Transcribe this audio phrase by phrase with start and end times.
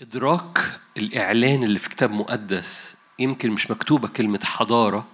[0.00, 0.58] إدراك
[0.96, 5.06] الإعلان اللي في كتاب مقدس يمكن مش مكتوبة كلمة حضارة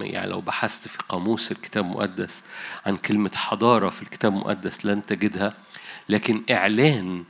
[0.00, 2.44] يعني لو بحثت في قاموس الكتاب المقدس
[2.86, 5.54] عن كلمة حضارة في الكتاب المقدس لن تجدها
[6.08, 7.24] لكن إعلان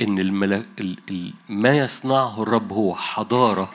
[0.00, 3.72] إن الملك ال- ال- ما يصنعه الرب هو حضارة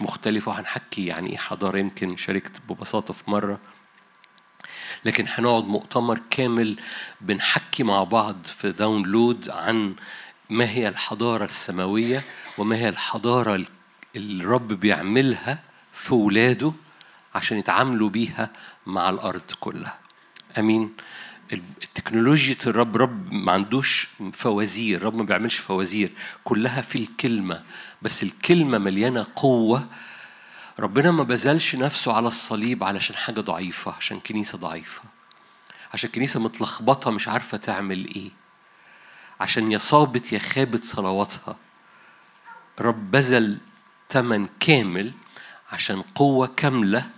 [0.00, 3.58] مختلفة وهنحكي يعني إيه حضارة؟ يمكن شاركت ببساطة في مرة.
[5.04, 6.76] لكن هنقعد مؤتمر كامل
[7.20, 9.94] بنحكي مع بعض في download عن
[10.52, 12.24] ما هي الحضارة السماوية
[12.58, 13.64] وما هي الحضارة
[14.16, 15.58] الرب بيعملها
[15.92, 16.72] في ولاده
[17.34, 18.50] عشان يتعاملوا بيها
[18.86, 19.98] مع الأرض كلها.
[20.58, 20.92] أمين.
[21.52, 26.12] ال- التكنولوجيا الرب رب ما عندوش فوازير الرب ما بيعملش فوازير
[26.44, 27.62] كلها في الكلمة
[28.02, 29.86] بس الكلمة مليانة قوة.
[30.78, 35.02] ربنا ما بذلش نفسه على الصليب علشان حاجة ضعيفة عشان كنيسة ضعيفة
[35.94, 38.30] عشان كنيسة متلخبطة مش عارفة تعمل إيه.
[39.42, 41.56] عشان يا صابت يا خابت صلواتها.
[42.80, 43.58] رب بذل
[44.08, 45.12] تمن كامل
[45.72, 47.10] عشان قوة كاملة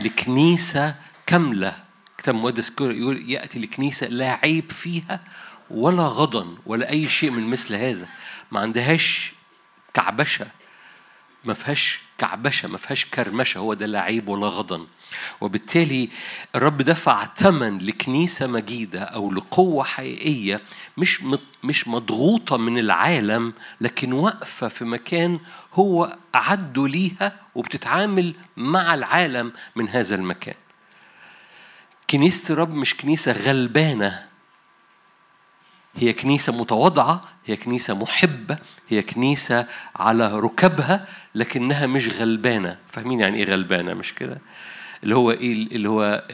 [0.00, 0.94] لكنيسة
[1.26, 1.84] كاملة.
[2.18, 5.20] كتاب مقدس يقول يأتي لكنيسة لا عيب فيها
[5.70, 8.08] ولا غضن ولا أي شيء من مثل هذا.
[8.52, 9.34] ما عندهاش
[9.94, 10.46] كعبشة.
[11.46, 14.86] ما فيهاش كعبشة ما فيهاش كرمشة هو ده لا عيب ولا غضن.
[15.40, 16.08] وبالتالي
[16.54, 20.60] الرب دفع ثمن لكنيسة مجيدة أو لقوة حقيقية
[20.96, 21.22] مش
[21.64, 25.40] مش مضغوطة من العالم لكن واقفة في مكان
[25.74, 30.54] هو أعده ليها وبتتعامل مع العالم من هذا المكان.
[32.10, 34.25] كنيسة الرب مش كنيسة غلبانة
[35.96, 38.58] هي كنيسة متواضعة هي كنيسة محبة
[38.88, 39.66] هي كنيسة
[39.96, 42.78] على ركبها لكنها مش غلبانة.
[42.88, 44.38] فاهمين يعني إيه غلبانة؟ مش كده؟
[45.04, 46.24] اللي هو إيه اللي هو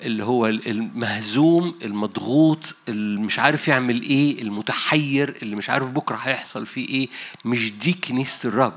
[0.00, 6.66] اللي هو المهزوم المضغوط اللي مش عارف يعمل إيه المتحير اللي مش عارف بكرة هيحصل
[6.66, 7.08] فيه إيه.
[7.44, 8.76] مش دي كنيسة الرب.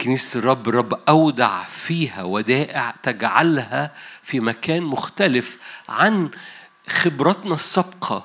[0.00, 5.58] كنيسة الرب الرب أودع فيها ودائع تجعلها في مكان مختلف
[5.88, 6.30] عن
[6.88, 8.24] خبراتنا السابقة.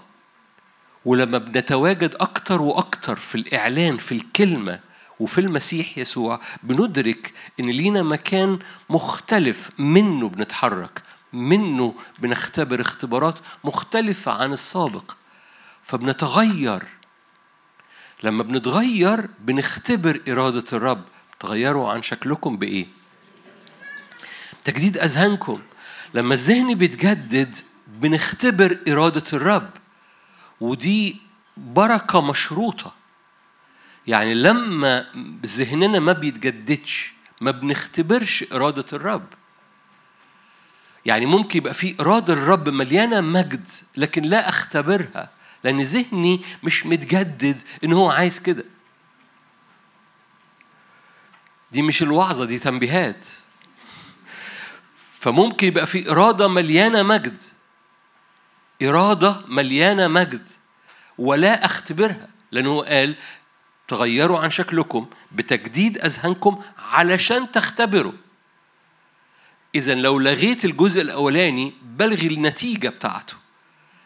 [1.06, 4.80] ولما بنتواجد أكتر وأكتر في الإعلان في الكلمة
[5.20, 14.54] وفي المسيح يسوع بندرك إن لينا مكان مختلف منه بنتحرك منه بنختبر اختبارات مختلفة عن
[14.54, 15.12] السابق.
[15.84, 16.84] فبنتغير.
[18.24, 21.04] لما بنتغير بنختبر إرادة الرب.
[21.40, 22.86] تغيروا عن شكلكم بإيه؟
[24.64, 25.62] تجديد أذهانكم.
[26.14, 27.56] لما الذهن بيتجدد
[27.88, 29.70] بنختبر إرادة الرب.
[30.62, 31.18] ودي
[31.58, 32.94] بركة مشروطة.
[34.08, 35.06] يعني لما
[35.46, 39.28] ذهننا ما بيتجددش ما بنختبرش إرادة الرب.
[41.06, 45.30] يعني ممكن يبقى في إرادة الرب مليانة مجد لكن لا أختبرها
[45.64, 48.66] لأن ذهني مش متجدد إن هو عايز كده.
[51.72, 53.26] دي مش الوعظة دي تنبيهات.
[55.04, 57.38] فممكن يبقى في إرادة مليانة مجد.
[58.82, 60.48] إرادة مليانة مجد
[61.18, 63.16] ولا أختبرها لأنه قال
[63.88, 68.14] تغيروا عن شكلكم بتجديد أذهانكم علشان تختبروا.
[69.76, 73.34] إذا لو لغيت الجزء الأولاني بلغي النتيجة بتاعته.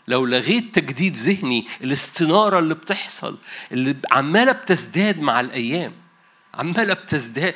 [0.07, 3.37] لو لغيت تجديد ذهني الاستنارة اللي بتحصل
[3.71, 6.02] اللي عمالة بتزداد مع الأيام.
[6.53, 7.53] عمالة بتزداد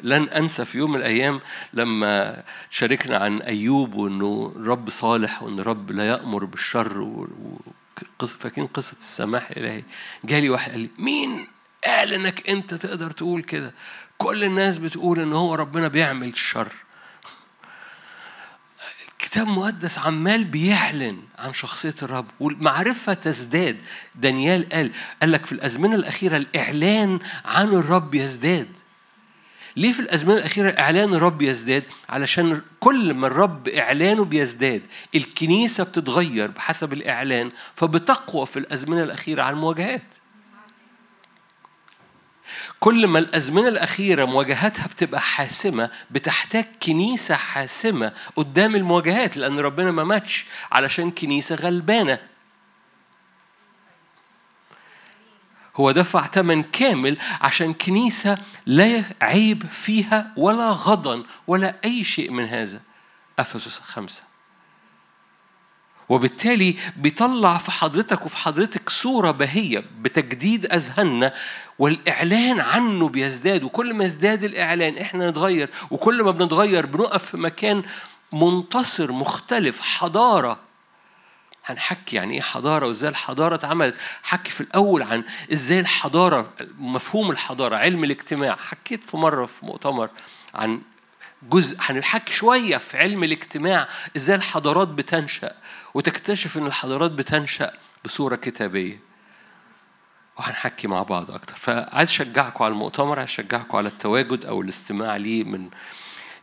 [0.00, 1.40] لن أنسى في يوم من الأيام
[1.72, 7.28] لما شاركنا عن أيوب وإنه الرب صالح وإن الرب لا يأمر بالشر و...
[8.20, 8.26] و...
[8.26, 9.82] فاكرين قصة السماح الإلهي؟
[10.24, 11.46] جالي واحد قال لي مين
[11.86, 13.74] قال إنك أنت تقدر تقول كده؟
[14.18, 16.72] كل الناس بتقول إن هو ربنا بيعمل الشر
[19.34, 23.76] الكتاب المقدس عمال بيعلن عن شخصية الرب والمعرفة تزداد.
[24.14, 24.90] دانيال قال
[25.22, 28.68] قال لك في الأزمنة الأخيرة الإعلان عن الرب يزداد.
[29.76, 34.82] ليه في الأزمنة الأخيرة إعلان الرب يزداد؟ علشان كل ما الرب إعلانه بيزداد
[35.14, 40.14] الكنيسة بتتغير بحسب الإعلان فبتقوى في الأزمنة الأخيرة على المواجهات.
[42.80, 50.04] كل ما الأزمنة الأخيرة مواجهاتها بتبقى حاسمة بتحتاج كنيسة حاسمة قدام المواجهات لأن ربنا ما
[50.04, 52.18] ماتش علشان كنيسة غلبانة.
[55.76, 62.44] هو دفع ثمن كامل عشان كنيسة لا عيب فيها ولا غضن ولا أي شيء من
[62.44, 62.80] هذا.
[63.38, 64.33] أفسس خمسة.
[66.08, 71.34] وبالتالي بيطلع في حضرتك وفي حضرتك صورة بهية بتجديد أذهاننا
[71.78, 73.62] والإعلان عنه بيزداد.
[73.62, 77.82] وكل ما يزداد الإعلان إحنا نتغير وكل ما بنتغير بنقف في مكان
[78.32, 80.60] منتصر مختلف حضارة.
[81.66, 87.76] هنحكي يعني إيه حضارة وإزاي الحضارة اتعملت؟ حكي في الأول عن إزاي الحضارة مفهوم الحضارة
[87.76, 88.56] علم الاجتماع.
[88.56, 90.10] حكيت في مرة في مؤتمر
[90.54, 90.80] عن
[91.50, 95.54] جزء هنحكي شوية في علم الاجتماع إزاي الحضارات بتنشأ
[95.94, 97.72] وتكتشف إن الحضارات بتنشأ
[98.04, 99.00] بصورة كتابية.
[100.38, 101.54] وهنحكي مع بعض أكتر.
[101.56, 105.70] فعايز أشجعكم على المؤتمر عايز أشجعكم على التواجد أو الاستماع ليه من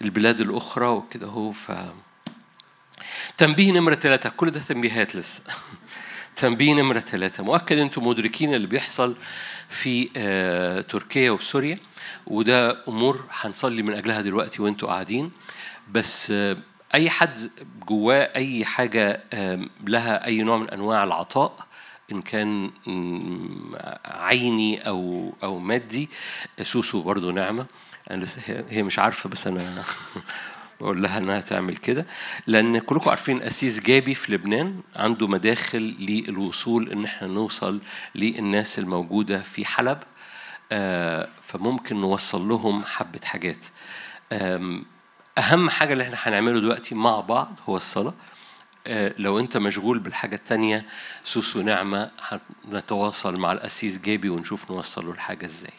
[0.01, 1.71] البلاد الأخرى وكده هو ف
[3.37, 5.43] تنبيه نمرة ثلاثة كل ده تنبيهات لسه.
[6.41, 7.43] تنبيه نمرة ثلاثة.
[7.43, 9.15] مؤكد أنتم مدركين اللي بيحصل
[9.69, 11.77] في آه، تركيا وسوريا
[12.27, 15.31] وده أمور هنصلي من أجلها دلوقتي وأنتوا قاعدين.
[15.91, 16.57] بس آه،
[16.93, 17.49] أي حد
[17.89, 19.23] جواه أي حاجة
[19.87, 21.55] لها أي نوع من أنواع العطاء
[22.11, 22.71] إن كان
[24.05, 26.09] عيني أو أو مادي
[26.61, 27.65] سوسو برضو نعمة
[28.11, 29.83] أنا لسه هي- هي مش عارفة بس أنا
[30.81, 32.05] بقول لها إنها تعمل كده
[32.47, 37.79] لأن كلكم عارفين أسيس جابي في لبنان عنده مداخل للوصول إن إحنا نوصل
[38.15, 39.97] للناس الموجودة في حلب
[40.71, 43.65] آه، فممكن نوصل لهم حبة حاجات.
[45.37, 48.13] أهم حاجة اللي إحنا هنعمله دلوقتي مع بعض هو الصلاة.
[48.87, 50.85] آه، لو أنت مشغول بالحاجة التانية
[51.23, 52.11] سوسو نعمة
[52.67, 55.73] هنتواصل مع الأسيس جابي ونشوف نوصل له الحاجة إزاي.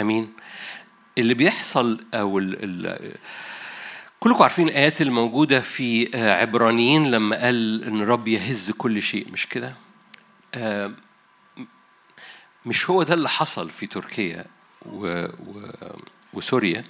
[0.00, 0.32] أمين.
[1.18, 2.56] اللي بيحصل أو ال
[2.86, 3.14] ال
[4.26, 9.46] كلكم عارفين الآيات الموجودة في آه، عبرانيين لما قال إن الرب يهز كل شيء مش
[9.46, 9.74] كده؟
[10.54, 10.92] آه،
[12.66, 14.44] مش هو ده اللي حصل في تركيا
[14.86, 15.24] و...
[15.24, 15.70] و...
[16.32, 16.84] وسوريا؟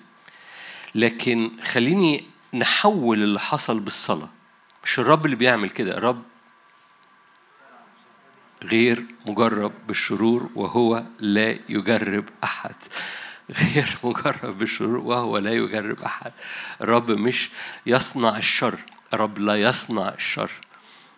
[0.95, 2.25] لكن خليني
[2.55, 4.31] نحول اللي حصل بالصلاة.
[4.85, 6.23] مش الرب اللي بيعمل كده الرب
[8.63, 12.75] غير مجرب بالشرور وهو لا يجرب أحد.
[13.51, 16.33] غير مجرب بالشرور وهو لا يجرب أحد.
[16.81, 17.51] الرب مش
[17.87, 18.79] يصنع الشر.
[19.15, 20.51] الرب لا يصنع الشر.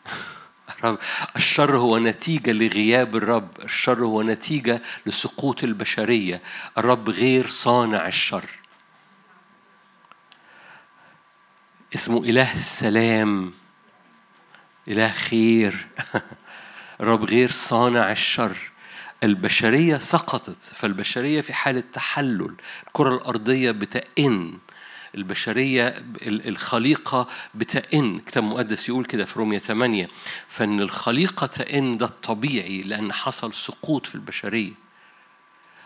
[0.78, 0.98] الرب
[1.36, 3.48] الشر هو نتيجة لغياب الرب.
[3.60, 6.42] الشر هو نتيجة لسقوط البشرية.
[6.78, 8.44] الرب غير صانع الشر.
[11.94, 13.52] اسمه إله السلام.
[14.88, 15.86] إله خير.
[17.00, 18.56] الرب غير صانع الشر.
[19.22, 22.54] البشرية سقطت فالبشرية في حالة تحلل.
[22.86, 24.58] الكرة الأرضية بتئن.
[25.14, 28.16] البشرية ال- الخليقة بتئن.
[28.16, 30.08] الكتاب المقدس يقول كده في رومية 8
[30.48, 34.72] فإن الخليقة تئن ده الطبيعي لأن حصل سقوط في البشرية.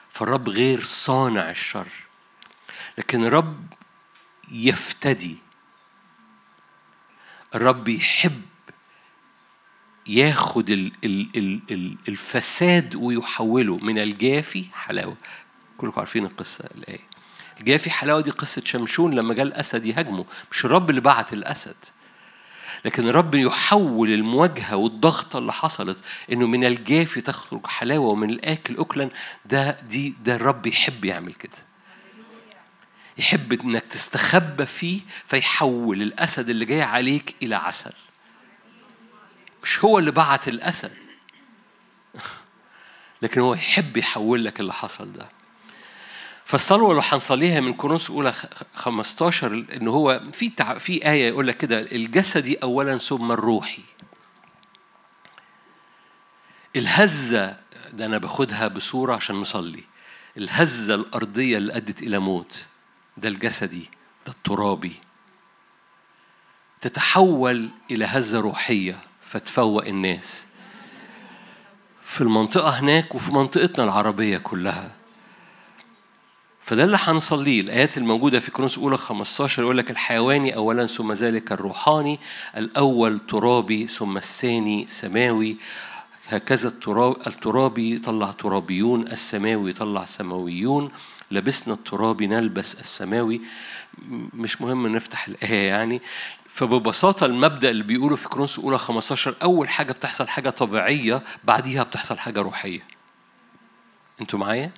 [0.08, 1.88] فالرب غير صانع الشر.
[2.98, 3.66] لكن الرب
[4.52, 5.36] يفتدي.
[7.54, 8.42] الرب يحب
[10.06, 15.16] ياخد ال- ال- ال- ال- الفساد ويحوله من الجافي حلاوة.
[15.78, 17.00] كلكم عارفين القصة الآية.
[17.60, 20.24] الجافي حلاوة دي قصة شمشون لما جاء الأسد يهاجمه.
[20.52, 21.74] مش الرب اللي بعت الأسد.
[22.84, 29.10] لكن الرب يحول المواجهة والضغطة اللي حصلت إنه من الجافي تخرج حلاوة ومن الآكل أكلا.
[29.46, 31.52] ده دي ده الرب يحب يعمل كده.
[33.18, 37.92] يحب إنك تستخبى فيه فيحول الأسد اللي جاي عليك إلى عسل.
[39.62, 40.96] مش هو اللي بعت الأسد.
[43.22, 45.28] لكن هو يحب يحول لك اللي حصل ده.
[46.44, 50.50] فالصلوة اللي هنصليها من كورنثوس أولى خ- 15 إن هو في.
[50.78, 53.82] في آية يقول لك كده الجسدي أولا ثم الروحي.
[56.76, 57.58] الهزة
[57.92, 59.84] ده أنا باخدها بصورة عشان نصلي.
[60.36, 62.64] الهزة الأرضية اللي أدت إلى موت
[63.16, 63.90] ده الجسدي
[64.26, 64.92] ده الترابي.
[66.80, 68.98] تتحول إلى هزة روحية.
[69.32, 70.46] فتفوق الناس.
[72.04, 74.90] في المنطقة هناك وفي منطقتنا العربية كلها.
[76.60, 77.60] فده اللي هنصليه.
[77.60, 82.20] الآيات الموجودة في كورنثوس أولى 15 يقول لك الحيواني أولا ثم ذلك الروحاني
[82.56, 85.56] الأول ترابي ثم الثاني سماوي.
[86.28, 90.90] هكذا التراب الترابي طلع ترابيون السماوي يطلع سماويون.
[91.30, 93.40] لبسنا الترابي نلبس السماوي.
[94.34, 96.02] مش مهم نفتح الآية يعني.
[96.48, 102.18] فببساطة المبدأ اللي بيقوله في كورنثوس أولى 15 أول حاجة بتحصل حاجة طبيعية بعديها بتحصل
[102.18, 102.80] حاجة روحية.
[104.20, 104.70] أنتوا معايا؟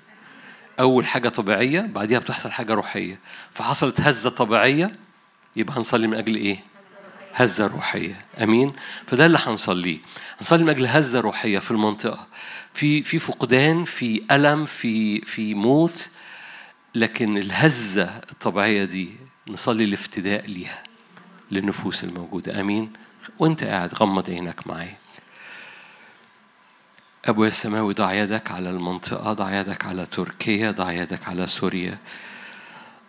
[0.81, 3.19] أول حاجة طبيعية بعديها بتحصل حاجة روحية.
[3.51, 4.97] فحصلت هزة طبيعية
[5.57, 6.59] يبقى هنصلي من أجل إيه؟
[7.35, 8.25] هزة روحية.
[8.43, 8.73] أمين؟
[9.07, 9.99] فده اللي هنصليه.
[10.39, 12.27] هنصلي من أجل هزة روحية في المنطقة.
[12.75, 16.09] في في فقدان في ألم في في موت
[16.95, 19.11] لكن الهزة الطبيعية دي
[19.49, 20.83] نصلي الافتداء ليها
[21.51, 22.61] للنفوس الموجودة.
[22.61, 22.93] أمين.
[23.39, 24.97] وأنت قاعد غمض عينك معايا.
[27.25, 31.99] أبويا السماوي ضع يدك على المنطقة ضع يدك على تركيا ضع يدك على سوريا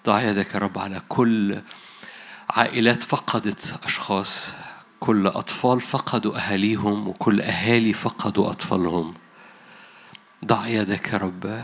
[0.06, 1.62] ضع يدك يا رب على كل
[2.50, 4.52] عائلات فقدت أشخاص
[5.00, 9.14] كل أطفال فقدوا أهاليهم وكل أهالي فقدوا أطفالهم.
[10.46, 11.62] ضع يدك يا رب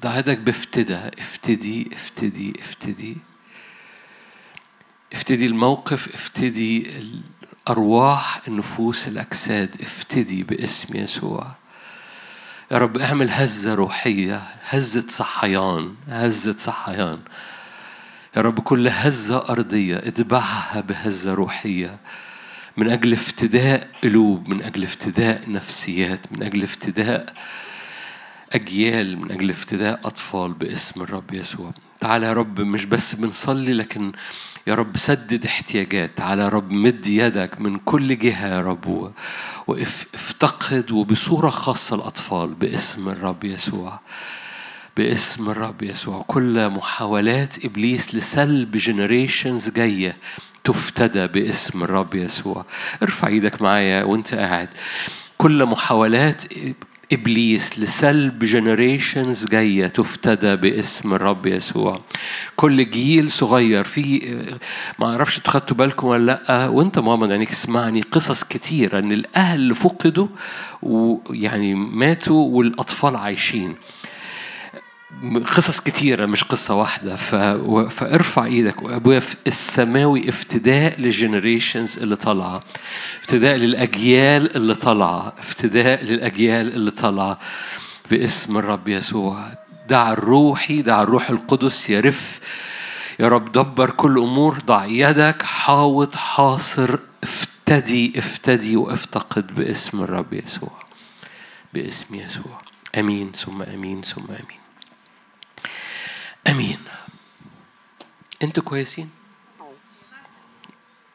[0.00, 3.16] ضع يدك بافتدى افتدي افتدي افتدي.
[5.12, 9.76] افتدي الموقف افتدي الأرواح النفوس الأجساد.
[9.80, 11.46] افتدي باسم يسوع.
[12.70, 17.18] يا رب اعمل هزة روحية هزة صحيان هزة صحيان.
[18.36, 21.98] يا رب كل هزة أرضية اتبعها بهزة روحية.
[22.76, 27.34] من أجل افتداء قلوب من أجل افتداء نفسيات من أجل افتداء
[28.52, 31.70] أجيال من أجل افتداء أطفال باسم الرب يسوع.
[32.00, 34.12] تعالى يا رب مش بس بنصلي لكن
[34.66, 36.10] يا رب سدد احتياجات.
[36.16, 39.12] تعالى يا رب مد يدك من كل جهة يا رب
[39.66, 44.00] وافتقد وبصورة خاصة الأطفال باسم الرب يسوع.
[44.96, 46.24] باسم الرب يسوع.
[46.26, 50.16] كل محاولات إبليس لسلب generations جاية
[50.64, 52.64] تفتدى باسم الرب يسوع.
[53.02, 54.68] ارفع إيدك معايا وانت قاعد.
[55.38, 56.44] كل محاولات
[57.12, 62.00] إبليس لسلب generations جاية تفتدى باسم الرب يسوع.
[62.56, 64.20] كل جيل صغير في
[64.98, 69.74] ما أعرفش أنتوا خدتوا بالكم ولا لأ وأنت مغمض عينيك اسمعني قصص كتيرة إن الأهل
[69.74, 70.26] فقدوا
[70.82, 73.74] ويعني ماتوا والأطفال عايشين.
[75.56, 77.16] قصص كتيرة مش قصة واحدة.
[77.16, 77.34] ف...
[77.90, 82.62] فارفع إيدك وابويا السماوي افتداء للجنريشنز اللي طالعة
[83.22, 87.38] افتداء للأجيال اللي طالعة افتداء للأجيال اللي طالعة
[88.10, 89.38] باسم الرب يسوع.
[89.88, 92.40] دع الروحي دع الروح القدس يرف
[93.20, 94.58] يا رب دبر كل أمور.
[94.66, 100.72] ضع يدك حاوط حاصر افتدي افتدي وافتقد باسم الرب يسوع
[101.74, 102.60] باسم يسوع.
[102.98, 104.59] آمين ثم آمين ثم آمين.
[106.48, 106.84] أمين.
[108.42, 109.10] أنتوا كويسين؟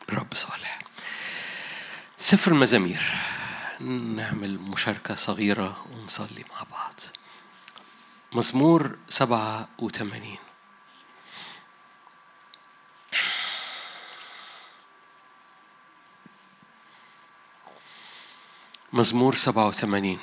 [0.10, 0.82] رب صالح.
[2.18, 3.14] سفر المزامير.
[3.80, 6.94] نعمل مشاركة صغيرة ونصلي مع بعض.
[8.34, 10.38] مزمور سبعة وثمانين.
[18.94, 20.20] مزمور سبعة وثمانين.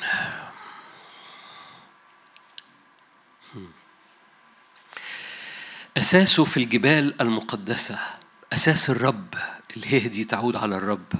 [5.96, 7.98] أساسه في الجبال المقدسة
[8.52, 9.34] أساس الرب
[9.76, 11.12] اللي هي دي تعود على الرب.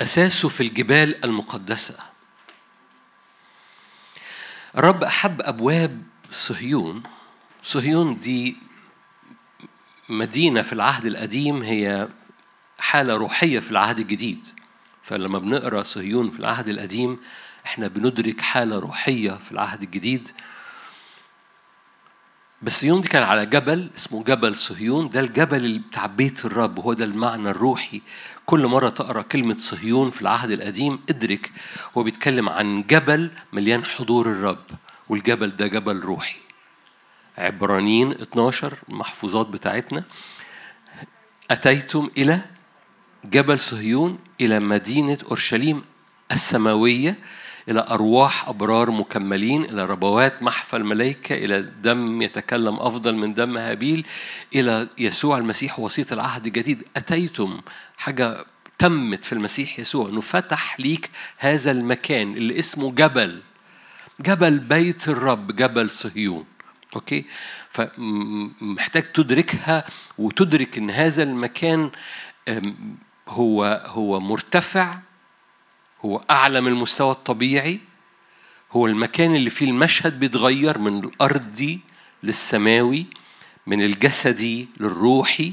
[0.00, 1.98] أساسه في الجبال المقدسة.
[4.76, 7.02] الرب أحب أبواب صهيون.
[7.62, 8.56] صهيون دي
[10.08, 12.08] مدينة في العهد القديم هي
[12.78, 14.46] حالة روحية في العهد الجديد.
[15.02, 17.20] فلما بنقرأ صهيون في العهد القديم
[17.66, 20.30] إحنا بندرك حالة روحية في العهد الجديد.
[22.64, 25.08] بس صهيون دي كان على جبل اسمه جبل صهيون.
[25.08, 28.02] ده الجبل بتاع بيت الرب هو ده المعنى الروحي.
[28.46, 31.50] كل مرة تقرأ كلمة صهيون في العهد القديم ادرك
[31.98, 34.64] هو بيتكلم عن جبل مليان حضور الرب
[35.08, 36.36] والجبل ده جبل روحي.
[37.38, 40.04] عبرانيين 12 المحفوظات بتاعتنا.
[41.50, 42.40] أتيتم إلى
[43.24, 45.82] جبل صهيون إلى مدينة أورشليم
[46.32, 47.18] السماوية.
[47.68, 54.06] إلى أرواح أبرار مكملين إلى ربوات محفى الملائكة إلى دم يتكلم أفضل من دم هابيل
[54.54, 56.82] إلى يسوع المسيح وسيط العهد الجديد.
[56.96, 57.60] أتيتم؟
[57.96, 58.44] حاجة
[58.78, 63.40] تمت في المسيح يسوع أنه فتح ليك هذا المكان اللي اسمه جبل.
[64.20, 66.44] جبل بيت الرب جبل صهيون.
[66.96, 67.24] Okay؟
[67.70, 69.84] فمحتاج تدركها
[70.18, 71.90] وتدرك إن هذا المكان
[73.28, 74.98] هو هو مرتفع
[76.04, 77.80] هو أعلى من المستوى الطبيعي.
[78.72, 81.80] هو المكان اللي فيه المشهد بيتغير من الأرضي
[82.22, 83.06] للسماوي
[83.66, 85.52] من الجسدي للروحي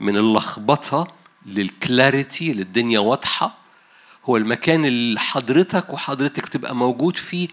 [0.00, 1.12] من اللخبطة
[1.46, 3.58] لل clarity للدنيا واضحة.
[4.24, 7.48] هو المكان اللي حضرتك وحضرتك تبقى موجود فيه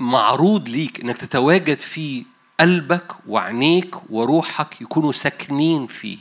[0.00, 2.24] معروض ليك إنك تتواجد فيه
[2.60, 6.18] قلبك وعينيك وروحك يكونوا ساكنين فيه.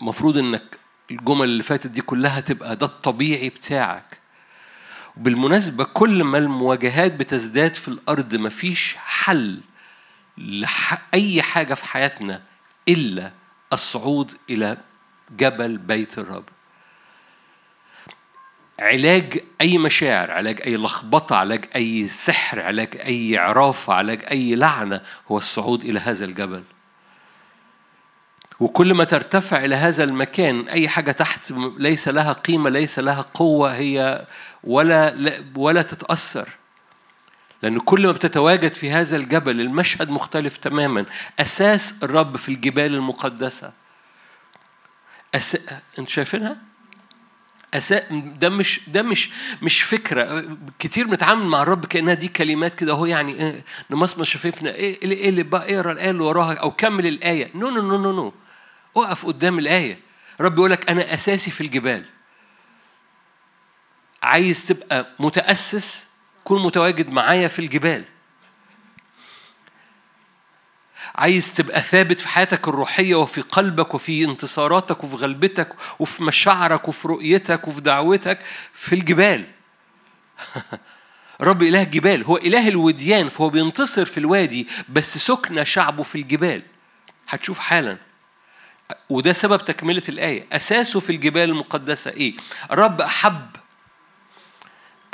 [0.00, 0.78] المفروض إنك
[1.10, 4.20] الجمل اللي فاتت دي كلها تبقى ده الطبيعي بتاعك.
[5.16, 9.60] وبالمناسبة كل ما المواجهات بتزداد في الأرض مفيش حل
[10.36, 12.42] لأي حاجة في حياتنا
[12.88, 13.32] إلا
[13.72, 14.76] الصعود إلى
[15.30, 16.44] جبل بيت الرب.
[18.78, 25.00] علاج أي مشاعر علاج أي لخبطة علاج أي سحر علاج أي عرافة علاج أي لعنة
[25.30, 26.62] هو الصعود إلى هذا الجبل.
[28.60, 33.74] وكل ما ترتفع إلى هذا المكان أي حاجة تحت ليس لها قيمة ليس لها قوة
[33.74, 34.26] هي
[34.64, 35.14] ولا
[35.56, 36.48] ولا تتأثر.
[37.62, 41.06] لأن كل ما بتتواجد في هذا الجبل المشهد مختلف تماما.
[41.40, 43.72] أساس الرب في الجبال المقدسة.
[45.34, 45.58] أس...
[45.98, 46.56] أنت شايفينها؟
[47.74, 48.02] أسا...
[48.40, 49.30] ده مش ده مش
[49.62, 50.44] مش فكرة.
[50.78, 55.14] كتير بنتعامل مع الرب كأنها دي كلمات كده هو يعني إيه نمصمص شفايفنا إيه اللي,
[55.14, 57.50] إيه اللي بقى اقرا الايه اللي وراها أو كمل الآية.
[57.54, 58.32] no no no no no
[58.96, 59.98] أقف قدام الآية.
[60.40, 62.04] الرب يقول لك أنا أساسي في الجبال.
[64.22, 66.08] عايز تبقى متأسس
[66.44, 68.04] كون متواجد معايا في الجبال.
[71.14, 75.68] عايز تبقى ثابت في حياتك الروحية وفي قلبك وفي انتصاراتك وفي غلبتك
[75.98, 78.38] وفي مشاعرك وفي رؤيتك وفي دعوتك
[78.72, 79.46] في الجبال.
[81.40, 86.62] رب إله الجبال هو إله الوديان فهو بينتصر في الوادي بس سكن شعبه في الجبال.
[87.28, 88.09] هتشوف حالا.
[89.10, 92.34] وده سبب تكملة الآية أساسه في الجبال المقدسة إيه؟
[92.70, 93.46] رب أحب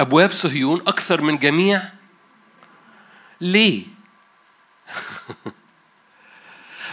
[0.00, 1.82] أبواب صهيون أكثر من جميع
[3.40, 3.84] ليه؟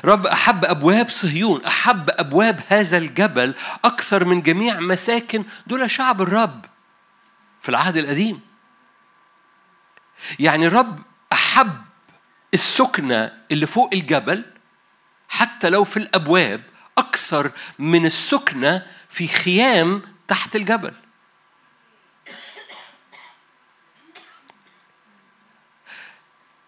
[0.05, 3.53] رب أحب أبواب صهيون أحب أبواب هذا الجبل
[3.85, 6.65] أكثر من جميع مساكن دول شعب الرب
[7.61, 8.41] في العهد القديم
[10.39, 10.99] يعني الرب
[11.31, 11.81] أحب
[12.53, 14.45] السكنة اللي فوق الجبل
[15.29, 16.63] حتى لو في الأبواب
[16.97, 20.93] أكثر من السكنة في خيام تحت الجبل.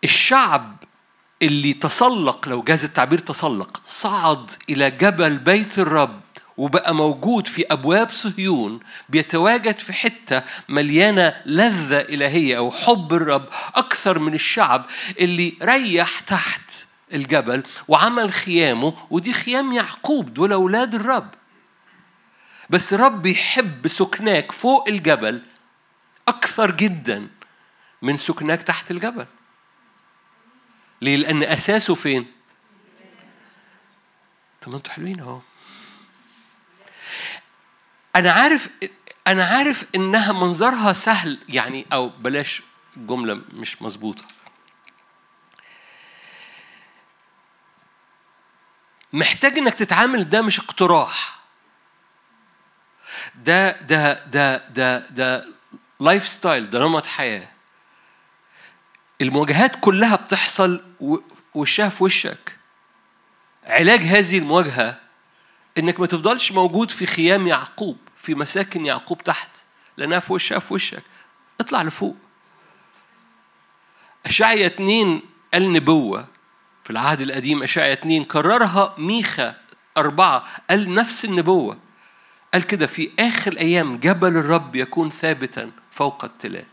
[0.04, 0.84] الشعب
[1.42, 6.22] اللي تسلق لو جاز التعبير تسلق صعد إلى جبل بيت الرب
[6.58, 8.80] وبقى موجود في أبواب صهيون
[9.10, 14.86] بيتواجد في حتة مليانة لذة إلهية أو حب الرب أكثر من الشعب
[15.20, 16.85] اللي ريح تحت.
[17.14, 21.32] الجبل وعمل خيامه ودي خيام يعقوب دول أولاد الرب
[22.70, 25.42] بس رب يحب سكناك فوق الجبل
[26.28, 27.28] أكثر جدا
[28.02, 29.26] من سكناك تحت الجبل
[31.02, 32.26] ليه؟ لأن أساسه فين؟
[34.62, 35.40] طب ما أنتوا حلوين أهو
[38.16, 38.70] أنا عارف
[39.28, 42.62] أنا عارف إنها منظرها سهل يعني أو بلاش
[42.98, 44.24] جملة مش مظبوطة
[49.16, 51.40] محتاج إنك تتعامل ده مش اقتراح.
[53.36, 55.48] ده ده ده ده ده
[56.00, 57.48] lifestyle ده نمط حياة.
[59.22, 60.84] المواجهات كلها بتحصل
[61.54, 62.56] وشها في وشك.
[63.64, 65.00] علاج هذه المواجهة
[65.78, 69.50] إنك ما تفضلش موجود في خيام يعقوب في مساكن يعقوب تحت
[69.98, 71.04] لأنها في وشها في وشك.
[71.60, 72.18] اطلع لفوق.
[74.26, 75.22] أشعيا اتنين
[75.54, 76.28] قال نبوة
[76.86, 79.56] في العهد القديم أشعيا اتنين كررها ميخا
[79.98, 81.78] أربعة قال نفس النبوة
[82.54, 86.66] قال كده في آخر الأيام جبل الرب يكون ثابتا فوق التلال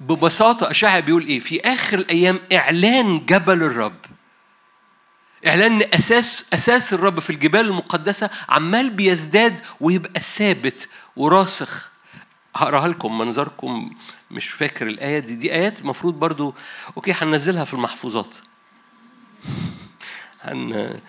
[0.00, 3.98] ببساطة أشعة بيقول إيه؟ في آخر الأيام إعلان جبل الرب.
[5.46, 11.89] إعلان أساس أساس الرب في الجبال المقدسة عمال بيزداد ويبقى ثابت وراسخ.
[12.54, 13.90] هقراها لكم منظركم
[14.30, 15.36] مش فاكر الآية دي.
[15.36, 16.54] دي آيات المفروض برضو
[16.96, 18.36] أوكي هننزلها في المحفوظات.
[20.42, 21.00] هن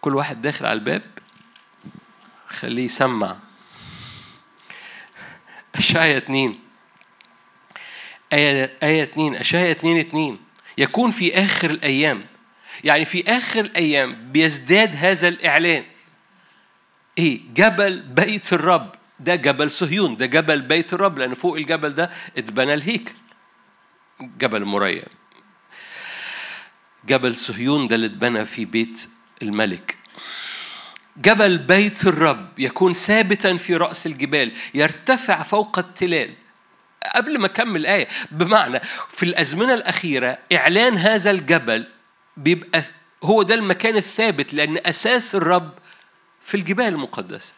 [0.00, 1.02] كل واحد داخل على الباب.
[2.48, 3.36] خليه يسمع.
[5.74, 6.60] أشعيا اتنين.
[8.32, 10.38] آية آية 2 أشعياء 2 2
[10.78, 12.24] يكون في آخر الأيام.
[12.84, 15.84] يعني في آخر الأيام بيزداد هذا الإعلان.
[17.18, 18.97] إيه؟ جبل بيت الرب.
[19.20, 23.14] ده جبل صهيون ده جبل بيت الرب لأن فوق الجبل ده اتبنى الهيكل
[24.20, 25.02] جبل مريم
[27.04, 29.08] جبل صهيون ده اللي اتبنى في بيت
[29.42, 29.96] الملك.
[31.16, 36.34] جبل بيت الرب يكون ثابتا في رأس الجبال يرتفع فوق التلال.
[37.14, 41.86] قبل ما أكمل الآية بمعنى في الأزمنة الأخيرة إعلان هذا الجبل
[42.36, 42.82] بيبقى
[43.24, 45.72] هو ده المكان الثابت لأن أساس الرب
[46.42, 47.54] في الجبال المقدسة.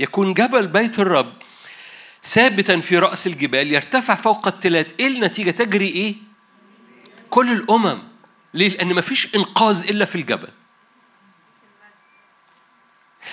[0.00, 1.32] يكون جبل بيت الرب
[2.24, 6.14] ثابتا في رأس الجبال يرتفع فوق التلات إيه النتيجة؟ تجري إيه؟
[7.30, 8.02] كل الأمم.
[8.54, 10.48] ليه؟ لأن مفيش إنقاذ إلا في الجبل.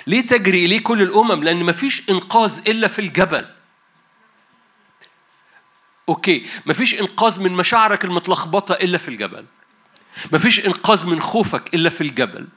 [0.08, 3.46] ليه تجري؟ إليه كل الأمم؟ لأن مفيش إنقاذ إلا في الجبل.
[6.10, 9.46] أوكي مفيش إنقاذ من مشاعرك المتلخبطة إلا في الجبل.
[10.34, 12.48] مفيش إنقاذ من خوفك إلا في الجبل.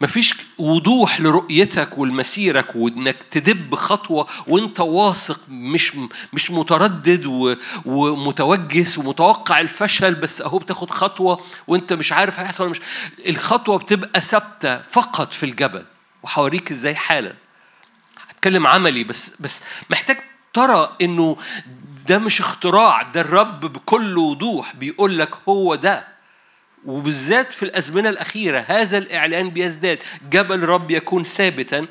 [0.00, 5.92] مفيش وضوح لرؤيتك ولمسيرك وإنك تدب خطوة وإنت واثق مش
[6.32, 7.26] مش متردد
[7.86, 12.80] ومتوجس ومتوقع الفشل بس أهو بتاخد خطوة وإنت مش عارف هيحصل مش.
[13.26, 15.84] الخطوة بتبقى ثابتة فقط في الجبل.
[16.22, 17.34] وهوريك إزاي حالا.
[18.28, 20.16] هتكلم عملي بس بس محتاج
[20.54, 21.36] ترى إنه
[22.08, 26.13] ده مش اختراع ده الرب بكل وضوح بيقول لك هو ده.
[26.86, 30.02] وبالذات في الأزمنة الأخيرة هذا الإعلان بيزداد.
[30.30, 31.86] جبل الرب يكون ثابتا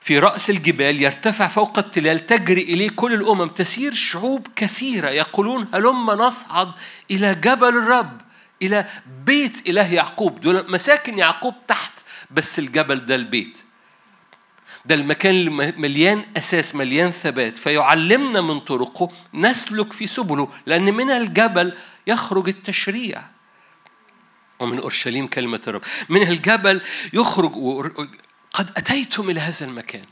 [0.00, 3.48] في رأس الجبال يرتفع فوق التلال تجري إليه كل الأمم.
[3.48, 6.72] تسير شعوب كثيرة يقولون هلم نصعد
[7.10, 8.20] إلى جبل الرب
[8.62, 8.86] إلى
[9.26, 10.40] بيت إله يعقوب.
[10.40, 11.92] دول مساكن يعقوب تحت
[12.30, 13.64] بس الجبل ده البيت.
[14.84, 17.58] ده المكان اللي مليان أساس مليان ثبات.
[17.58, 21.72] فيعلمنا من طرقه نسلك في سبله لأن من الجبل
[22.06, 23.31] يخرج التشريع.
[24.62, 25.82] ومن أورشليم كلمة الرب.
[26.08, 26.80] من الجبل
[27.12, 27.52] يخرج
[28.52, 30.04] قد أتيتم إلى هذا المكان.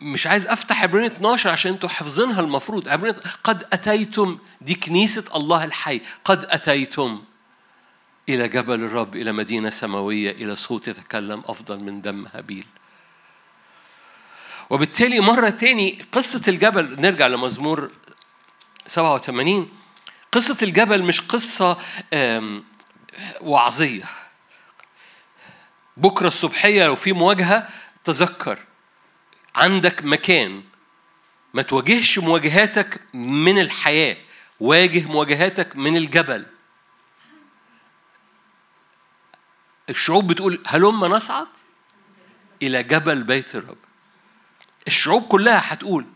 [0.00, 2.88] مش عايز أفتح عبرين 12 عشان أنتوا حافظينها المفروض.
[2.88, 3.14] عبرين
[3.44, 6.00] قد أتيتم دي كنيسة الله الحي.
[6.24, 7.22] قد أتيتم
[8.28, 12.66] إلى جبل الرب إلى مدينة سماوية إلى صوت يتكلم أفضل من دم هابيل.
[14.70, 17.90] وبالتالي مرة تاني قصة الجبل نرجع لمزمور
[18.86, 19.68] 87
[20.32, 21.78] قصة الجبل مش قصة
[23.40, 24.04] وعظية.
[25.96, 27.68] بكرة الصبحية لو في مواجهة
[28.04, 28.58] تذكر
[29.54, 30.62] عندك مكان.
[31.54, 34.16] ما تواجهش مواجهاتك من الحياة
[34.60, 36.46] واجه مواجهاتك من الجبل.
[39.90, 41.46] الشعوب بتقول هلم نصعد
[42.62, 43.76] إلى جبل بيت الرب.
[44.86, 46.06] الشعوب كلها هتقول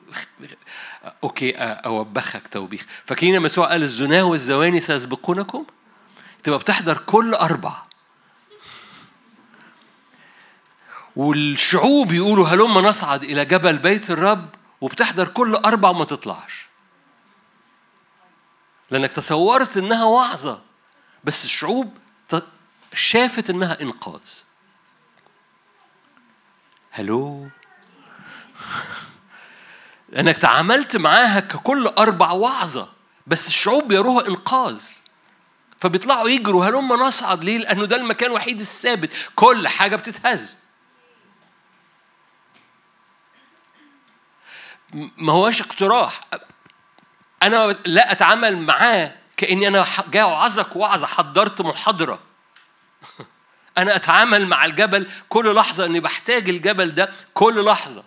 [1.24, 2.86] أوكي أوبخك توبيخ.
[3.04, 5.66] فاكرين لما يسوع قال الزنا والزواني سيسبقونكم؟
[6.42, 7.72] تبقى بتحضر كل أربع
[11.16, 14.48] والشعوب يقولوا هلم نصعد إلى جبل بيت الرب
[14.80, 16.66] وبتحضر كل أربع وما تطلعش.
[18.90, 20.60] لأنك تصورت إنها وعظه
[21.24, 21.96] بس الشعوب
[22.92, 24.20] شافت إنها إنقاذ.
[26.90, 27.48] هلو؟
[30.08, 32.92] لأنك تعاملت معاها ككل أربع وعظة
[33.26, 34.82] بس الشعوب بيروها إنقاذ.
[35.80, 39.12] فبيطلعوا يجروا هلم نصعد ليه؟ لأنه ده المكان الوحيد الثابت.
[39.34, 40.56] كل حاجة بتتهز.
[45.16, 46.20] ما هوش اقتراح.
[47.42, 52.18] أنا لا أتعامل معاه كأني أنا جاي أوعظك وعظة حضرت محاضرة.
[53.78, 58.04] أنا أتعامل مع الجبل كل لحظة إني بحتاج الجبل ده كل لحظة.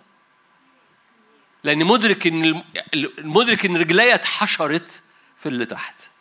[1.64, 2.64] لأني مدرك إن
[3.18, 5.02] مدرك إن رجليا اتحشرت
[5.36, 6.13] في اللي تحت.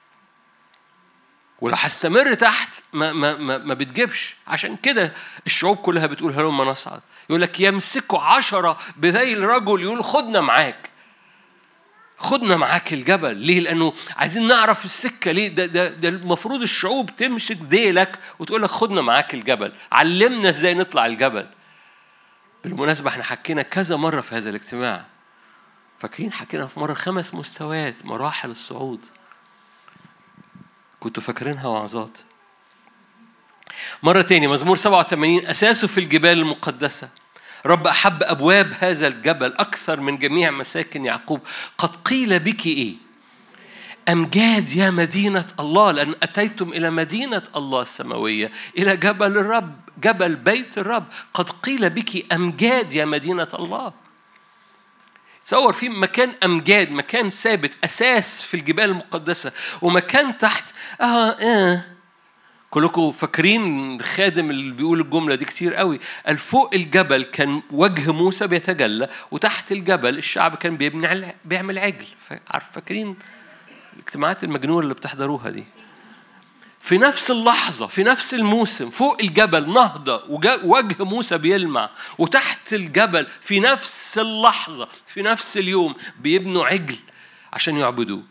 [1.63, 4.35] ولو هستمر تحت ما ما ما, ما بتجيبش.
[4.47, 5.13] عشان كده
[5.45, 7.01] الشعوب كلها بتقول هلم نصعد.
[7.29, 10.89] يقول لك يمسكوا عشرة بذيل رجل يقول خدنا معاك.
[12.17, 13.35] خدنا معاك الجبل.
[13.35, 15.31] ليه؟ لأنه عايزين نعرف السكة.
[15.31, 19.73] ليه؟ ده, ده, ده المفروض الشعوب تمسك ديلك وتقول لك خدنا معاك الجبل.
[19.91, 21.47] علمنا إزاي نطلع الجبل.
[22.63, 25.05] بالمناسبة إحنا حكينا كذا مرة في هذا الاجتماع.
[25.97, 29.05] فاكرين حكينا في مرة خمس مستويات مراحل الصعود.
[31.03, 32.17] كنتوا فاكرينها وعظات.
[34.03, 37.09] مرة تاني مزمور 87 أساسه في الجبال المقدسة.
[37.65, 41.39] رب أحب أبواب هذا الجبل أكثر من جميع مساكن يعقوب.
[41.77, 42.95] قد قيل بك إيه؟
[44.09, 50.77] أمجاد يا مدينة الله؟ لأن أتيتم إلى مدينة الله السماوية إلى جبل الرب جبل بيت
[50.77, 51.05] الرب.
[51.33, 53.93] قد قيل بك أمجاد يا مدينة الله؟
[55.45, 59.51] تصور في مكان أمجاد مكان ثابت أساس في الجبال المقدسة
[59.81, 61.85] ومكان تحت آه آه.
[62.69, 65.99] كلكم فاكرين الخادم اللي بيقول الجملة دي كتير قوي.
[66.25, 72.05] قال فوق الجبل كان وجه موسى بيتجلى وتحت الجبل الشعب كان بيبني بيعمل عجل.
[72.47, 73.15] عارف فاكرين
[73.93, 75.63] الاجتماعات المجنونة اللي بتحضروها دي؟
[76.83, 80.23] في نفس اللحظة في نفس الموسم فوق الجبل نهضة
[80.63, 86.97] وجه موسى بيلمع وتحت الجبل في نفس اللحظة في نفس اليوم بيبنوا عجل
[87.53, 88.23] عشان يعبدوه.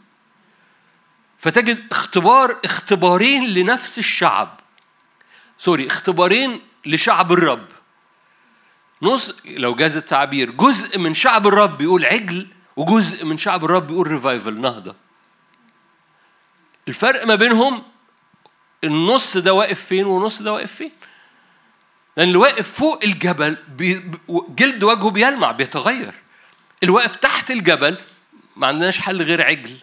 [1.38, 4.60] فتجد اختبار اختبارين لنفس الشعب.
[5.58, 7.66] sorry اختبارين لشعب الرب.
[9.02, 14.06] نص لو جاز التعبير جزء من شعب الرب بيقول عجل وجزء من شعب الرب بيقول
[14.06, 14.94] revival نهضة.
[16.88, 17.91] الفرق ما بينهم
[18.84, 20.92] النص ده واقف فين والنص ده واقف فين؟
[22.16, 23.56] لأن اللي واقف فوق الجبل
[24.48, 26.14] جلد وجهه بيلمع بيتغير.
[26.82, 27.98] اللي واقف تحت الجبل
[28.56, 29.78] ما عندناش حل غير عجل.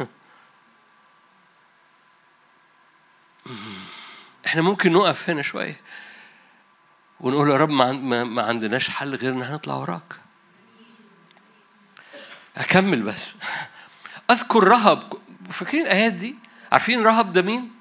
[4.46, 5.80] إحنا ممكن نقف هنا شوية
[7.20, 10.14] ونقول يا رب ما عندناش حل غير إن هنطلع وراك.
[12.56, 13.34] أكمل بس.
[14.30, 15.12] أذكر رهب.
[15.50, 16.36] فاكرين الآيات دي؟
[16.72, 17.77] عارفين رهب ده مين؟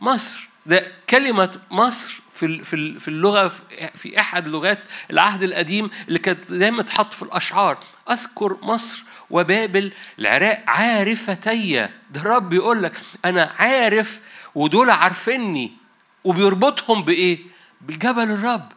[0.00, 0.48] مصر.
[0.66, 2.64] ده كلمة مصر في
[3.00, 3.48] في اللغة
[3.94, 4.78] في أحد لغات
[5.10, 7.78] العهد القديم اللي كانت دايما تحط في الأشعار.
[8.10, 11.88] أذكر مصر وبابل العراق عارفتي.
[12.10, 14.20] ده الرب بيقول لك أنا عارف
[14.54, 15.72] ودول عارفيني
[16.24, 17.38] وبيربطهم بإيه؟
[17.80, 18.72] بالجبل الرب.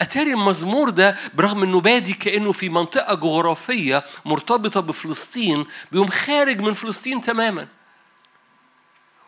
[0.00, 6.72] أتاري المزمور ده برغم إنه بادي كأنه في منطقة جغرافية مرتبطة بفلسطين بيقوم خارج من
[6.72, 7.66] فلسطين تماما.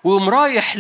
[0.05, 0.77] ويقوم رايح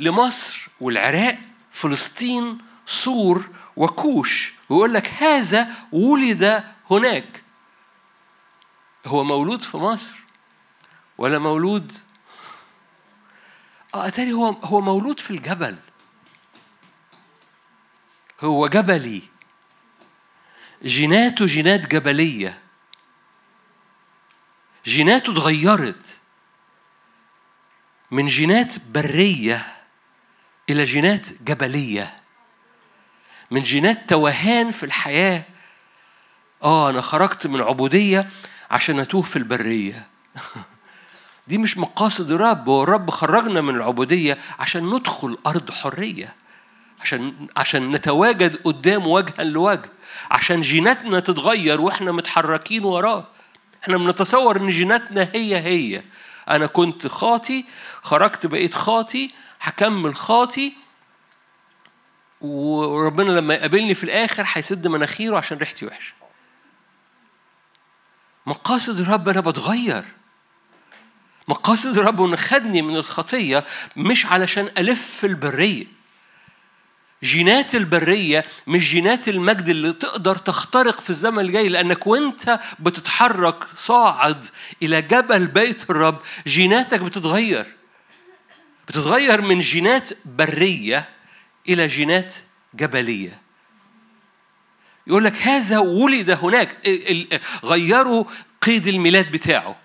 [0.00, 1.38] لمصر والعراق
[1.70, 4.54] فلسطين سور وكوش.
[4.68, 7.42] ويقول لك هذا ولد هناك.
[9.06, 10.14] هو مولود في مصر
[11.18, 11.92] ولا مولود؟
[13.94, 15.76] آه أتاري هو هو مولود في الجبل.
[18.40, 19.22] هو جبلي.
[20.84, 22.58] جيناته جينات جبلية.
[24.84, 26.20] جيناته اتغيرت.
[28.14, 29.66] من جينات برية
[30.70, 32.14] إلى جينات جبلية.
[33.50, 35.42] من جينات توهان في الحياة.
[36.62, 38.28] آه أنا خرجت من عبودية
[38.70, 40.06] عشان أتوه في البرية.
[41.48, 46.34] دي مش مقاصد الرب هو الرب خرجنا من العبودية عشان ندخل أرض حرية
[47.00, 49.90] عشان عشان نتواجد قدام وجها لوجه
[50.30, 53.26] عشان جيناتنا تتغير وإحنا متحركين وراه.
[53.82, 56.02] إحنا بنتصور إن جيناتنا هي هي.
[56.50, 57.64] أنا كنت خاطي
[58.02, 59.30] خرجت بقيت خاطي
[59.60, 60.72] هكمل خاطي.
[62.40, 66.14] وربنا لما يقابلني في الآخر هيسد مناخيره عشان ريحتي وحشة.
[68.46, 70.04] مقاصد الرب أنا بتغير.
[71.48, 73.64] مقاصد الرب إنه خدني من الخطية
[73.96, 75.86] مش علشان ألف البرية.
[77.24, 84.46] جينات البرية مش جينات المجد اللي تقدر تخترق في الزمن الجاي لأنك وأنت بتتحرك صاعد
[84.82, 87.66] إلى جبل بيت الرب جيناتك بتتغير.
[88.88, 91.08] بتتغير من جينات برية
[91.68, 92.34] إلى جينات
[92.74, 93.40] جبلية.
[95.06, 96.76] يقول لك هذا ولد هناك
[97.64, 98.24] غيروا
[98.62, 99.83] قيد الميلاد بتاعه.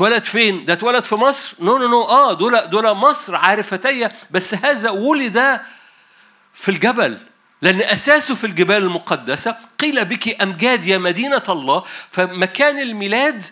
[0.00, 4.54] اتولد فين؟ ده اتولد في مصر؟ no no no آه دول دول مصر عارفتي بس
[4.54, 5.60] هذا ولد
[6.54, 7.18] في الجبل
[7.62, 13.44] لأن أساسه في الجبال المقدسة قيل بك أمجاد يا مدينة الله فمكان الميلاد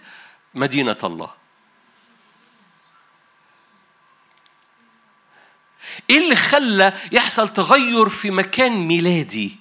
[0.54, 1.30] مدينة الله
[6.10, 9.56] إيه اللي خلى يحصل تغير في مكان ميلادي؟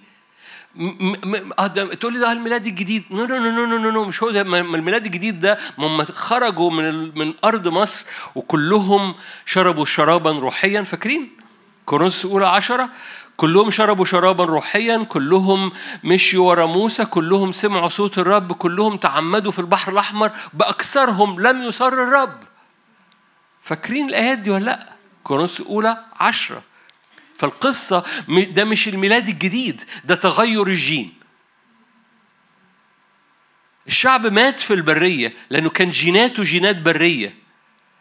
[1.75, 3.03] ده تقول لي ده الميلاد الجديد.
[3.11, 4.41] no no no no no, no مش هو ده.
[4.41, 10.83] الميلاد الجديد ده هم خرجوا من من أرض مصر وكلهم شربوا شرابا روحيا.
[10.83, 11.29] فاكرين؟
[11.85, 12.89] كورنثوس الأولى عشرة.
[13.37, 15.71] كلهم شربوا شرابا روحيا كلهم
[16.03, 20.31] مشيوا ورا موسى كلهم سمعوا صوت الرب كلهم تعمدوا في البحر الأحمر.
[20.53, 22.37] بأكثرهم لم يصر الرب.
[23.61, 24.89] فاكرين الآيات دي ولا لأ؟
[25.23, 26.61] كورنثوس الأولى عشرة.
[27.37, 31.13] فالقصة ده مش الميلاد الجديد ده تغير الجين.
[33.87, 37.33] الشعب مات في البرية لأنه كان جيناته جينات برية.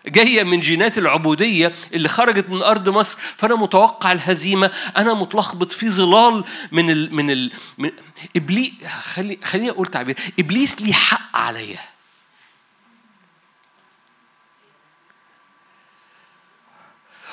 [0.07, 5.91] جاية من جينات العبودية اللي خرجت من أرض مصر فأنا متوقع الهزيمة أنا متلخبط في
[5.91, 7.91] ظلال من ال من ال من
[8.37, 8.73] إبليس
[9.03, 11.79] خلي خليني أقول تعبير إبليس ليه حق عليا.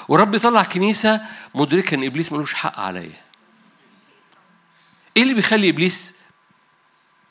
[0.08, 1.22] ورب يطلع كنيسة
[1.56, 3.22] مدركة إن إبليس ملوش حق عليا.
[5.18, 6.14] إيه اللي بيخلي إبليس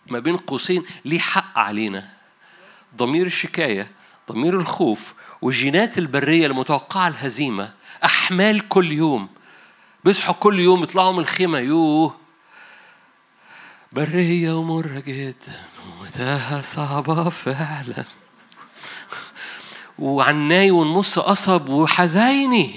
[0.06, 2.11] ما بين قوسين ليه حق علينا؟
[2.96, 3.90] ضمير الشكاية،
[4.32, 7.72] ضمير الخوف، والجينات البرية المتوقعة الهزيمة،
[8.04, 9.28] أحمال كل يوم.
[10.04, 12.16] بيصحوا كل يوم يطلعوا من الخيمة يوه
[13.92, 18.04] برية ومرة جدا ومتاهة صعبة فعلا
[20.02, 22.74] وعناي ونص قصب وحزيني.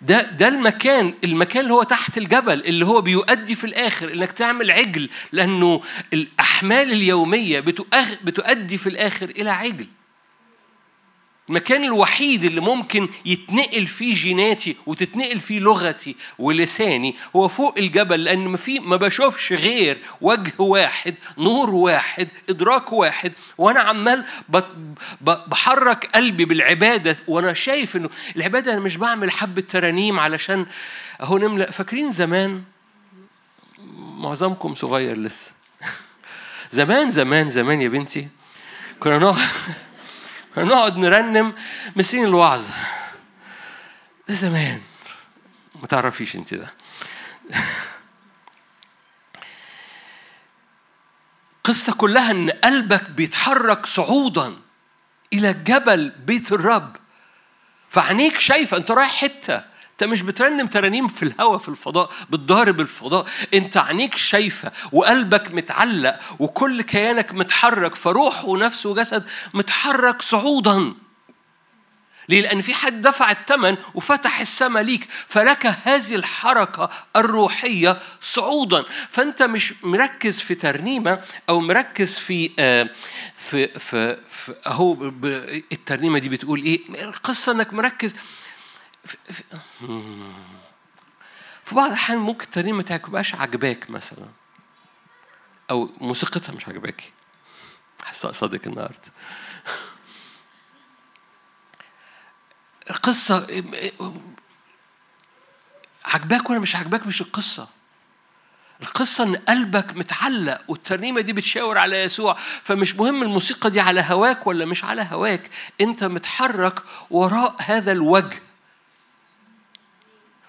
[0.00, 4.70] ده ده المكان المكان اللي هو تحت الجبل اللي هو بيؤدي في الآخر إنك تعمل
[4.70, 7.60] عجل لأنه الأحمال اليومية
[8.24, 9.86] بتؤدي في الآخر إلى عجل.
[11.48, 18.38] المكان الوحيد اللي ممكن يتنقل فيه جيناتي وتتنقل فيه لغتي ولساني هو فوق الجبل لأن
[18.38, 24.24] ما في ما بشوفش غير وجه واحد نور واحد إدراك واحد وأنا عمال
[25.20, 30.66] بحرك قلبي بالعبادة وأنا شايف إنه العبادة أنا مش بعمل حبة ترانيم علشان
[31.20, 31.70] أهو نملأ.
[31.70, 32.62] فاكرين زمان؟
[33.98, 35.52] معظمكم صغير لسه.
[36.70, 38.28] زمان زمان زمان يا بنتي.
[39.00, 39.48] كنا نقعد
[40.56, 41.54] نقعد نرنم
[41.96, 42.72] مسين الوعظة
[44.28, 44.80] ده زمان.
[45.80, 46.72] ما تعرفيش انت ده.
[51.64, 54.56] قصة كلها إن قلبك بيتحرك صعودا
[55.32, 56.96] إلى جبل بيت الرب.
[57.90, 59.71] فعينيك شايفة أنت رايح حتة.
[59.92, 66.18] انت مش بترنم ترانيم في الهواء في الفضاء بتضارب الفضاء انت عينيك شايفة وقلبك متعلق
[66.38, 69.24] وكل كيانك متحرك فروح ونفس وجسد
[69.54, 70.94] متحرك صعودا
[72.28, 79.42] ليه؟ لأن في حد دفع الثمن وفتح السماء ليك فلك هذه الحركة الروحية صعودا فأنت
[79.42, 82.88] مش مركز في ترنيمة أو مركز في آه
[83.36, 85.12] في في, في أهو
[85.72, 88.16] الترنيمة دي بتقول إيه؟ القصة إنك مركز
[89.04, 89.44] في,
[91.74, 94.28] بعض الأحيان ممكن الترنيمة ما تبقاش عجباك مثلا.
[95.70, 97.12] أو موسيقتها مش عجباكي
[98.04, 99.12] حاسة صادق النهارده.
[102.90, 103.46] القصة
[106.04, 107.68] عجباك ولا مش عجباك مش القصة.
[108.82, 114.46] القصة إن قلبك متعلق والترنيمة دي بتشاور على يسوع فمش مهم الموسيقى دي على هواك
[114.46, 115.50] ولا مش على هواك.
[115.80, 118.42] أنت متحرك وراء هذا الوجه.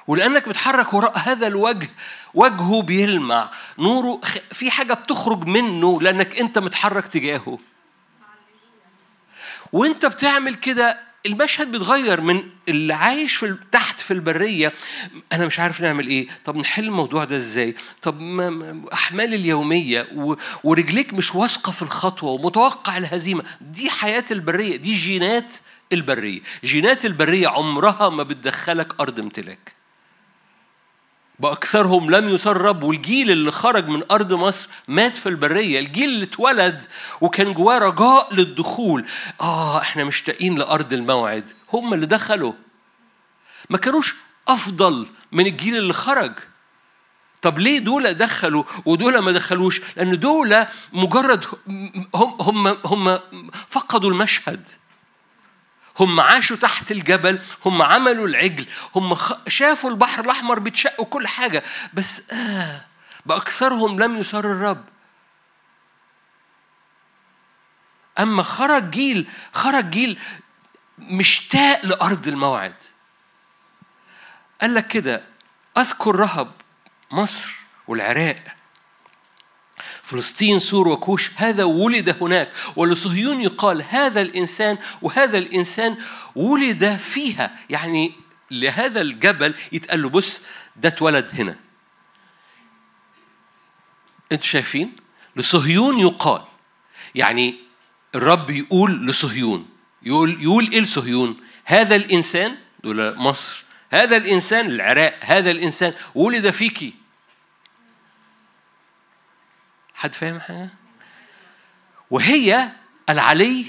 [0.07, 1.89] ولأنك بتحرك وراء هذا الوجه
[2.33, 3.51] وجهه بيلمع.
[3.79, 7.59] نوره في حاجة بتخرج منه لأنك أنت متحرك تجاهه.
[9.71, 14.73] وأنت بتعمل كده المشهد بيتغير من اللي عايش في تحت في البرية
[15.33, 16.27] أنا مش عارف نعمل إيه.
[16.45, 18.19] طب نحل الموضوع ده إزاي؟ طب
[18.93, 20.07] أحمال اليومية
[20.63, 23.43] ورجليك مش واثقة في الخطوة ومتوقع الهزيمة.
[23.61, 25.55] دي حياة البرية دي جينات
[25.93, 26.41] البرية.
[26.63, 29.82] جينات البرية عمرها ما بتدخلك أرض امتلاك.
[31.39, 35.79] بأكثرهم لم يسرب والجيل اللي خرج من أرض مصر مات في البرية.
[35.79, 36.83] الجيل اللي اتولد
[37.21, 39.05] وكان جواه رجاء للدخول.
[39.41, 41.49] آه إحنا مشتاقين لأرض الموعد.
[41.73, 42.53] هم اللي دخلوا.
[43.69, 44.15] ما كانوش
[44.47, 46.31] أفضل من الجيل اللي خرج.
[47.41, 51.45] طب ليه دول دخلوا ودول ما دخلوش؟ لأن دول مجرد
[52.15, 53.19] هم هم هم
[53.69, 54.67] فقدوا المشهد.
[55.99, 62.31] هم عاشوا تحت الجبل هم عملوا العجل هم شافوا البحر الأحمر بيتشق وكل حاجة بس
[62.31, 62.85] آه
[63.25, 64.85] بأكثرهم لم يسر الرب.
[68.19, 70.19] أما خرج جيل خرج جيل
[70.97, 72.75] مشتاق لأرض الموعد.
[74.61, 75.23] قال لك كده
[75.77, 76.51] أذكر رهب
[77.11, 77.51] مصر
[77.87, 78.43] والعراق.
[80.03, 82.51] فلسطين سور وكوش هذا ولد هناك.
[82.75, 85.97] ولصهيون يقال هذا الإنسان وهذا الإنسان
[86.35, 87.59] ولد فيها.
[87.69, 88.11] يعني
[88.51, 90.41] لهذا الجبل يتقال له بص
[90.75, 91.55] ده اتولد هنا.
[94.31, 94.95] أنتوا شايفين؟
[95.35, 96.41] لصهيون يقال.
[97.15, 97.55] يعني
[98.15, 99.67] الرب يقول لصهيون
[100.03, 106.93] يقول يقول إيه لصهيون؟ هذا الإنسان دول مصر هذا الإنسان العراق هذا الإنسان ولد فيكي
[109.93, 110.69] حد فاهم حاجة؟
[112.11, 112.69] وهي
[113.09, 113.65] العلي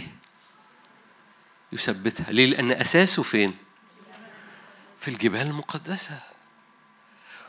[1.72, 3.54] يثبتها ليه؟ لأن أساسه فين؟
[5.00, 6.20] في الجبال المقدسة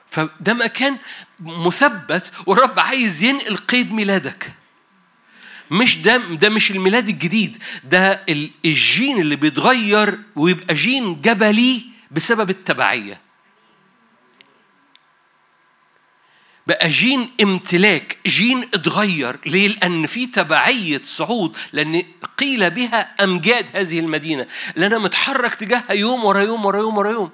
[0.08, 0.98] فده مكان
[1.40, 4.54] مثبت والرب عايز ينقل قيد ميلادك
[5.72, 8.26] مش ده ده مش الميلاد الجديد ده
[8.66, 13.22] الجين اللي بيتغير ويبقى جين جبلي بسبب التبعية
[16.67, 19.39] بقى جين امتلاك جين اتغير.
[19.45, 21.58] ليه؟ لأن في تبعية صعود.
[21.73, 22.04] لأن
[22.38, 24.47] قيل بها أمجاد هذه المدينة.
[24.75, 27.32] اللي أنا متحرك تجاهها يوم ورا يوم ورا يوم ورا يوم.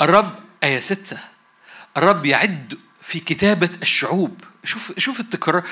[0.00, 1.18] الرب آية ستة.
[1.96, 4.44] الرب يعد في كتابة الشعوب.
[4.64, 5.64] شوف شوف التكرار.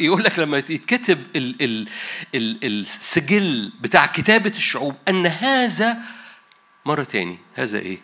[0.00, 1.88] يقول لك لما يتكتب ال ال
[2.34, 5.98] ال السجل بتاع كتابة الشعوب أن هذا
[6.84, 7.38] مرة تاني.
[7.54, 7.98] هذا إيه؟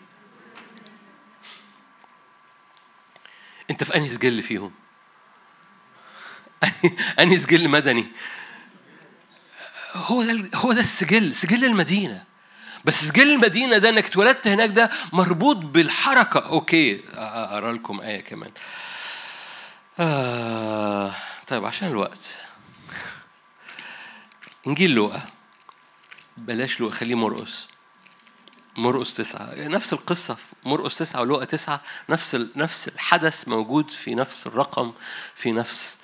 [3.71, 4.73] أنت في أنهي سجل فيهم؟
[7.21, 8.07] أنهي سجل مدني؟
[9.95, 12.25] هو ده هو ده السجل سجل المدينة.
[12.85, 16.41] بس سجل المدينة ده إنك اتولدت هناك ده مربوط بالحركة.
[16.41, 18.51] أوكي أقرأ لكم آية كمان.
[19.99, 21.15] آه
[21.47, 22.37] طيب عشان الوقت.
[24.67, 25.23] انجيل لوقا
[26.37, 27.69] بلاش لوقا خليه مرقص.
[28.79, 29.55] مرقس تسعة.
[29.55, 31.81] نفس القصة في مرقس تسعة ولوقا تسعة.
[32.09, 34.93] نفس نفس الحدث موجود في نفس الرقم
[35.35, 35.99] في نفس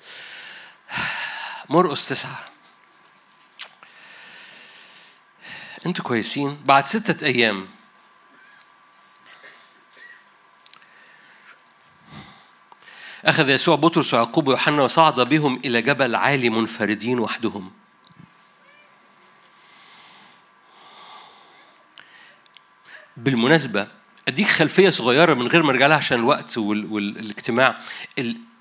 [1.69, 2.49] مرقس تسعة.
[5.85, 6.61] أنتوا كويسين.
[6.65, 7.67] بعد ستة أيام.
[13.25, 17.84] أخذ يسوع بطرس ويعقوب ويوحنا وصعد بهم إلى جبل عالي منفردين وحدهم.
[23.17, 23.87] بالمناسبة
[24.27, 27.77] أديك خلفية صغيرة من غير ما أرجع لها عشان الوقت والاجتماع.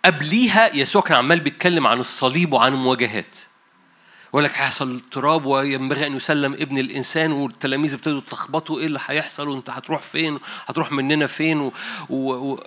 [0.04, 3.38] قبليها يسوع كان عمال بيتكلم عن الصليب وعن المواجهات.
[4.28, 9.48] يقول لك هيحصل اضطراب وينبغي أن يسلم ابن الإنسان والتلاميذ ابتدوا يتلخبطوا إيه اللي هيحصل
[9.48, 11.72] وأنت هتروح فين؟ هتروح مننا فين؟ و...
[12.10, 12.52] و...
[12.52, 12.64] و...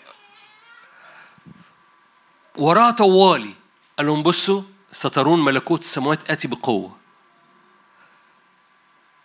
[2.55, 3.53] وراه طوالي.
[3.97, 4.61] قال لهم بصوا
[4.91, 6.97] سترون ملكوت السماوات آتي بقوة.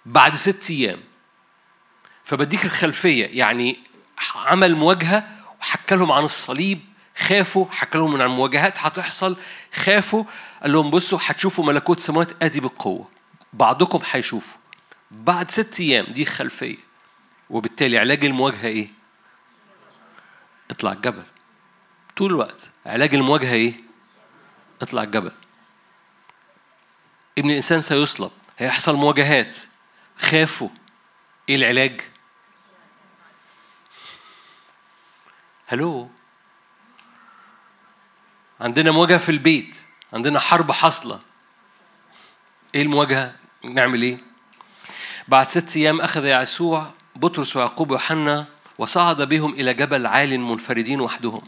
[0.06, 0.98] بعد ست أيام
[2.24, 3.78] فبديك الخلفية يعني
[4.34, 5.28] عمل مواجهة
[5.60, 6.80] وحكى لهم عن الصليب
[7.16, 9.36] خافوا حكى لهم عن مواجهات هتحصل
[9.74, 10.24] خافوا
[10.62, 13.08] قال لهم بصوا هتشوفوا ملكوت السماوات آدي بالقوة
[13.52, 14.58] بعضكم هيشوفوا
[15.10, 16.76] بعد ست أيام دي خلفية
[17.50, 18.88] وبالتالي علاج المواجهة إيه؟
[20.70, 21.22] اطلع الجبل
[22.16, 23.74] طول الوقت علاج المواجهة إيه؟
[24.82, 25.32] اطلع الجبل
[27.38, 29.56] ابن الإنسان سيصلب هيحصل مواجهات
[30.18, 30.68] خافوا
[31.48, 32.00] إيه العلاج؟
[35.72, 36.08] هلو
[38.60, 41.20] عندنا مواجهة في البيت عندنا حرب حاصلة.
[42.74, 44.18] إيه المواجهة؟ نعمل إيه؟
[45.28, 48.46] بعد ست أيام أخذ يسوع بطرس ويعقوب ويوحنا
[48.78, 51.42] وصعد بهم إلى جبل عال منفردين وحدهم.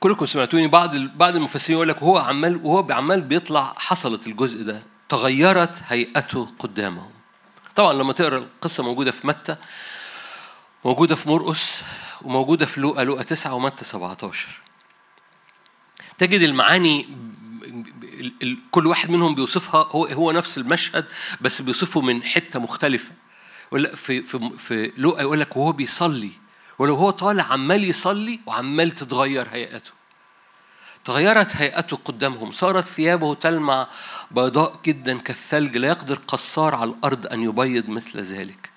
[0.00, 4.82] كلكم سمعتوني بعض بعض المفسرين يقول لك وهو عمال وهو عمال بيطلع حصلت الجزء ده
[5.08, 7.10] تغيرت هيئته قدامهم
[7.76, 9.56] طبعا لما تقرأ القصة موجودة في متى
[10.84, 11.82] موجودة في مرقس
[12.22, 14.48] وموجودة في لوقا لوقا 9 ومتى 17
[16.18, 17.08] تجد المعاني
[18.70, 21.04] كل واحد منهم بيوصفها هو هو نفس المشهد
[21.40, 23.12] بس بيوصفه من حتة مختلفة.
[23.94, 26.30] في في في لوقا يقول لك وهو بيصلي
[26.78, 29.90] ولو هو طالع عمال يصلي وعمال تتغير هيئته.
[31.04, 32.50] تغيرت هيئته قدامهم.
[32.50, 33.88] صارت ثيابه تلمع
[34.30, 38.70] بيضاء جدا كالثلج لا يقدر قصار على الأرض أن يبيض مثل ذلك.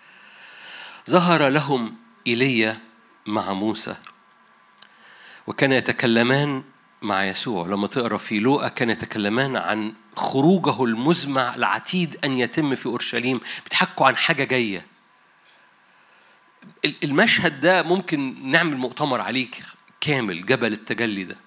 [1.11, 1.95] ظهر لهم
[2.27, 2.79] إيليا
[3.25, 3.95] مع موسى
[5.47, 6.63] وكان يتكلمان
[7.01, 7.67] مع يسوع.
[7.67, 14.07] لما تقرأ في لوقا كان يتكلمان عن خروجه المزمع العتيد أن يتم في أورشليم بيتحكوا
[14.07, 14.85] عن حاجة جاية.
[17.03, 19.47] المشهد ده ممكن نعمل مؤتمر عليه
[20.01, 21.37] كامل جبل التجلي ده.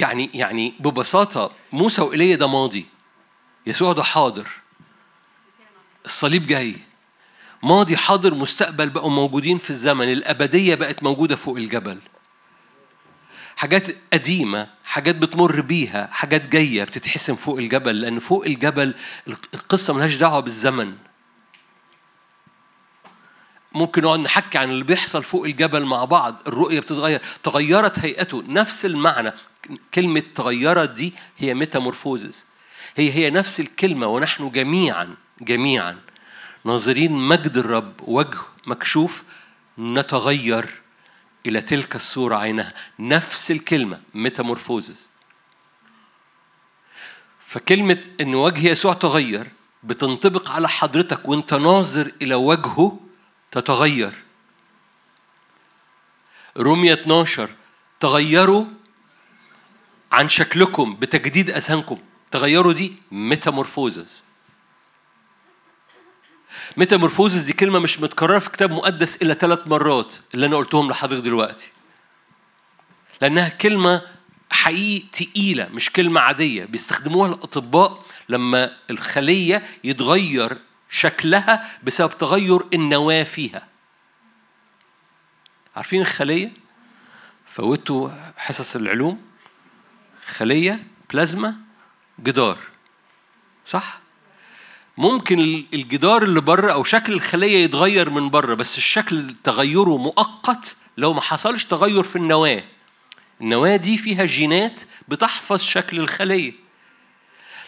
[0.00, 2.86] يعني يعني ببساطة موسى وإيليا ده ماضي
[3.66, 4.48] يسوع ده حاضر
[6.06, 6.76] الصليب جاي.
[7.62, 11.98] ماضي حاضر مستقبل بقوا موجودين في الزمن الأبدية بقت موجودة فوق الجبل.
[13.56, 18.94] حاجات قديمة حاجات بتمر بيها حاجات جاية بتتحسم فوق الجبل لأن فوق الجبل
[19.54, 20.94] القصة ملهاش دعوة بالزمن.
[23.72, 28.86] ممكن نقعد نحكي عن اللي بيحصل فوق الجبل مع بعض الرؤية بتتغير تغيرت هيئته نفس
[28.86, 29.32] المعنى.
[29.94, 32.46] كلمة تغيرت دي هي ميتامورفوزس.
[32.96, 35.98] هي هي نفس الكلمة ونحن جميعا جميعا
[36.64, 39.24] ناظرين مجد الرب وجه مكشوف
[39.78, 40.82] نتغير
[41.46, 42.74] إلى تلك الصورة عينها.
[42.98, 45.08] نفس الكلمة ميتامورفوزس.
[47.40, 49.46] فكلمة إن وجه يسوع تغير
[49.82, 53.00] بتنطبق على حضرتك وأنت ناظر إلى وجهه
[53.52, 54.12] تتغير.
[56.56, 57.50] رومية 12
[58.00, 58.64] تغيروا
[60.12, 61.98] عن شكلكم بتجديد أذهانكم
[62.30, 64.31] تغيروا دي ميتامورفوزس.
[66.76, 71.24] ميتامورفوزس دي كلمة مش متكررة في كتاب مقدس إلا ثلاث مرات اللي أنا قلتهم لحضرتك
[71.24, 71.70] دلوقتي.
[73.20, 74.02] لأنها كلمة
[74.50, 76.64] حقيقي تقيلة مش كلمة عادية.
[76.64, 80.58] بيستخدموها الأطباء لما الخلية يتغير
[80.90, 83.68] شكلها بسبب تغير النواة فيها.
[85.76, 86.52] عارفين الخلية؟
[87.46, 89.22] فوتوا حصص العلوم.
[90.26, 91.56] خلية بلازما
[92.20, 92.58] جدار.
[93.66, 94.01] صح؟
[94.96, 101.12] ممكن الجدار اللي بره أو شكل الخلية يتغير من بره بس الشكل تغيره مؤقت لو
[101.12, 102.64] ما حصلش تغير في النواة.
[103.40, 106.52] النواة دي فيها جينات بتحفظ شكل الخلية.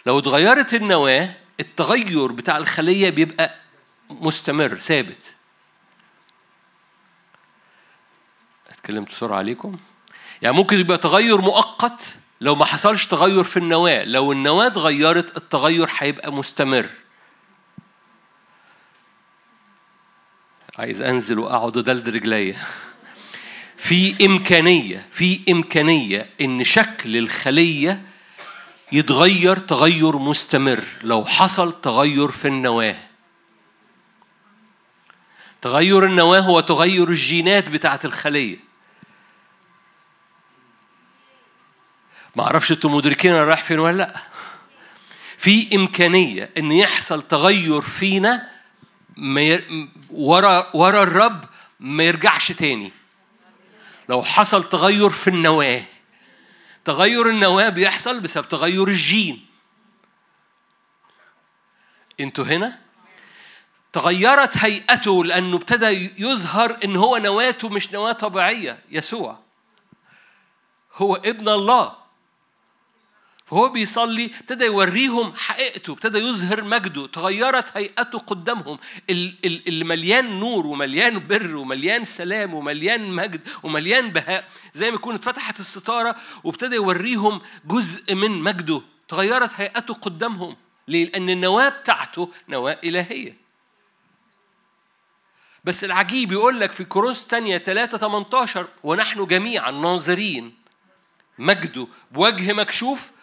[0.06, 3.54] لو اتغيرت النواة التغير بتاع الخلية بيبقى
[4.10, 5.34] مستمر ثابت.
[8.68, 9.76] اتكلمت بسرعة عليكم؟
[10.42, 14.04] يعني ممكن يبقى تغير مؤقت لو ما حصلش تغير في النواة.
[14.04, 16.88] لو النواة اتغيرت التغير هيبقى مستمر.
[20.78, 22.56] عايز أنزل وأقعد ودلد رجليا.
[23.76, 28.02] في إمكانية في إمكانية إن شكل الخلية
[28.92, 30.84] يتغير تغير مستمر.
[31.02, 32.96] لو حصل تغير في النواة.
[35.62, 38.56] تغير النواة هو تغير الجينات بتاعة الخلية.
[42.36, 44.20] ما أعرفش أنتم مدركين أنا رايح فين ولا لأ.
[45.38, 48.53] في إمكانية إن يحصل تغير فينا
[50.10, 51.44] ورا ورا الرب
[51.80, 52.92] ما يرجعش تاني.
[54.08, 55.84] لو حصل تغير في النواة
[56.84, 59.46] تغير النواة بيحصل بسبب تغير الجين.
[62.20, 62.80] أنتوا هنا؟
[63.92, 69.38] تغيرت هيئته لأنه ابتدى يظهر إن هو نواته مش نواة طبيعية يسوع.
[70.94, 72.03] هو ابن الله.
[73.54, 78.78] فهو بيصلي ابتدى يوريهم حقيقته ابتدى يظهر مجده تغيرت هيئته قدامهم.
[79.10, 85.60] اللي مليان نور ومليان بر ومليان سلام ومليان مجد ومليان بهاء زي ما يكون اتفتحت
[85.60, 90.56] الستارة وابتدى يوريهم جزء من مجده تغيرت هيئته قدامهم.
[90.88, 93.36] ليه؟ لأن النواة بتاعته نواة إلهية.
[95.64, 100.54] بس العجيب يقول لك في كورنثوس تانية 3 18 ونحن جميعا ناظرين
[101.38, 103.13] مجده بوجه مكشوف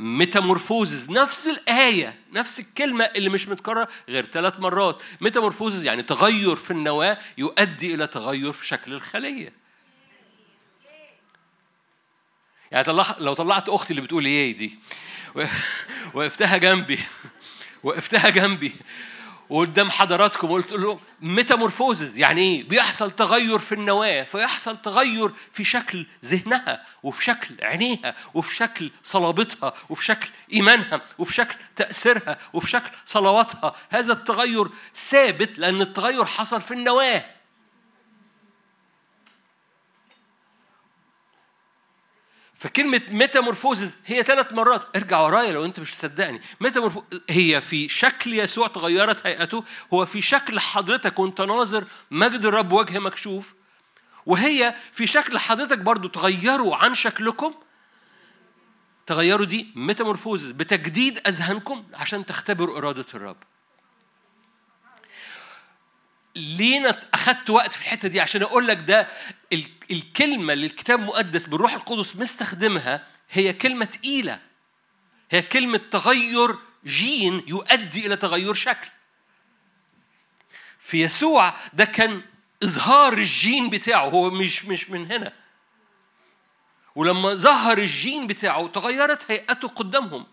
[0.00, 5.02] metamorphosis نفس الآية نفس الكلمة اللي مش متكررة غير ثلاث مرات.
[5.20, 9.52] metamorphosis يعني تغير في النواة يؤدي إلى تغير في شكل الخلية.
[12.72, 14.78] يعني لو طلعت أختي اللي بتقول إيه دي؟
[16.14, 16.98] وقفتها جنبي.
[17.84, 18.72] وقفتها جنبي.
[19.50, 26.06] وقدام حضراتكم وقلت له ميتامورفوزز يعني إيه؟ بيحصل تغير في النواة فيحصل تغير في شكل
[26.24, 32.90] ذهنها وفي شكل عينيها وفي شكل صلابتها وفي شكل إيمانها وفي شكل تأثيرها وفي شكل
[33.06, 37.24] صلواتها هذا التغير ثابت لأن التغير حصل في النواة
[42.60, 44.96] فكلمة metamorphosis هي ثلاث مرات.
[44.96, 46.40] ارجع ورايا لو انت مش مصدقني.
[47.30, 52.98] هي في شكل يسوع تغيرت هيئته هو في شكل حضرتك وانت ناظر مجد الرب وجه
[52.98, 53.54] مكشوف
[54.26, 57.54] وهي في شكل حضرتك برضو تغيروا عن شكلكم.
[59.06, 63.36] تغيروا دي metamorphosis بتجديد أذهانكم عشان تختبروا إرادة الرب.
[66.36, 69.08] ليه أخدت وقت في الحتة دي عشان أقول لك ده
[69.90, 74.40] الكلمة اللي الكتاب المقدس بالروح القدس مستخدمها هي كلمة تقيلة.
[75.30, 76.56] هي كلمة تغير
[76.86, 78.88] جين يؤدي إلى تغير شكل.
[80.78, 82.22] في يسوع ده كان
[82.62, 85.32] إظهار الجين بتاعه هو مش مش من هنا.
[86.94, 90.26] ولما ظهر الجين بتاعه تغيرت هيئته قدامهم.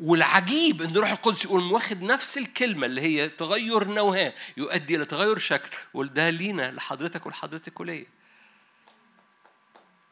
[0.00, 5.38] والعجيب إن الروح القدس يقول واخد نفس الكلمة اللي هي تغير نواه يؤدي إلى تغير
[5.38, 5.76] شكل.
[5.94, 8.06] وده لينا لحضرتك ولحضرتك وليا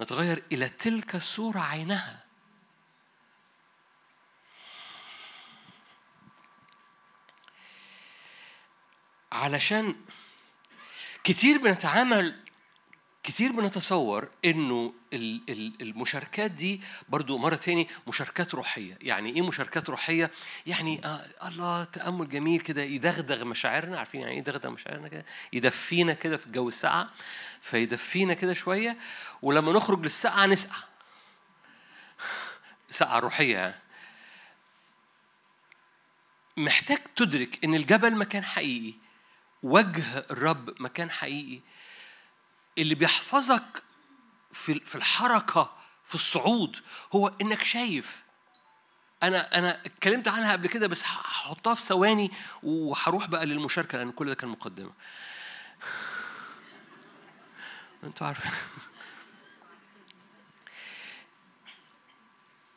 [0.01, 2.25] نتغير إلى تلك الصورة عينها.
[9.33, 9.97] علشان
[11.25, 12.48] كتير بنتعامل
[13.29, 14.95] كتير بنتصور إنه
[15.81, 18.99] المشاركات دي برضو مرة تاني مشاركات روحية.
[19.01, 20.31] يعني إيه مشاركات روحية؟
[20.67, 26.13] يعني آه الله تأمل جميل كده يدغدغ مشاعرنا عارفين يعني إيه يدغدغ مشاعرنا كده؟ يدفينا
[26.13, 27.11] كده في الجو الساعة
[27.61, 28.97] فيدفينا كده شوية
[29.43, 30.77] ولما نخرج للساعة نسقع.
[32.91, 33.79] ساعة روحية.
[36.57, 38.95] محتاج تدرك إن الجبل مكان حقيقي
[39.63, 41.61] وجه الرب مكان حقيقي.
[42.79, 43.83] اللي بيحفظك
[44.53, 46.77] في في الحركة في الصعود
[47.13, 48.23] هو إنك شايف.
[49.23, 52.31] أنا أنا اتكلمت عنها قبل كده بس هحطها في ثواني
[52.63, 54.93] وهروح بقى للمشاركة لأن كل ده كان مقدمة.
[58.05, 58.51] أنتوا عارفين.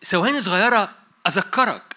[0.03, 0.95] ثواني صغيرة
[1.27, 1.95] أذكرك.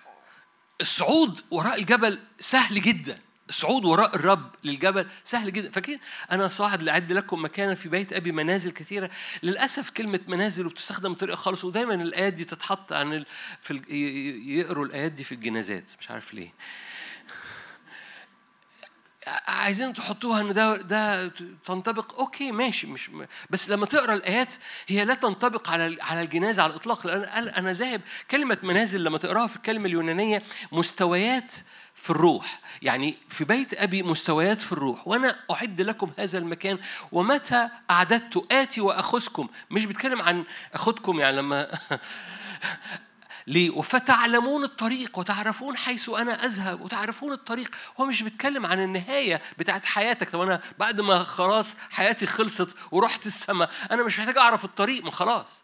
[0.80, 3.20] الصعود وراء الجبل سهل جدا.
[3.48, 5.70] الصعود وراء الرب للجبل سهل جدا.
[5.70, 6.00] فاكرين؟
[6.32, 9.10] أنا صاعد لأعد لكم مكانا في بيت أبي منازل كثيرة.
[9.42, 13.26] للأسف كلمة منازل وبتستخدم بطريقة خالص ودايما الآيات دي تتحط عن ال...
[13.60, 13.82] في ال...
[14.48, 15.92] يقروا الآيات دي في الجنازات.
[16.00, 16.52] مش عارف ليه.
[19.48, 21.28] عايزين تحطوها إن ده ده
[21.64, 23.10] تنطبق؟ أوكي ماشي مش
[23.50, 24.54] بس لما تقرأ الآيات
[24.86, 27.06] هي لا تنطبق على على الجنازة على الإطلاق.
[27.06, 28.00] لأن أنا ذاهب.
[28.30, 30.42] كلمة منازل لما تقراها في الكلمة اليونانية
[30.72, 31.54] مستويات
[31.94, 32.60] في الروح.
[32.82, 35.08] يعني في بيت أبي مستويات في الروح.
[35.08, 36.78] وأنا أعد لكم هذا المكان
[37.12, 39.48] ومتى أعددت؟ آتي وأخذكم.
[39.70, 41.68] مش بتكلم عن أخذكم يعني لما
[43.46, 47.70] ليه؟ وفتعلمون الطريق وتعرفون حيث أنا أذهب وتعرفون الطريق.
[48.00, 50.30] هو مش بيتكلم عن النهاية بتاعت حياتك.
[50.30, 55.04] طب أنا بعد ما خلاص حياتي خلصت ورحت السماء أنا مش محتاج أعرف الطريق.
[55.04, 55.62] ما خلاص.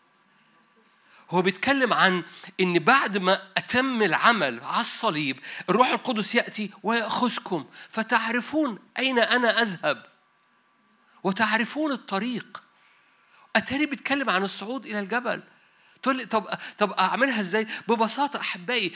[1.31, 2.22] هو بيتكلم عن
[2.61, 10.07] إن بعد ما أتم العمل على الصليب الروح القدس يأتي ويأخذكم فتعرفون أين أنا أذهب؟
[11.22, 12.62] وتعرفون الطريق.
[13.57, 15.43] أتاري بيتكلم عن الصعود إلى الجبل.
[16.03, 18.93] تقول لي طب طب أعملها إزاي؟ ببساطة أحبائي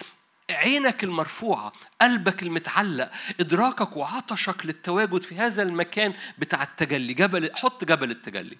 [0.50, 3.10] عينك المرفوعة قلبك المتعلق
[3.40, 8.58] إدراكك وعطشك للتواجد في هذا المكان بتاع التجلي جبل حط جبل التجلي.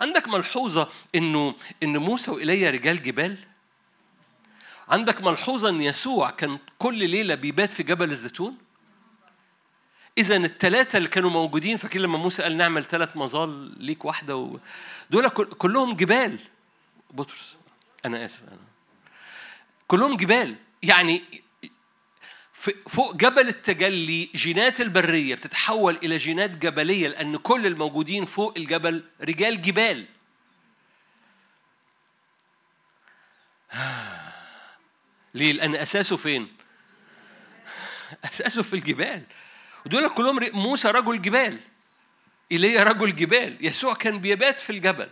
[0.00, 3.38] عندك ملحوظة إنه إن موسى وإيليا رجال جبال؟
[4.88, 8.58] عندك ملحوظة إن يسوع كان كل ليلة بيبات في جبل الزيتون؟
[10.18, 14.58] إذا الثلاثة اللي كانوا موجودين فاكر لما موسى قال نعمل ثلاث مظال ليك واحدة و...
[15.10, 16.38] دول كلهم جبال.
[17.10, 17.56] بطرس
[18.04, 18.58] أنا آسف أنا.
[19.88, 20.56] كلهم جبال.
[20.82, 21.22] يعني
[22.88, 29.62] فوق جبل التجلي جينات البرية بتتحول إلى جينات جبلية لأن كل الموجودين فوق الجبل رجال
[29.62, 30.06] جبال.
[35.34, 36.48] ليه؟ لأن أساسه فين؟
[38.24, 39.22] أساسه في الجبال.
[39.86, 41.60] ودول كلهم موسى رجل جبال.
[42.52, 43.56] إيليا رجل جبال.
[43.66, 45.10] يسوع كان بيبات في الجبل.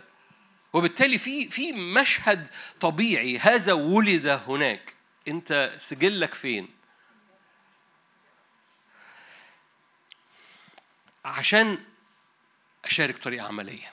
[0.73, 2.47] وبالتالي في في مشهد
[2.79, 4.93] طبيعي هذا ولد هناك.
[5.27, 6.80] أنت سجلك فين؟
[11.25, 11.77] عشان
[12.85, 13.91] أشارك طريقه عملية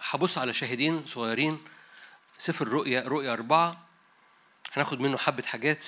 [0.00, 1.64] هبص على شاهدين صغيرين
[2.38, 3.86] سفر الرؤيا رؤيا أربعة
[4.72, 5.86] هناخد منه حبة حاجات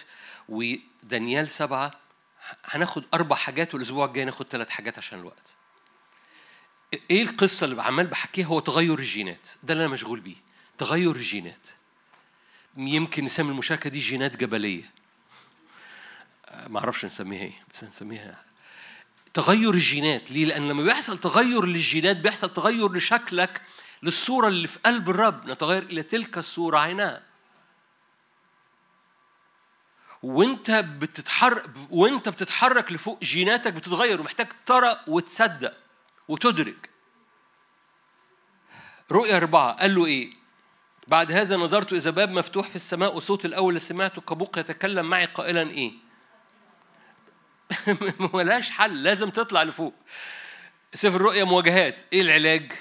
[0.49, 2.01] ودانيال سبعة
[2.65, 5.55] هناخد أربع حاجات والأسبوع الجاي ناخد ثلاث حاجات عشان الوقت.
[7.11, 10.37] إيه القصة اللي عمال بحكيها هو تغير الجينات، ده اللي أنا مشغول بيه.
[10.79, 11.69] تغير الجينات.
[12.77, 14.91] يمكن نسمي المشاركة دي جينات جبلية.
[16.67, 18.45] ما أعرفش نسميها إيه، بس نسميها
[19.37, 23.63] تغير الجينات، ليه؟ لأن لما بيحصل تغير للجينات بيحصل تغير لشكلك
[24.03, 27.23] للصورة اللي في قلب الرب، نتغير إلى تلك الصورة عينها.
[30.23, 35.75] وانت بتتحرك وانت بتتحرك لفوق جيناتك بتتغير ومحتاج ترى وتصدق
[36.29, 36.91] وتدرك
[39.13, 40.31] رؤيا أربعة قال له إيه؟
[41.09, 45.71] بعد هذا نظرت إذا باب مفتوح في السماء وصوت الأول سمعته كبوق يتكلم معي قائلا
[45.71, 46.06] إيه؟
[48.35, 49.95] ملاش حل لازم تطلع لفوق.
[50.95, 52.03] سفر الرؤيا مواجهات.
[52.13, 52.73] إيه العلاج؟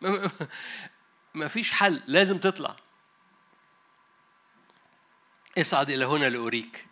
[1.34, 2.76] ما فيش حل لازم تطلع.
[5.58, 6.86] اصعد إلى هنا لأريك.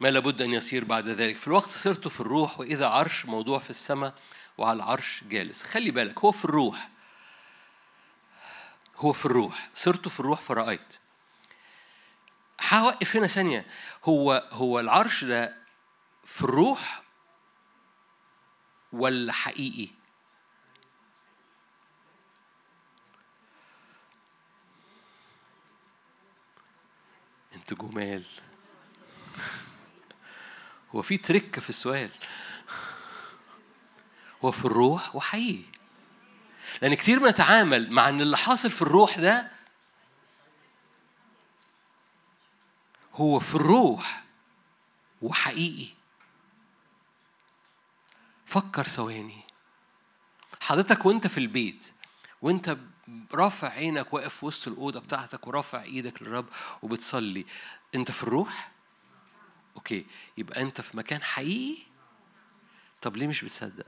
[0.00, 1.38] ما لابد أن يصير بعد ذلك.
[1.38, 4.14] في الوقت صرت في الروح وإذا عرش موضوع في السماء
[4.58, 5.62] وعلى العرش جالس.
[5.62, 6.88] خلي بالك هو في الروح.
[8.96, 9.68] هو في الروح.
[9.74, 10.98] صرت في الروح فرأيت.
[12.62, 13.66] هوقف هنا ثانية.
[14.04, 15.56] هو هو العرش ده
[16.24, 17.02] في الروح
[18.92, 19.88] ولا حقيقي؟
[27.54, 28.24] انت جمال.
[30.94, 32.10] هو في تركة في السؤال.
[34.44, 35.64] هو في الروح وحقيقي.
[36.82, 39.55] لأن كتير بنتعامل مع إن اللي حاصل في الروح ده
[43.16, 44.24] هو في الروح
[45.22, 45.88] وحقيقي
[48.46, 49.40] فكر ثواني
[50.60, 51.92] حضرتك وانت في البيت
[52.42, 52.76] وانت
[53.34, 56.46] رافع عينك واقف وسط الأوضة بتاعتك ورافع إيدك للرب
[56.82, 57.46] وبتصلي
[57.94, 58.70] أنت في الروح؟
[59.76, 60.06] أوكي
[60.38, 61.82] يبقى أنت في مكان حقيقي؟
[63.02, 63.86] طب ليه مش بتصدق؟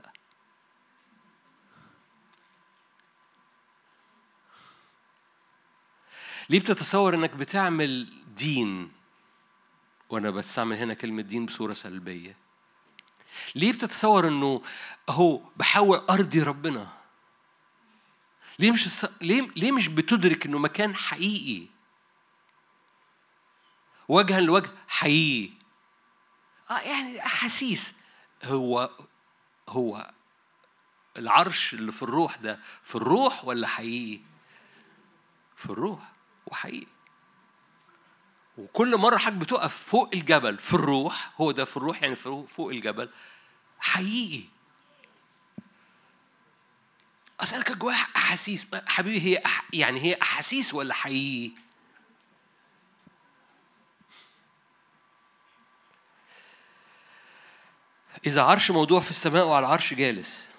[6.49, 8.98] ليه بتتصور انك بتعمل دين
[10.09, 12.37] وأنا بستعمل هنا كلمة دين بصورة سلبية.
[13.55, 14.61] ليه بتتصور إنه
[15.09, 16.87] أهو بحاول أرضي ربنا؟
[18.59, 19.05] ليه مش.
[19.21, 21.67] ليه ليه مش بتدرك إنه مكان حقيقي؟
[24.07, 25.53] وجها لوجه حقيقي.
[26.71, 27.99] آه يعني أحاسيس.
[28.43, 28.89] هو
[29.69, 30.11] هو
[31.17, 34.21] العرش اللي في الروح ده في الروح ولا حقيقي؟
[35.55, 36.11] في الروح
[36.45, 36.87] وحقيقي.
[38.59, 43.09] وكل مرة حضرتك بتقف فوق الجبل في الروح هو ده في الروح يعني فوق الجبل
[43.79, 44.43] حقيقي.
[47.39, 49.63] أسألك جواها أحاسيس حبيبي هي أح...
[49.73, 51.51] يعني هي أحاسيس ولا حقيقي؟
[58.27, 60.49] إذا عرش موضوع في السماء وعلى العرش جالس.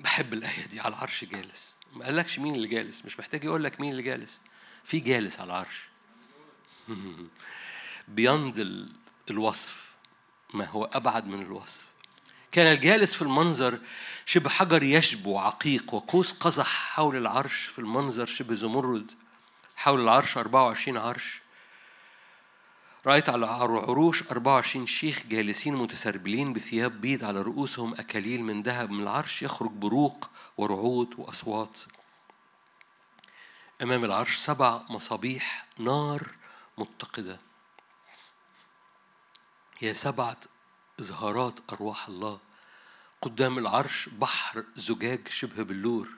[0.00, 1.74] بحب الآية دي على العرش جالس.
[1.92, 4.40] ما قالكش مين اللي جالس مش محتاج يقول لك مين اللي جالس.
[4.84, 5.89] في جالس على العرش.
[8.08, 8.88] بيند
[9.30, 9.90] الوصف.
[10.54, 11.86] ما هو أبعد من الوصف.
[12.52, 13.78] كان الجالس في المنظر
[14.26, 19.12] شبه حجر يشبو عقيق وقوس قزح حول العرش في المنظر شبه زمرد
[19.76, 21.40] حول العرش 24 عرش.
[23.06, 29.02] رأيت على عروش 24 شيخ جالسين متسربلين بثياب بيض على رؤوسهم أكاليل من ذهب من
[29.02, 31.78] العرش يخرج بروق ورعود وأصوات.
[33.82, 36.39] أمام العرش سبع مصابيح نار
[36.80, 37.38] متقدة
[39.78, 40.36] هي سبعة
[41.00, 42.40] إظهارات أرواح الله.
[43.22, 46.08] قدام العرش بحر زجاج شبه بلور.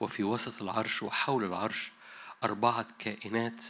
[0.00, 1.92] وفي وسط العرش وحول العرش
[2.44, 3.64] أربعة كائنات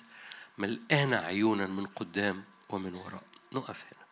[0.58, 3.22] ملقانة عيونا من قدام ومن وراء.
[3.52, 4.06] نقف هنا.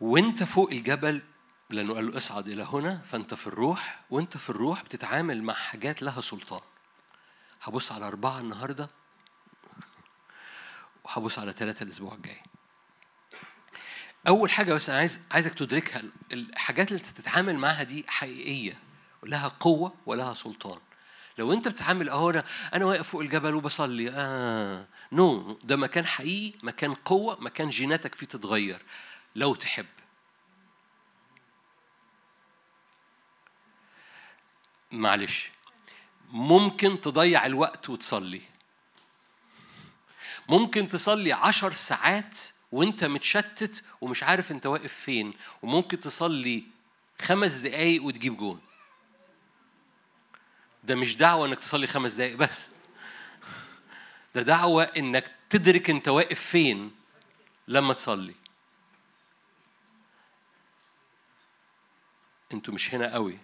[0.00, 1.22] وانت فوق الجبل
[1.70, 6.02] لأنه قال له اصعد إلى هنا فأنت في الروح وأنت في الروح بتتعامل مع حاجات
[6.02, 6.60] لها سلطان.
[7.62, 8.90] هبص على أربعة النهاردة
[11.04, 12.42] وهبص على ثلاثة الأسبوع الجاي.
[14.28, 18.78] أول حاجة بس أنا عايز عايزك تدركها الحاجات اللي تتعامل معاها دي حقيقية
[19.22, 20.80] لها قوة ولها سلطان.
[21.38, 22.44] لو أنت بتتعامل أهو أنا
[22.74, 28.26] أنا واقف فوق الجبل وبصلي آه نو ده مكان حقيقي مكان قوة مكان جيناتك فيه
[28.26, 28.82] تتغير
[29.36, 29.86] لو تحب.
[34.92, 35.50] معلش
[36.30, 38.42] ممكن تضيع الوقت وتصلي.
[40.48, 42.38] ممكن تصلي عشر ساعات
[42.72, 46.64] وانت متشتت ومش عارف انت واقف فين وممكن تصلي
[47.20, 48.60] خمس دقايق وتجيب جون.
[50.84, 52.70] ده مش دعوة انك تصلي خمس دقايق بس.
[54.34, 56.90] ده دعوة انك تدرك انت واقف فين
[57.68, 58.34] لما تصلي.
[62.52, 63.38] أنتوا مش هنا قوي.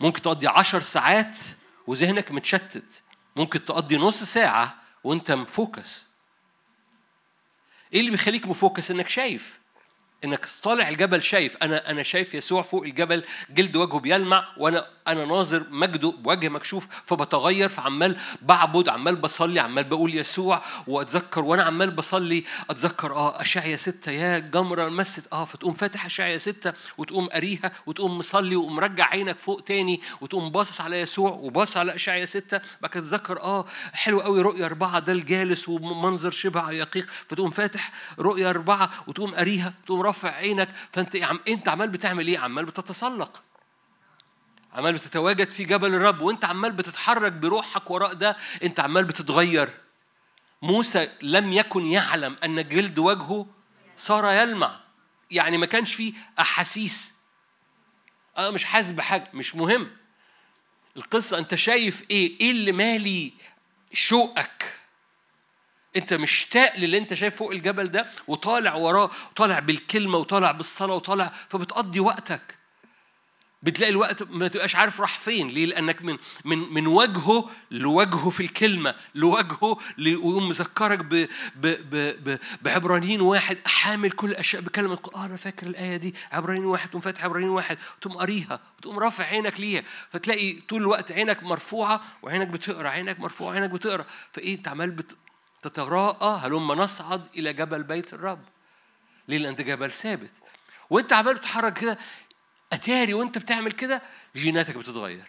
[0.00, 1.40] ممكن تقضي عشر ساعات
[1.86, 3.02] وذهنك متشتت.
[3.36, 6.04] ممكن تقضي نص ساعة وانت مفوكس.
[7.92, 9.60] إيه اللي بيخليك مفوكس؟ إنك شايف.
[10.24, 11.56] إنك طالع الجبل شايف.
[11.56, 16.86] أنا أنا شايف يسوع فوق الجبل جلد وجهه بيلمع وأنا أنا ناظر مجده بوجه مكشوف
[17.06, 23.76] فبتغير فعمال بعبد عمال بصلي عمال بقول يسوع وأتذكر وأنا عمال بصلي أتذكر آه اشعيا
[23.76, 29.38] ستة يا جمرة مست آه فتقوم فاتح اشعيا ستة وتقوم قاريها وتقوم مصلي ومرجع عينك
[29.38, 32.60] فوق تاني وتقوم باصص على يسوع وباصص على اشعيا ستة.
[32.80, 37.06] بعد كده تتذكر آه حلو قوي رؤيا أربعة ده الجالس ومنظر شبه يقيق.
[37.28, 42.38] فتقوم فاتح رؤيا أربعة وتقوم قاريها وتقوم رافع عينك فانت عم انت عمال بتعمل إيه؟
[42.38, 43.42] عمال بتتسلق.
[44.72, 49.70] عمال بتتواجد في جبل الرب وانت عمال بتتحرك بروحك وراء ده انت عمال بتتغير.
[50.62, 53.46] موسى لم يكن يعلم أن جلد وجهه
[53.96, 54.80] صار يلمع.
[55.30, 57.14] يعني ما كانش فيه أحاسيس.
[58.38, 59.90] أنا مش حاسس بحاجة مش مهم.
[60.96, 63.32] القصة أنت شايف إيه؟ إيه اللي مالي
[63.92, 64.78] شوقك؟
[65.96, 71.32] انت مشتاق للي انت شايف فوق الجبل ده وطالع وراه وطالع بالكلمة وطالع بالصلاة وطالع
[71.48, 72.54] فبتقضي وقتك.
[73.62, 75.48] بتلاقي الوقت ما تبقاش عارف راح فين.
[75.48, 81.14] ليه؟ لأنك من من من وجهه لوجهه في الكلمة لوجهه ويقوم مذكرك ب
[81.56, 81.66] ب
[82.30, 87.00] ب بعبرانيين واحد حامل كل الأشياء بكلمه آه أنا فاكر الآية دي عبرانيين واحد تقوم
[87.00, 89.82] فاتح عبرانيين واحد تقوم قاريها وتقوم رافع عينك ليها.
[90.10, 94.04] فتلاقي طول الوقت عينك مرفوعة وعينك بتقرأ عينك مرفوعة عينك بتقرأ.
[94.32, 95.16] فإيه؟ أنت عمال بت
[95.68, 98.44] تتراءى هلما نصعد إلى جبل بيت الرب.
[99.28, 100.42] ليه؟ لأن ده جبل ثابت.
[100.90, 101.98] وأنت عمال بتتحرك كده.
[102.72, 104.02] أتاري وأنت بتعمل كده
[104.36, 105.26] جيناتك بتتغير.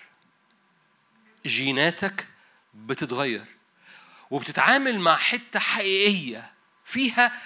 [1.46, 2.28] جيناتك
[2.74, 3.46] بتتغير.
[4.32, 6.54] وبتتعامل مع حتة حقيقية
[6.86, 7.42] فيها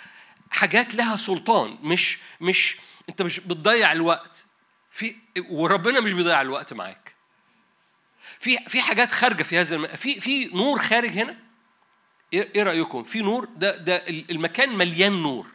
[0.52, 1.78] حاجات لها سلطان.
[1.82, 2.78] مش مش
[3.10, 4.46] أنت مش بتضيع الوقت.
[4.92, 5.16] في
[5.50, 7.16] وربنا مش بيضيع الوقت معاك.
[8.40, 9.88] في في حاجات خارجة في هذا الم...
[9.88, 11.49] في في نور خارج هنا.
[12.34, 15.46] إيه رأيكم؟ في نور ده ده المكان مليان نور.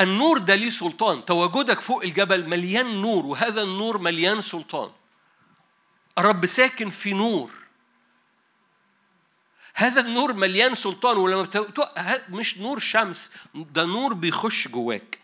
[0.00, 1.24] النور ده ليه سلطان.
[1.24, 4.90] تواجدك فوق الجبل مليان نور وهذا النور مليان سلطان.
[6.18, 7.50] الرب ساكن في نور.
[9.74, 11.84] هذا النور مليان سلطان ولما بتو...
[12.28, 15.18] مش نور شمس ده نور بيخش جواك.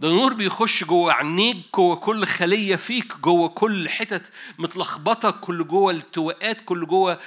[0.00, 5.92] ده نور بيخش جوه عينيك جوه كل خلية فيك جوه كل حتت متلخبطة كل جوه
[5.92, 7.18] التواءات كل جوه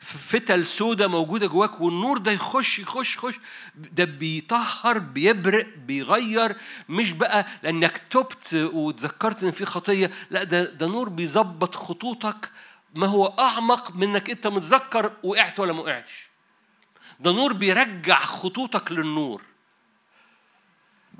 [0.00, 3.34] فتل سودة موجودة جواك والنور ده يخش يخش يخش.
[3.74, 6.56] ده بيطهر بيبرق بيغير.
[6.88, 12.50] مش بقى لأنك تبت وتذكرت إن في خطية لا ده ده نور بيظبط خطوطك.
[12.94, 16.26] ما هو أعمق من انك أنت متذكر وقعت ولا ما وقعتش.
[17.20, 19.42] ده نور بيرجع خطوطك للنور.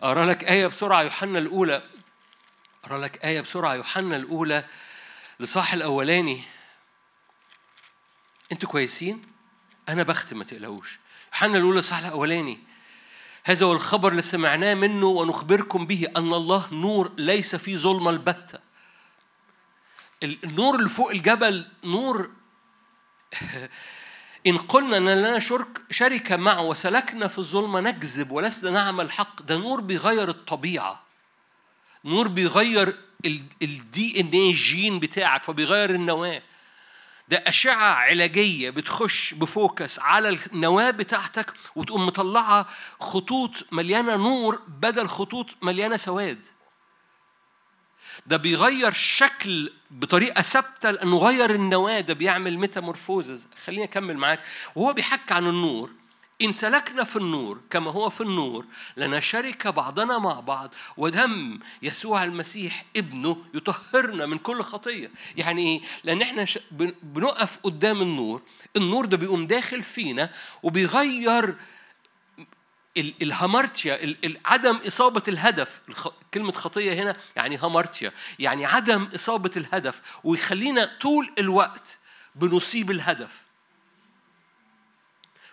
[0.02, 1.82] أقرأ لك آية بسرعة يوحنا الأولى.
[2.84, 4.64] أقرأ لك آية بسرعة يوحنا الأولى
[5.40, 6.42] لصاح الأولاني.
[8.52, 9.22] أنتوا كويسين؟
[9.88, 10.98] أنا بختم ما تقلقوش.
[11.32, 12.58] يوحنا الأولى لصاح الأولاني.
[13.44, 18.58] هذا هو الخبر اللي سمعناه منه ونخبركم به أن الله نور ليس فيه ظلمة البتة.
[20.22, 22.30] النور اللي فوق الجبل نور
[24.46, 29.56] إن قلنا أن لنا شرك شركة معه وسلكنا في الظلمة نكذب ولسنا نعمل حق ده
[29.56, 31.02] نور بيغير الطبيعة.
[32.04, 32.96] نور بيغير
[33.62, 36.42] ال DNA جين بتاعك فبيغير النواة.
[37.28, 42.68] ده أشعة علاجية بتخش ب focus على النواة بتاعتك وتقوم مطلعة
[43.00, 46.46] خطوط مليانة نور بدل خطوط مليانة سواد.
[48.26, 54.40] ده بيغير شكل بطريقة ثابتة لأنه غير النواة ده بيعمل metamorphosis خليني أكمل معاك.
[54.76, 55.90] وهو بيحكي عن النور.
[56.42, 58.64] إن سلكنا في النور كما هو في النور
[58.96, 65.10] لنشارك بعضنا مع بعض ودم يسوع المسيح ابنه يطهرنا من كل خطية.
[65.36, 66.46] يعني إيه؟ لأن إحنا
[67.02, 68.42] بنقف قدام النور.
[68.76, 70.30] النور ده بيقوم داخل فينا
[70.62, 71.54] وبيغير
[72.96, 75.82] الهامارتيا عدم إصابة الهدف
[76.34, 81.98] كلمة خطية هنا يعني هامارتيا يعني عدم إصابة الهدف ويخلينا طول الوقت
[82.34, 83.44] بنصيب الهدف.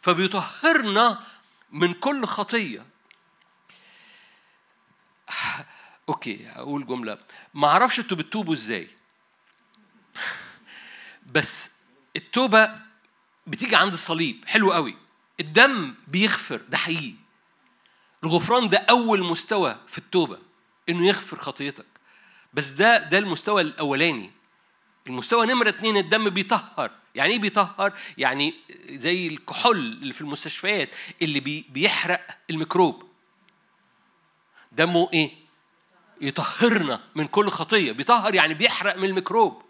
[0.01, 1.23] فبيطهرنا
[1.71, 2.85] من كل خطية.
[6.09, 7.17] أوكي أقول جملة.
[7.53, 8.87] ما أعرفش أنتوا بتتوبوا إزاي.
[11.35, 11.71] بس
[12.15, 12.79] التوبة
[13.47, 14.97] بتيجي عند الصليب حلو قوي.
[15.39, 17.28] الدم بيغفر ده حقيقي.
[18.23, 20.37] الغفران ده أول مستوى في التوبة
[20.89, 21.85] إنه يغفر خطيتك.
[22.53, 24.31] بس ده ده المستوى الأولاني.
[25.07, 26.91] المستوى نمرة اتنين الدم بيطهر.
[27.15, 28.53] يعني إيه بيطهر؟ يعني
[28.89, 33.09] زي الكحول اللي في المستشفيات اللي بي بيحرق الميكروب.
[34.71, 35.31] دمه إيه؟
[36.21, 37.91] يطهرنا من كل خطية.
[37.91, 39.61] بيطهر يعني بيحرق من الميكروب.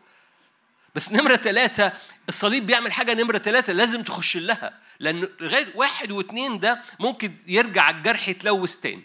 [0.95, 1.93] بس نمرة ثلاثة
[2.29, 4.79] الصليب بيعمل حاجة نمرة ثلاثة لازم تخش لها.
[4.99, 9.03] لأن لغاية واحد واثنين ده ممكن يرجع الجرح يتلوث تاني.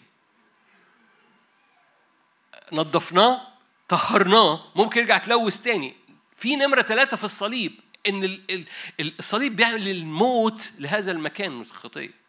[2.71, 3.47] نظفناه
[3.87, 5.95] طهرناه ممكن يرجع يتلوث تاني.
[6.35, 8.39] في نمرة ثلاثة في الصليب إن
[8.99, 12.25] الصليب بيعمل الموت لهذا المكان من الخطية.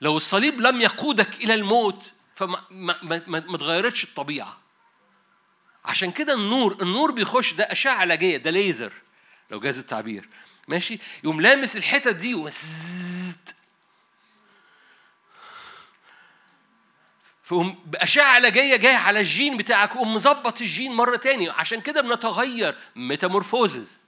[0.00, 4.58] لو الصليب لم يقودك إلى الموت فما ما, ما, ما تغيرتش الطبيعة.
[5.84, 8.92] عشان كده النور النور بيخش ده أشعة علاجية ده ليزر
[9.50, 10.28] لو جاز التعبير.
[10.68, 13.54] ماشي؟ يقوم لامس الحتت دي ومزت
[17.44, 21.50] فقوم بأشعة علاجية جاية على الجين بتاعك قوم مظبط الجين مرة تاني.
[21.50, 24.00] عشان كده بنتغير metamorphosis.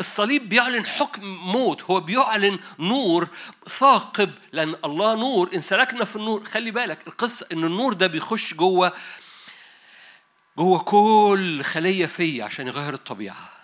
[0.00, 3.28] الصليب بيعلن حكم موت هو بيعلن نور
[3.68, 4.30] ثاقب.
[4.52, 6.44] لأن الله نور إن سلكنا في النور.
[6.44, 8.92] خلي بالك القصة إن النور ده بيخش جوه
[10.58, 13.57] جوه كل خلية فيا عشان يغير الطبيعة.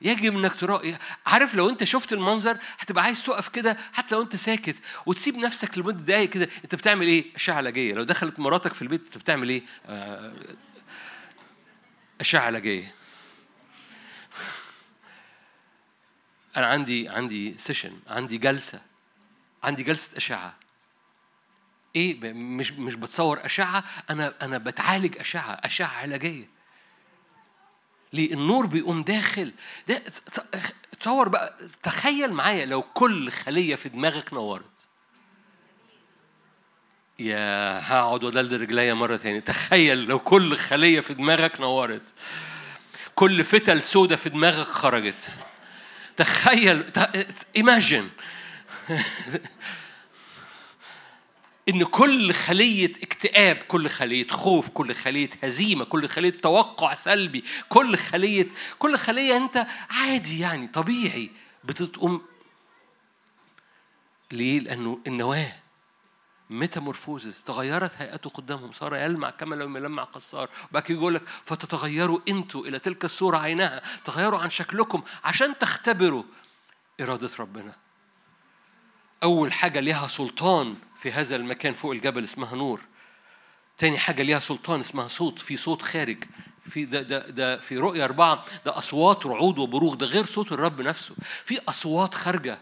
[0.00, 4.36] يجب إنك تراقي عارف لو أنت شفت المنظر هتبقى عايز تقف كده حتى لو أنت
[4.36, 4.76] ساكت
[5.06, 9.04] وتسيب نفسك لمدة دقايق كده أنت بتعمل إيه؟ أشعة علاجيه لو دخلت مراتك في البيت
[9.04, 10.34] أنت بتعمل إيه؟ آه،
[12.20, 12.94] أشعة علاجيه
[16.56, 18.80] أنا عندي عندي سيشن عندي جلسة
[19.64, 20.54] عندي جلسة أشعة.
[21.96, 26.55] إيه؟ مش مش بتصور أشعة أنا أنا بتعالج أشعة أشعة علاجية.
[28.16, 29.52] ليه؟ النور بيقوم داخل.
[29.88, 30.02] ده
[31.00, 34.86] تصور بقى تخيل معايا لو كل خلية في دماغك نورت.
[37.18, 39.40] يا هقعد ودلد رجليا مرة تاني.
[39.40, 42.14] تخيل لو كل خلية في دماغك نورت.
[43.14, 45.32] كل فتل سودة في دماغك خرجت.
[46.16, 46.84] تخيل
[47.56, 48.08] ايماجن
[51.68, 57.96] إن كل خلية اكتئاب كل خلية خوف كل خلية هزيمة كل خلية توقع سلبي كل
[57.96, 58.48] خلية
[58.78, 61.30] كل خلية أنت عادي يعني طبيعي
[61.64, 62.22] بتقوم
[64.32, 65.52] ليه؟ لأنه النواة
[66.50, 70.48] ميتامورفوزس تغيرت هيئته قدامهم صار يلمع كما لو يلمع قصار.
[70.70, 76.22] وبعد يقول لك فتتغيروا أنتوا إلى تلك الصورة عينها تغيروا عن شكلكم عشان تختبروا
[77.00, 77.85] إرادة ربنا.
[79.22, 82.80] أول حاجة ليها سلطان في هذا المكان فوق الجبل اسمها نور.
[83.78, 86.24] تاني حاجة ليها سلطان اسمها صوت في صوت خارج.
[86.70, 90.80] في ده ده ده في رؤية أربعة ده أصوات رعود وبروغ ده غير صوت الرب
[90.80, 91.14] نفسه.
[91.44, 92.58] في أصوات خارجة.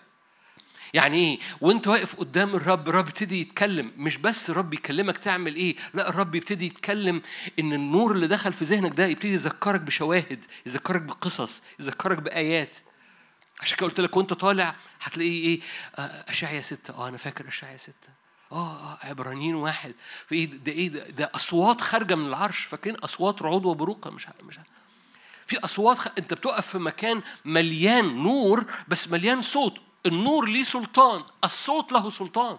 [0.95, 3.93] يعني إيه؟ وأنت واقف قدام الرب الرب يبتدي يتكلم.
[3.97, 7.23] مش بس الرب يكلمك تعمل إيه لا الرب يبتدي يتكلم
[7.59, 12.77] إن النور اللي دخل في ذهنك ده يبتدي يذكرك بشواهد يذكرك بقصص يذكرك بآيات.
[13.61, 15.61] عشان كده قلت لك وانت طالع هتلاقيه إيه؟
[15.97, 16.95] آه، اشعيا ستة.
[16.95, 18.09] آه أنا فاكر اشعيا ستة.
[18.53, 19.95] آه آه عبرانيين واحد.
[20.27, 22.61] في إيه؟ ده إيه؟ ده, ده أصوات خارجة من العرش.
[22.65, 24.59] فاكرين أصوات رعود وبروقة؟ مش مش
[25.47, 26.09] في أصوات خ...
[26.19, 29.75] أنت بتقف في مكان مليان نور بس مليان صوت.
[30.07, 31.25] النور ليه سلطان.
[31.45, 32.59] الصوت له سلطان.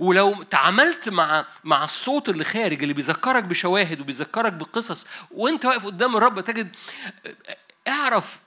[0.00, 6.16] ولو تعاملت مع مع الصوت اللي خارج اللي بيذكرك بشواهد وبيذكرك بقصص وانت واقف قدام
[6.16, 6.76] الرب تجد
[7.88, 8.38] اعرف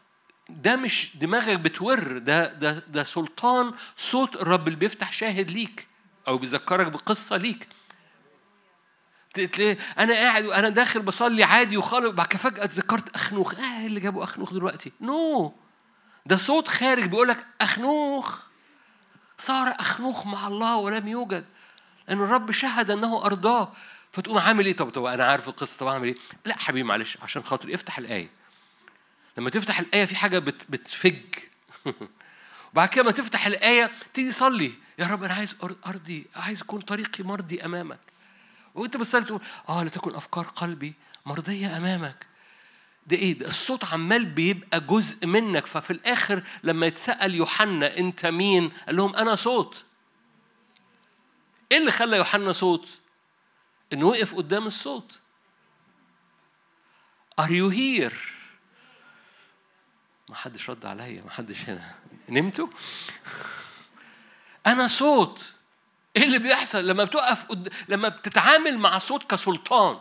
[0.49, 5.87] ده مش دماغك بتور ده ده ده سلطان صوت الرب اللي بيفتح شاهد ليك
[6.27, 7.67] أو بيذكرك بقصة ليك.
[9.99, 13.55] أنا قاعد وأنا داخل بصلي عادي وخالص بعد كده فجأة اتذكرت أخنوخ.
[13.55, 15.49] آه اللي جابوا أخنوخ دلوقتي؟ نو.
[15.49, 15.51] no.
[16.25, 18.43] ده صوت خارج بيقول لك أخنوخ.
[19.37, 21.45] صار أخنوخ مع الله ولم يوجد.
[22.07, 23.71] لأن الرب شهد إنه أرضاه.
[24.11, 27.43] فتقوم عامل إيه؟ طب طب أنا عارف القصة طب أعمل إيه؟ لا حبيبي معلش عشان
[27.43, 28.29] خاطر افتح الآية.
[29.38, 31.23] لما تفتح الآية في حاجة بت بتفج.
[32.73, 37.23] وبعد كده ما تفتح الآية تيجي صلي يا رب أنا عايز أرضي عايز يكون طريقي
[37.23, 37.99] مرضي أمامك.
[38.75, 40.93] وأنت بتصلي تقول آه لتكن أفكار قلبي
[41.25, 42.25] مرضية أمامك.
[43.07, 45.65] ده إيه؟ ده الصوت عمال بيبقى جزء منك.
[45.65, 49.83] ففي الآخر لما يتسأل يوحنا أنت مين؟ قال لهم أنا صوت.
[51.71, 52.99] إيه اللي خلى يوحنا صوت؟
[53.93, 55.19] إنه وقف قدام الصوت.
[57.41, 58.36] Are you here؟
[60.30, 61.95] ما حدش رد عليا ما حدش هنا.
[62.30, 62.67] نمتوا؟
[64.67, 65.53] أنا صوت.
[66.15, 67.73] إيه اللي بيحصل لما بتقف قد...
[67.89, 69.99] لما بتتعامل مع صوت كسلطان؟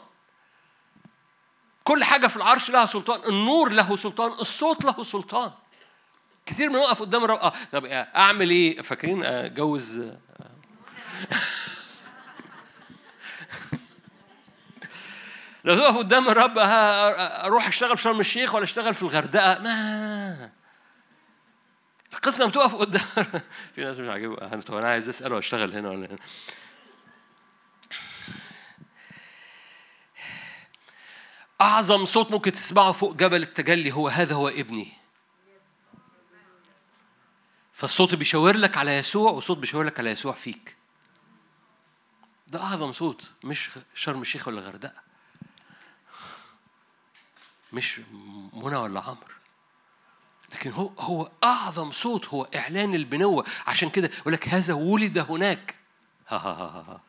[1.85, 5.53] كل حاجة في العرش لها سلطان النور له سلطان الصوت له سلطان.
[6.47, 10.03] كثير من وقف قدام الرب آه طب أعمل إيه؟ فاكرين اجوز
[15.67, 20.51] لو تقف قدام الرب أروح أشتغل في شرم الشيخ ولا أشتغل في الغردقة؟ ما.
[22.12, 23.03] القصة لما تقف قدام
[23.75, 26.19] في ناس مش عاجبها طب أنا عايز اساله اشتغل هنا ولا هنا.
[31.61, 34.93] أعظم صوت ممكن تسمعه فوق جبل التجلي هو هذا هو ابني.
[37.73, 40.77] فالصوت بيشاور لك على يسوع وصوت بيشاور لك على يسوع فيك.
[42.47, 45.06] ده أعظم صوت مش شرم الشيخ ولا الغردقة.
[47.73, 48.01] مش
[48.53, 49.37] منى ولا عمرو.
[50.53, 53.47] لكن هو هو أعظم صوت هو إعلان البنوة.
[53.67, 55.75] عشان كده يقول لك هذا ولد هناك.
[56.29, 57.01] ها ها ها ها.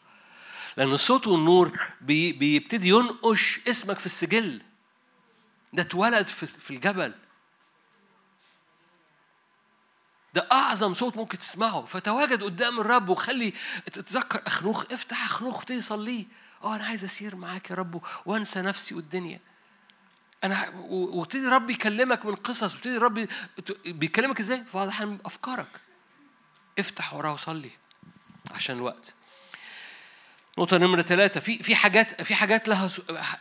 [0.77, 4.61] لأن الصوت والنور بي بيبتدي ينقش اسمك في السجل.
[5.73, 7.13] ده اتولد في, في الجبل.
[10.33, 11.85] ده أعظم صوت ممكن تسمعه.
[11.85, 13.53] فتواجد قدام الرب وخلي
[13.85, 14.85] تتذكر أخنوخ.
[14.91, 16.25] افتح أخنوخ وابتدي صليه
[16.63, 19.39] آه أنا عايز أسير معاك يا رب وأنسى نفسي والدنيا.
[20.43, 23.27] أنا وابتدي ربي يكلمك من قصص وابتدي ربي
[23.85, 25.67] بيكلمك إزاي؟ في بعض الأحيان أفكارك.
[26.79, 27.69] افتح وراه وصلي
[28.51, 29.13] عشان الوقت.
[30.57, 32.89] نقطة نمرة ثلاثة في في حاجات في حاجات لها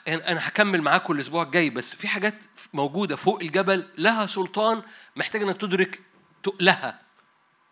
[0.09, 2.35] أنا هكمل معاكم الأسبوع الجاي بس في حاجات
[2.73, 4.83] موجودة فوق الجبل لها سلطان
[5.17, 6.01] محتاج إنك تدرك
[6.43, 7.01] تقلها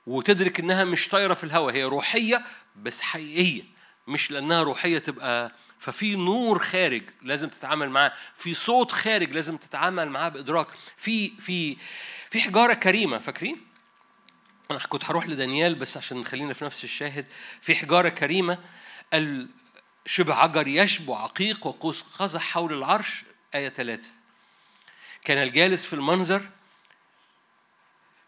[0.06, 2.44] وتدرك إنها مش طايرة في الهواء هي روحية
[2.82, 3.73] بس حقيقية.
[4.06, 10.08] مش لأنها روحية تبقى ففي نور خارج لازم تتعامل معاه في صوت خارج لازم تتعامل
[10.08, 10.66] معاه بإدراك.
[10.96, 11.76] في في
[12.30, 13.66] في حجارة كريمة فاكرين؟
[14.70, 17.26] أنا كنت هروح لدانيال بس عشان نخلينا في نفس الشاهد.
[17.60, 18.58] في حجارة كريمة
[20.06, 23.24] شبه عجر يشبو عقيق وقوس قزح حول العرش.
[23.54, 24.10] آية ثلاثة
[25.24, 26.42] كان الجالس في المنظر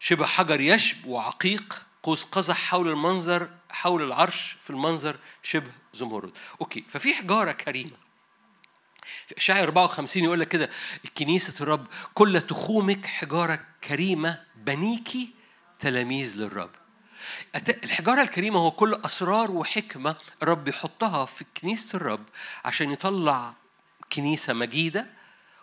[0.01, 6.33] شبه حجر يشبو عقيق قوس قزح حول المنظر حول العرش في المنظر شبه زمرد.
[6.61, 7.97] أوكي ففي حجارة كريمة.
[9.37, 10.71] اشعياء 54 يقول لك كده
[11.05, 15.35] الكنيسة الرب كل تخومك حجارة كريمة بنيكي
[15.79, 16.71] تلاميذ للرب.
[17.69, 22.25] الحجارة الكريمة هو كل أسرار وحكمة الرب يحطها في كنيسة الرب
[22.65, 23.55] عشان يطلع
[24.13, 25.07] كنيسة مجيدة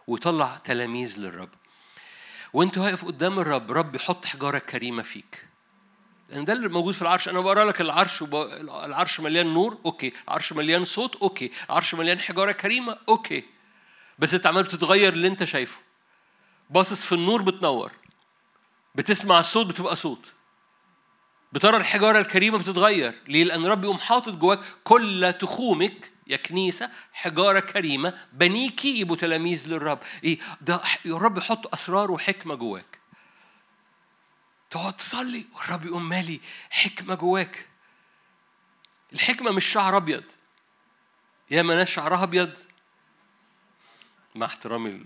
[0.08, 1.50] ويطلع تلاميذ للرب.
[2.54, 5.53] وأنت واقف قدام الرب رب يحط حجارة كريمة فيك.
[6.34, 7.30] لأن ده اللي موجود في العرش.
[7.30, 8.36] أنا بقرأ لك العرش وب...
[8.86, 10.14] العرش مليان نور okay.
[10.28, 11.52] العرش مليان صوت okay.
[11.70, 13.44] العرش مليان حجارة كريمة okay.
[14.20, 15.80] بس أنت عمال بتتغير اللي أنت شايفه.
[16.70, 17.92] باصص في النور بتنور.
[18.96, 20.34] بتسمع الصوت بتبقى صوت.
[21.54, 23.14] بترى الحجارة الكريمة بتتغير.
[23.28, 29.68] ليه؟ لأن رب يقوم حاطط جواك كل تخومك يا كنيسة حجارة كريمة بنيكي يبقوا تلاميذ
[29.68, 30.00] للرب.
[30.24, 32.93] إيه؟ ده الرب يحط أسرار وحكمة جواك.
[34.74, 37.68] تقعد تصلي والرب يقوم مالي حكمة جواك.
[39.14, 40.24] الحكمة مش شعر أبيض.
[41.52, 42.58] ياما ناس شعرها أبيض.
[44.36, 45.06] مع احترامي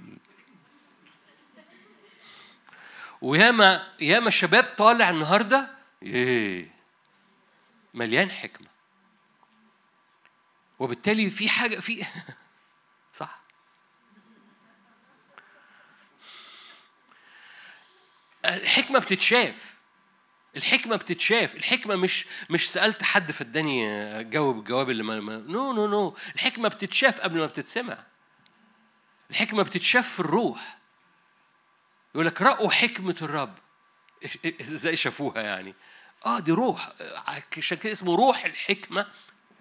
[3.22, 5.70] وياما ياما شباب طالع النهارده
[6.04, 6.72] إيه
[7.94, 8.68] مليان حكمة.
[10.80, 12.06] وبالتالي في حاجة في
[13.20, 13.48] صح
[18.46, 19.78] الحكمة بتتشاف.
[20.56, 21.56] الحكمة بتتشاف.
[21.56, 23.84] الحكمة مش مش سألت حد فاداني
[24.24, 26.18] جاوب الجواب اللي ما no no no.
[26.36, 27.98] الحكمة بتتشاف قبل ما بتتسمع.
[29.30, 30.78] الحكمة بتتشاف في الروح.
[32.16, 33.54] يقول لك رأوا حكمة الرب.
[34.62, 35.76] إزاي شافوها يعني؟
[36.26, 36.90] آه دي روح.
[37.58, 39.08] عشان كده اسمه روح الحكمة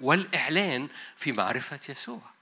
[0.01, 2.36] والإعلان في معرفة يسوع.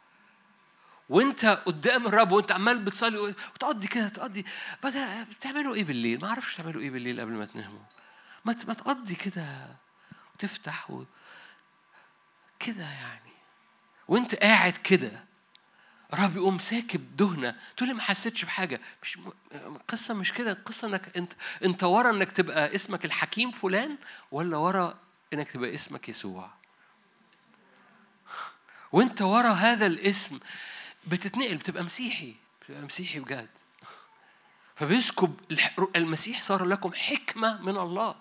[1.09, 4.45] وانت قدام الرب وانت عمال بتصلي وتقضي كده تقضي.
[4.85, 7.81] بدا بتعملوا إيه بالليل؟ ما أعرفش تعملوا إيه بالليل قبل ما تناموا.
[8.45, 9.77] ما ما تقضي كده
[10.35, 11.05] وتفتح و...
[12.61, 13.33] كده يعني.
[14.09, 15.25] وانت قاعد كده.
[16.15, 17.57] رب يقوم ساكب دهنة.
[17.77, 18.81] تقول لي ما حسيتش بحاجة.
[19.03, 19.19] مش
[19.55, 20.53] القصة مش كده.
[20.53, 21.33] القصة إنك أنت
[21.65, 23.99] أنت ورا إنك تبقى اسمك الحكيم فلان
[24.31, 24.99] ولا ورا
[25.33, 26.51] إنك تبقى اسمك يسوع؟
[28.93, 30.39] وانت ورا هذا الاسم.
[31.07, 33.49] بتتنقل بتبقى مسيحي بتبقى مسيحي بجد.
[34.75, 35.35] فبيسكب
[35.97, 38.15] المسيح صار لكم حكمة من الله.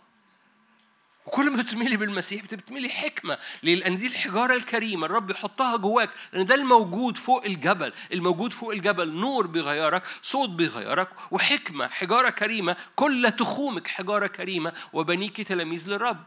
[1.25, 5.05] وكل ما بتميلي بالمسيح بتميلي حكمة؟ لأن دي الحجارة الكريمة.
[5.05, 6.09] الرب يحطها جواك.
[6.33, 7.93] لأن ده الموجود فوق الجبل.
[8.13, 12.77] الموجود فوق الجبل نور بيغيرك صوت بيغيرك وحكمة حجارة كريمة.
[12.95, 14.73] كل تخومك حجارة كريمة.
[14.93, 16.23] وبنيك تلاميذ للرب.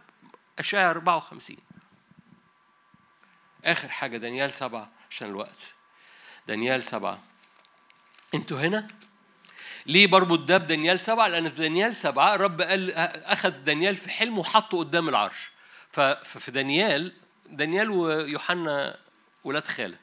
[0.59, 1.57] أشعياء 54
[3.65, 5.76] آخر حاجة دانيال سبعة عشان الوقت.
[6.49, 7.23] دانيال سبعة.
[8.35, 8.89] أنتوا هنا؟
[9.87, 12.93] ليه بربط ده بدانيال سبعة؟ لأن في دانيال سبعة الرب قال
[13.25, 15.51] أخذ دانيال في حلم وحطه قدام العرش.
[15.93, 17.13] ففي دانيال
[17.51, 18.99] دانيال ويوحنا
[19.45, 19.97] ولاد خالة.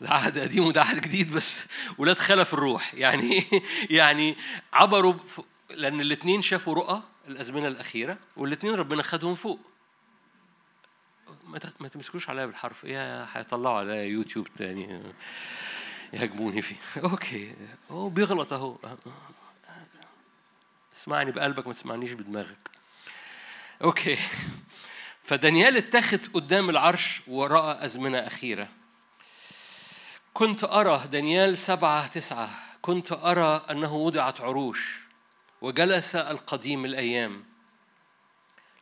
[0.00, 1.64] ده عهد قديم وده عهد جديد بس
[1.98, 2.94] ولاد خالة في الروح.
[2.94, 3.44] يعني
[3.90, 4.36] يعني
[4.72, 5.14] عبروا
[5.70, 9.60] لأن الاثنين شافوا رؤى الأزمنة الأخيرة والاثنين ربنا خدهم فوق.
[11.80, 12.84] ما تمسكوش عليا بالحرف.
[12.84, 15.02] يا هيطلعوا عليا يوتيوب تاني
[16.12, 16.76] يهاجموني فيه.
[17.10, 17.54] okay.
[17.90, 18.78] هو بيغلط أهو.
[20.96, 22.70] اسمعني بقلبك ما تسمعنيش بدماغك.
[23.82, 24.18] okay.
[25.28, 28.68] فدانيال اتخذ قدام العرش ورأى أزمنة أخيرة.
[30.34, 32.50] كنت أرى دانيال سبعة تسعة.
[32.82, 35.00] كنت أرى أنه وضعت عروش
[35.60, 37.44] وجلس القديم الأيام.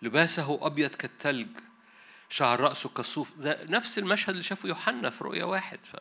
[0.02, 1.48] لباسه أبيض كالثلج
[2.28, 5.78] شعر رأسه كالصوف ده نفس المشهد اللي شافه يوحنا في رؤيا واحد.
[5.92, 5.96] ف...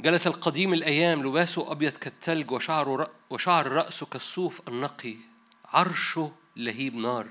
[0.00, 5.16] جلس القديم الأيام لباسه أبيض كالثلج وشعره وشعر رأسه كالصوف النقي.
[5.64, 7.26] عرشه لهيب نار.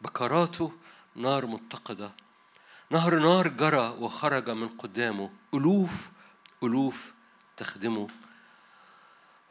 [0.00, 0.72] بكراته
[1.16, 2.10] نار متقدة.
[2.90, 5.30] نهر نار جرى وخرج من قدامه.
[5.54, 6.10] ألوف
[6.62, 7.12] ألوف
[7.56, 8.08] تخدمه.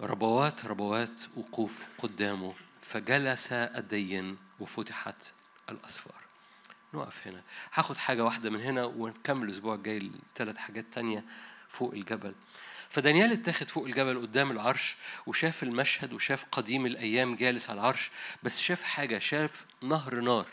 [0.02, 2.54] ربوات ربوات وقوف قدامه.
[2.82, 5.32] فجلس الدين وفتحت
[5.70, 6.21] الأسفار
[6.94, 7.44] نقف هنا.
[7.74, 11.26] هاخد حاجة واحدة من هنا ونكمل الأسبوع الجاي ثلاث حاجات تانية
[11.70, 12.36] فوق الجبل.
[12.90, 18.12] فدانيال اتاخد فوق الجبل قدام العرش وشاف المشهد وشاف قديم الأيام جالس على العرش
[18.44, 20.48] بس شاف حاجة شاف نهر نار.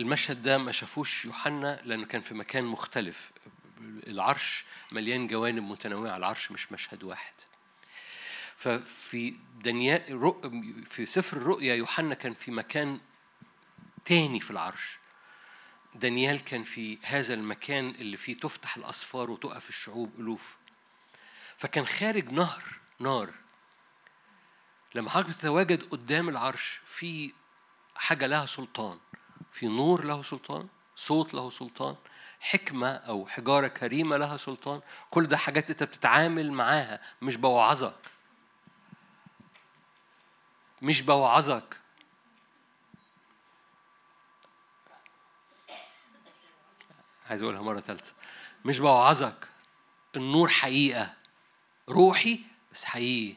[0.00, 3.30] المشهد ده ما شافوش يوحنا لأنه كان في مكان مختلف.
[4.06, 7.32] العرش مليان جوانب متنوعة العرش مش مشهد واحد.
[8.56, 9.34] ففي
[9.64, 10.34] دانيال
[10.84, 13.00] في سفر الرؤيا يوحنا كان في مكان
[14.04, 14.98] تاني في العرش.
[15.94, 20.56] دانيال كان في هذا المكان اللي فيه تفتح الأسفار وتقف الشعوب ألوف.
[21.56, 22.62] فكان خارج نهر
[22.98, 23.30] نار.
[24.94, 27.32] لما حضرتك تتواجد قدام العرش في
[27.94, 28.98] حاجة لها سلطان.
[29.52, 31.96] في نور له سلطان صوت له سلطان
[32.40, 34.80] حكمة أو حجارة كريمة لها سلطان.
[35.10, 37.98] كل ده حاجات أنت بتتعامل معاها مش بوعظك.
[40.82, 41.79] مش بوعظك.
[47.30, 48.12] عايز أقولها مرة ثالثه
[48.64, 49.48] مش بوعظك
[50.16, 51.14] النور حقيقة
[51.88, 52.40] روحي
[52.72, 53.36] بس حقيقي.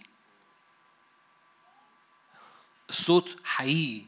[2.89, 4.05] الصوت حقيقي.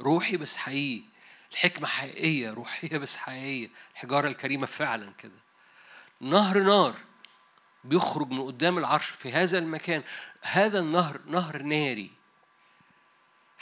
[0.00, 1.04] روحي بس حقيقي.
[1.52, 3.70] الحكمة حقيقية روحية بس حقيقية.
[3.94, 5.38] الحجارة الكريمة فعلا كده.
[6.20, 6.94] نهر نار
[7.84, 10.02] بيخرج من قدام العرش في هذا المكان.
[10.42, 12.10] هذا النهر نهر ناري.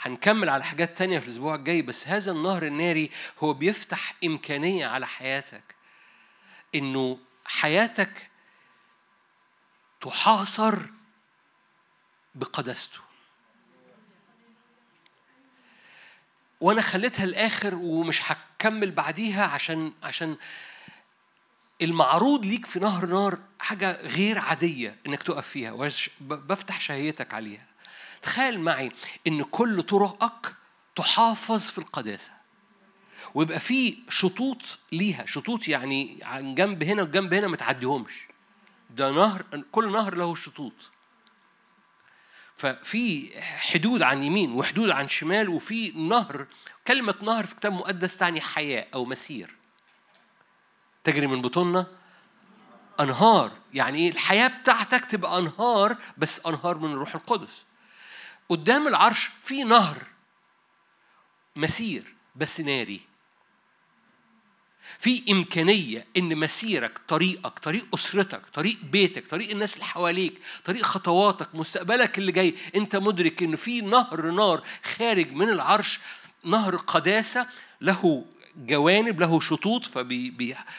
[0.07, 5.07] هنكمل على حاجات تانية في الأسبوع الجاي بس هذا النهر الناري هو بيفتح إمكانية على
[5.07, 5.63] حياتك.
[6.75, 8.29] إنه حياتك
[10.01, 10.79] تحاصر
[12.35, 12.99] بقدسته.
[16.61, 20.37] وأنا خليتها الآخر ومش هكمل بعديها عشان عشان
[21.81, 25.89] المعروض ليك في نهر نار حاجة غير عادية إنك تقف فيها
[26.21, 27.65] بفتح شهيتك عليها.
[28.21, 28.91] تخيل معي
[29.27, 30.55] إن كل طرقك
[30.95, 32.31] تحافظ في القداسة.
[33.33, 35.25] ويبقى في شطوط ليها.
[35.25, 38.27] شطوط يعني عن جنب هنا وجنب هنا ما تعديهمش.
[38.89, 40.91] ده نهر كل نهر له شطوط.
[42.55, 46.47] ففي حدود عن يمين وحدود عن شمال وفي نهر
[46.87, 49.55] كلمة نهر في كتاب مقدس تعني حياة أو مسير.
[51.03, 51.87] تجري من بطوننا؟
[52.99, 53.51] أنهار.
[53.73, 57.65] يعني إيه؟ الحياة بتاعتك تبقى أنهار بس أنهار من الروح القدس.
[58.49, 60.03] قدام العرش في نهر
[61.55, 63.01] مسير بس ناري.
[64.99, 71.55] في إمكانية إن مسيرك طريقك طريق أسرتك طريق بيتك طريق الناس اللي حواليك طريق خطواتك
[71.55, 75.99] مستقبلك اللي جاي أنت مدرك إن في نهر نار خارج من العرش
[76.43, 77.47] نهر قداسة
[77.81, 78.25] له
[78.55, 80.71] جوانب له شطوط فبيحصرك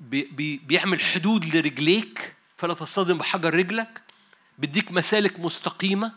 [0.00, 2.34] بي بيعمل حدود لرجليك.
[2.62, 4.02] فلا تصطدم بحجر رجلك
[4.58, 6.12] بيديك مسالك مستقيمة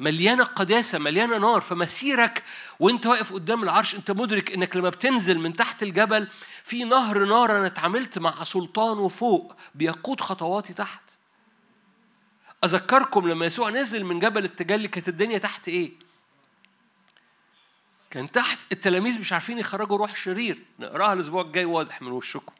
[0.00, 2.44] مليانة قداسة مليانة نار فمسيرك
[2.80, 6.28] وانت واقف قدام العرش انت مدرك انك لما بتنزل من تحت الجبل
[6.64, 11.02] في نهر نار أنا اتعاملت مع سلطانه فوق بيقود خطواتي تحت.
[12.64, 15.92] أذكركم لما يسوع نزل من جبل التجلي كانت الدنيا تحت إيه؟
[18.10, 20.62] كان تحت التلاميذ مش عارفين يخرجوا روح شرير.
[20.78, 22.52] نقراها الأسبوع الجاي واضح من وشكم.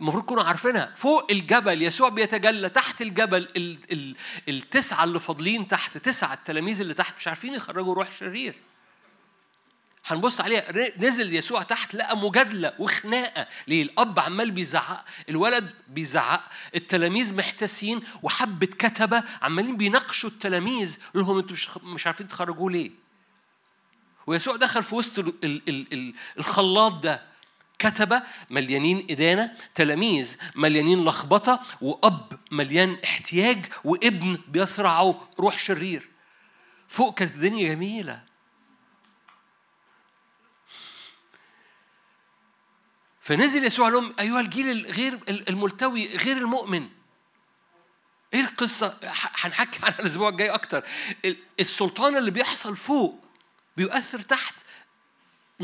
[0.00, 0.92] المفروض تكونوا عارفينها.
[0.96, 4.16] فوق الجبل يسوع بيتجلى تحت الجبل ال ال
[4.48, 8.54] التسعة اللي فاضلين تحت تسعة التلاميذ اللي تحت مش عارفين يخرجوا روح شرير.
[10.06, 13.46] هنبص عليها نزل يسوع تحت لقى مجادلة وخناقة.
[13.66, 16.44] ليه؟ الأب عمال بيزعق الولد بيزعق
[16.74, 22.90] التلاميذ محتاسين وحبة كتبة عمالين بيناقشوا التلاميذ لهم أنتوا مش عارفين تخرجوه ليه؟
[24.26, 25.24] ويسوع دخل في وسط
[26.38, 27.33] الخلاط ده.
[27.78, 36.10] كتبة مليانين إدانة تلاميذ مليانين لخبطة وأب مليان احتياج وابن بيصرعه روح شرير
[36.88, 38.22] فوق كانت الدنيا جميلة
[43.20, 46.88] فنزل يسوع لهم أيها الجيل غير الملتوي غير المؤمن
[48.34, 48.98] إيه القصة؟
[49.40, 50.84] هنحكي عنها الأسبوع الجاي أكتر.
[51.60, 53.24] السلطان اللي بيحصل فوق
[53.76, 54.54] بيؤثر تحت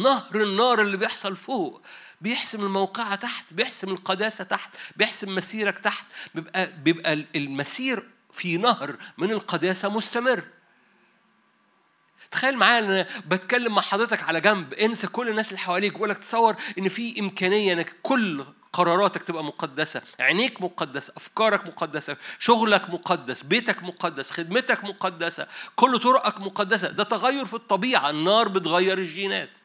[0.03, 1.83] نهر النار اللي بيحصل فوق
[2.21, 6.05] بيحسم الموقعة تحت بيحسم القداسة تحت بيحسم مسيرك تحت
[6.35, 10.43] بيبقى بيبقى المسير في نهر من القداسة مستمر.
[12.31, 16.19] تخيل معايا أنا بتكلم مع حضرتك على جنب انسى كل الناس اللي حواليك بقول لك
[16.19, 23.43] تصور إن في إمكانية إنك كل قراراتك تبقى مقدسة عينيك مقدسة أفكارك مقدسة شغلك مقدس
[23.43, 25.47] بيتك مقدس خدمتك مقدسة
[25.77, 26.91] كل طرقك مقدسة.
[26.91, 29.59] ده تغير في الطبيعة النار بتغير الجينات.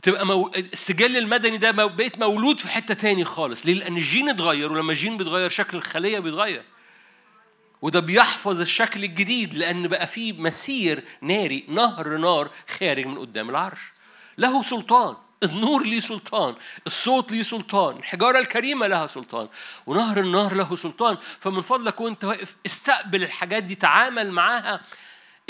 [0.00, 0.50] بتبقى مو...
[0.56, 3.66] السجل المدني ده بقيت مولود في حتة تاني خالص.
[3.66, 6.62] ليه؟ لأن الجين اتغير ولما الجين بيتغير شكل الخلية بيتغير.
[7.82, 13.80] وده بيحفظ الشكل الجديد لأن بقى فيه مسير ناري نهر نار خارج من قدام العرش.
[14.38, 16.54] له سلطان النور ليه سلطان
[16.86, 19.48] الصوت ليه سلطان الحجارة الكريمة لها سلطان
[19.86, 21.16] ونهر النار له سلطان.
[21.40, 24.80] فمن فضلك وأنت واقف استقبل الحاجات دي تعامل معاها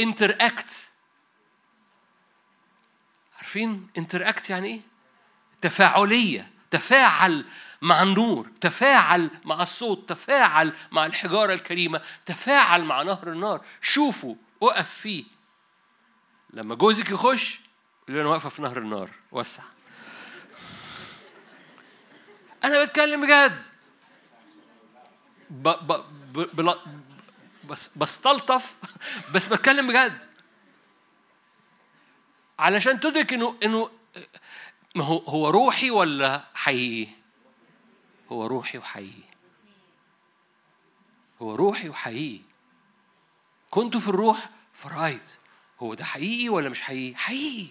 [0.01, 0.90] interact
[3.51, 4.81] عارفين interact يعني إيه؟
[5.63, 7.45] تفاعلية تفاعل
[7.83, 13.65] مع النور تفاعل مع الصوت تفاعل مع الحجارة الكريمة تفاعل مع نهر النار.
[13.81, 15.25] شوفوا أقف فيه.
[16.53, 17.61] لما جوزك يخش
[18.09, 19.11] يقول أنا واقفة في نهر النار.
[19.33, 19.63] وسع.
[22.65, 23.63] أنا بتكلم بجد.
[25.51, 25.69] ب...
[25.69, 26.05] ب...
[26.39, 26.75] ب...
[27.69, 28.75] بس بستلطف
[29.35, 30.30] بس بتكلم بجد.
[32.61, 33.91] علشان تدرك إنه إنه
[34.95, 37.13] ما هو هو روحي ولا حقيقي؟
[38.33, 39.31] هو روحي وحقيقي.
[41.43, 42.41] هو روحي وحقيقي.
[43.71, 45.31] كنت في الروح فرأيت
[45.81, 47.71] هو ده حقيقي ولا مش حقيقي؟ حقيقي.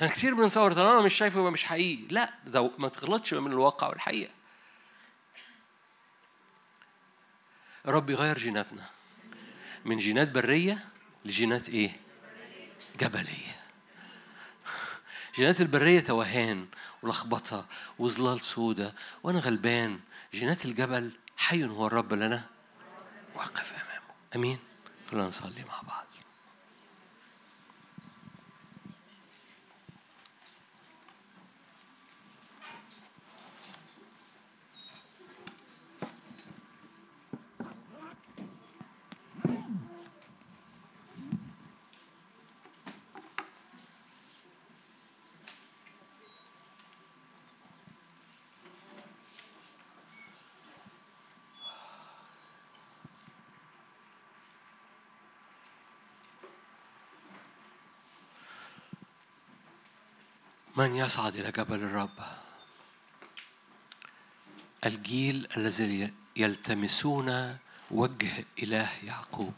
[0.00, 3.88] أنا كتير بنصور أنا مش شايفه يبقى مش حقيقي، لا ده ما تغلطش من الواقع
[3.88, 4.32] والحقيقة.
[7.86, 8.90] رب يغير جيناتنا
[9.84, 10.88] من جينات برية
[11.24, 11.96] لجينات إيه؟
[13.00, 13.63] جبلية.
[15.34, 16.66] جينات البرية توهان
[17.02, 17.66] ولخبطة
[17.98, 20.00] وظلال سودة وأنا غلبان.
[20.34, 22.42] جينات الجبل حي هو الرب لنا.
[23.34, 24.14] واقف أمامه.
[24.36, 24.58] أمين.
[25.10, 26.06] خلينا نصلي مع بعض.
[60.76, 62.18] من يصعد إلى جبل الرب؟
[64.86, 67.58] الجيل الذي يلتمسون
[67.90, 69.54] وجه إله يعقوب.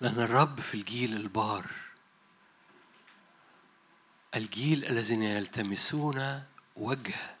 [0.00, 1.70] لأن الرب في الجيل البار.
[4.36, 6.44] الجيل الذين يلتمسون
[6.76, 7.36] وجه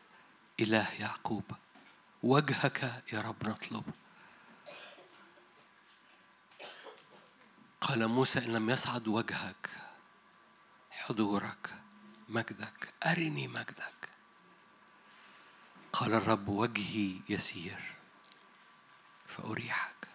[0.60, 1.44] إله يعقوب.
[2.22, 3.84] وجهك يا رب نطلب.
[7.80, 9.89] قال موسى إن لم يصعد وجهك.
[10.90, 11.70] حضورك
[12.28, 14.08] مجدك أرني مجدك.
[15.92, 17.78] قال الرب وجهي يسير
[19.26, 20.08] فأريحك.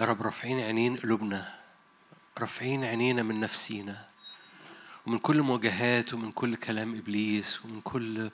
[0.00, 1.60] يا رب رافعين عينين قلوبنا
[2.38, 4.08] رافعين عينينا من نفسينا
[5.06, 8.30] ومن كل مواجهات ومن كل كلام إبليس ومن كل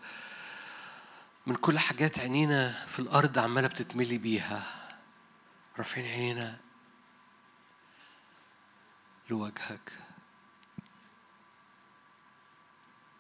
[1.47, 4.63] من كل حاجات عينينا في الأرض عمالة بتتملي بيها.
[5.79, 6.61] رافعين عينينا
[9.31, 9.93] لوجهك.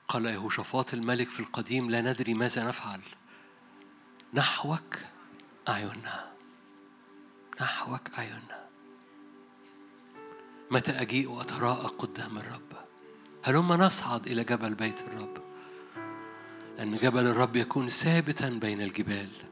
[0.09, 3.01] قال يهوشافاط الملك في القديم لا ندري ماذا نفعل.
[4.35, 4.99] نحوك
[5.69, 6.33] أعيننا.
[7.61, 8.69] نحوك أعيننا.
[10.71, 12.73] متى أجيء وأتراءى قدام الرب؟
[13.45, 15.43] هلما نصعد إلى جبل بيت الرب؟
[16.81, 19.50] أن جبل الرب يكون ثابتا بين الجبال.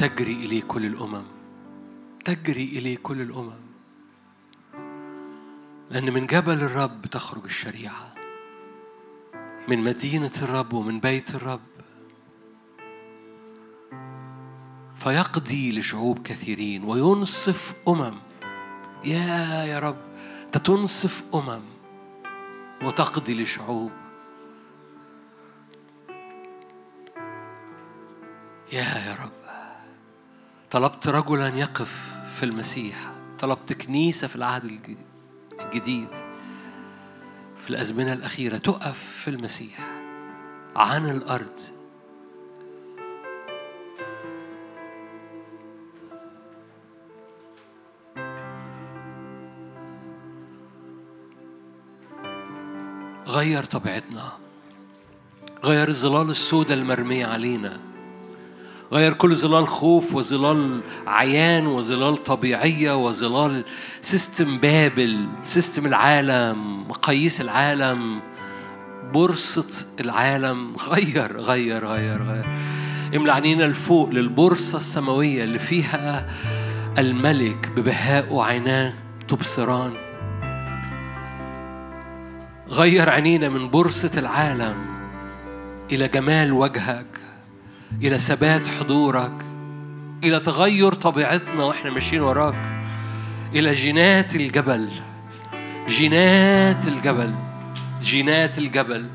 [0.00, 1.24] تجري إليه كل الأمم.
[2.24, 3.60] تجري إليه كل الأمم.
[5.90, 8.14] لأن من جبل الرب تخرج الشريعة.
[9.68, 11.60] من مدينة الرب ومن بيت الرب.
[14.96, 18.14] فيقضي لشعوب كثيرين وينصف أمم.
[19.04, 19.96] يا يا رب
[20.52, 21.62] تنصف أمم
[22.82, 23.90] وتقضي لشعوب.
[28.72, 29.59] يا يا رب.
[30.70, 33.12] طلبت رجلا يقف في المسيح.
[33.38, 34.64] طلبت كنيسة في العهد
[35.60, 36.08] الجديد.
[37.64, 39.78] في الأزمنة الأخيرة تقف في المسيح.
[40.76, 41.60] عن الأرض.
[53.26, 54.32] غير طبيعتنا.
[55.64, 57.89] غير الظلال السوداء المرمية علينا.
[58.92, 63.64] غير كل ظلال خوف وظلال عيان وظلال طبيعية وظلال
[64.00, 68.20] system بابل system العالم مقاييس العالم
[69.12, 70.76] بورصة العالم.
[70.92, 72.44] غير غير غير غير.
[73.16, 76.30] املى عينينا لفوق للبورصة السماوية اللي فيها
[76.98, 78.94] الملك ببهاء وعيناه
[79.28, 79.92] تبصران.
[82.68, 84.76] غير عينينا من بورصة العالم
[85.92, 87.29] إلى جمال وجهك.
[87.92, 89.32] إلى ثبات حضورك
[90.24, 92.54] إلى تغير طبيعتنا وإحنا ماشيين وراك
[93.52, 94.90] إلى جينات الجبل
[95.88, 97.34] جينات الجبل
[98.02, 99.06] جينات الجبل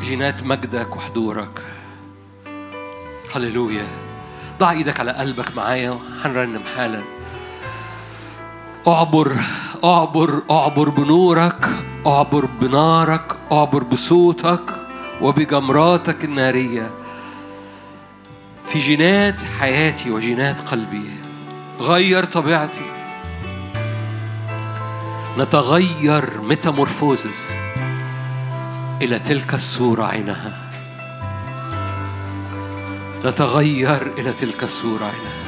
[0.00, 1.62] جينات مجدك وحضورك.
[3.34, 3.86] هللويا.
[4.58, 7.02] ضع إيدك على قلبك معايا هنرنم حالا.
[8.88, 9.36] اعبر
[9.84, 11.68] اعبر اعبر بنورك
[12.06, 14.89] اعبر بنارك اعبر بصوتك.
[15.20, 16.90] وبجمراتك النارية
[18.66, 21.10] في جينات حياتي وجينات قلبي.
[21.80, 22.90] غير طبيعتي.
[25.38, 27.46] نتغير ميتامورفوزز
[29.02, 30.70] إلى تلك الصورة عينها.
[33.24, 35.39] نتغير إلى تلك الصورة عينها.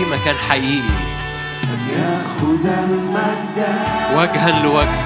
[0.00, 1.00] مكان حقيقي.
[1.90, 3.58] يأخذ المجد.
[4.16, 5.00] وجها لوجه.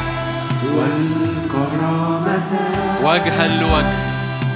[0.77, 2.53] والكرامة.
[3.03, 4.15] وجها لوجه.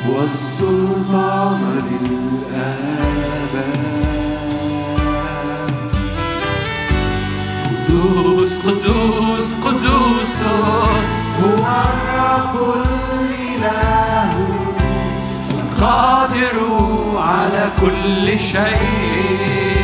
[0.08, 1.60] والسلطان
[1.90, 2.98] للآباء
[7.98, 10.42] قدوس قدوس قدوس.
[11.42, 14.30] هو الرب الإله.
[15.50, 16.56] القادر
[17.18, 19.78] على كل شيء.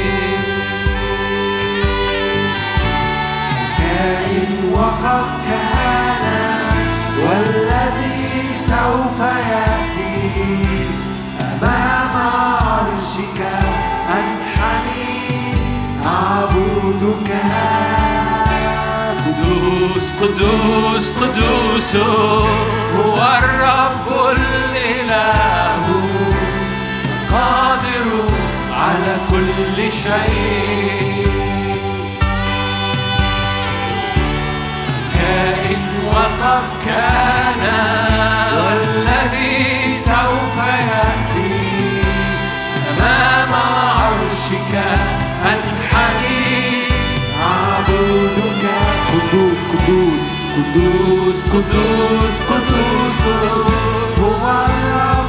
[3.78, 6.24] كائن وقد كان
[7.18, 9.83] والذي سوف يأتي
[20.24, 21.96] قدوس قدوس
[22.96, 25.84] هو الرب الإله.
[27.32, 28.08] قادر
[28.72, 31.28] على كل شيء.
[35.14, 37.64] كائن وقد كان
[38.56, 39.73] والذي
[51.54, 53.18] Kudus, Kudus,
[54.18, 55.23] Kudus,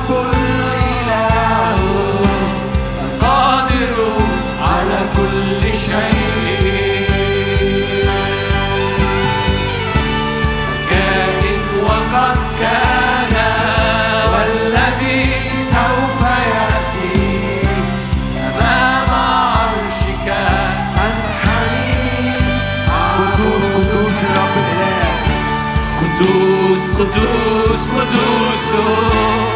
[28.75, 28.81] 主，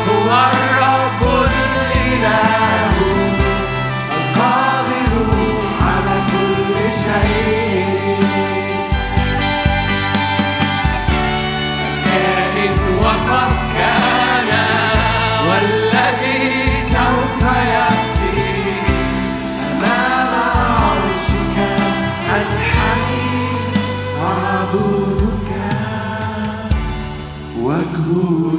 [0.06, 0.69] 不忘。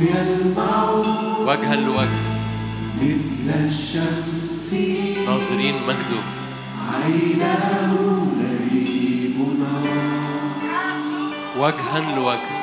[0.01, 0.91] يلمع
[1.47, 2.20] وجها لوجه
[3.03, 4.74] مثل الشمس.
[5.27, 6.23] ناظرين مجده
[6.93, 7.93] عيناه
[8.41, 9.37] نريب
[11.59, 12.61] وجها لوجه.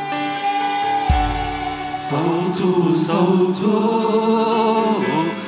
[2.10, 3.62] صوته صوت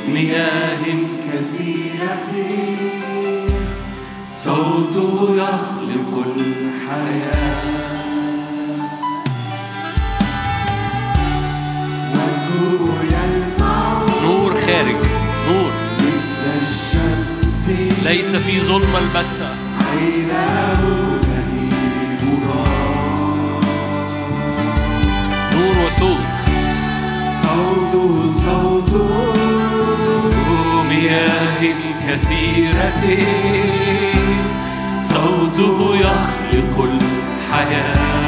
[0.07, 0.83] مياه
[1.25, 2.29] كثيرة.
[4.31, 5.78] صوته يخطر
[18.09, 19.55] ليس في ظلم البتة.
[25.53, 26.35] نور وصوت.
[27.43, 27.93] صوت
[28.45, 28.91] صوت.
[30.89, 31.73] مياه
[32.07, 33.01] كثيرة.
[35.09, 38.18] صوته يخلق الحياة.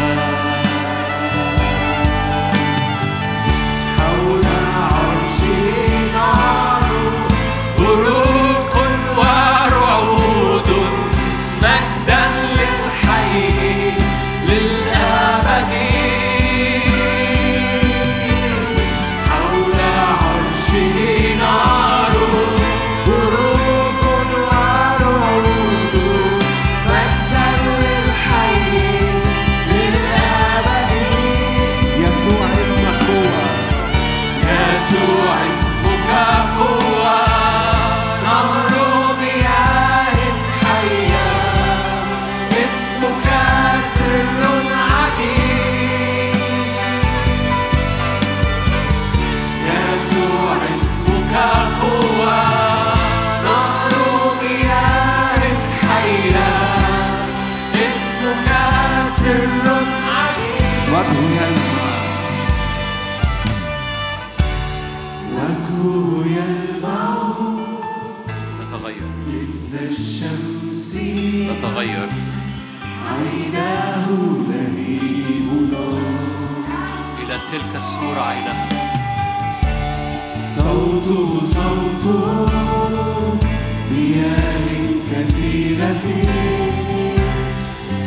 [85.12, 86.04] كثيرة.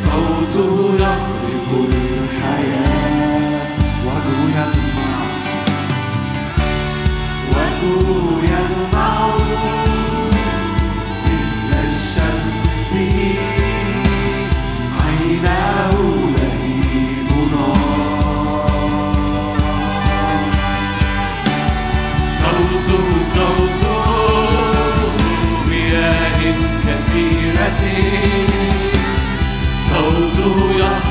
[0.03, 2.04] صوته يخرق
[29.89, 30.01] so
[30.37, 30.49] do
[30.79, 31.04] your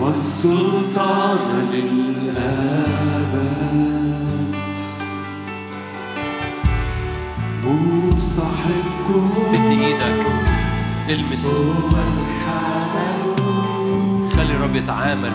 [0.00, 1.38] والسلطان
[7.64, 10.26] مستحق مد إيدك
[11.08, 13.36] المس هو الحمل
[14.30, 15.32] خلي الرب يتعامل.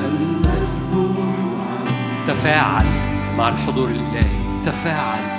[2.27, 2.85] تفاعل
[3.37, 4.61] مع الحضور الإلهي.
[4.65, 5.30] تفاعل.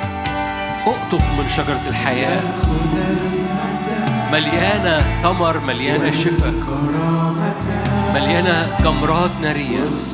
[0.86, 1.48] أقطف من
[2.62, 6.54] خذ المجد مليانة ثمر مليانة شفاء
[8.14, 10.08] مليانة جمرات قدوس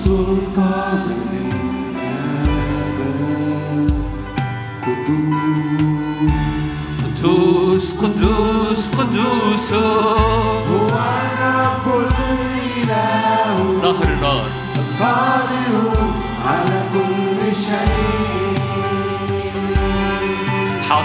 [7.05, 14.51] قدوس قدوس قدوس هو الرب الإله نهر نار.
[14.77, 16.18] القادر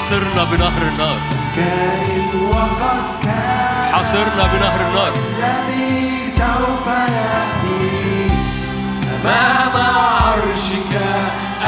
[0.03, 1.17] حاصرنا بنهر النار.
[1.55, 5.13] كائن وقد كان حاصرنا بنهر النار.
[5.15, 8.31] الذي سوف يأتي
[9.15, 10.93] أمام عرشك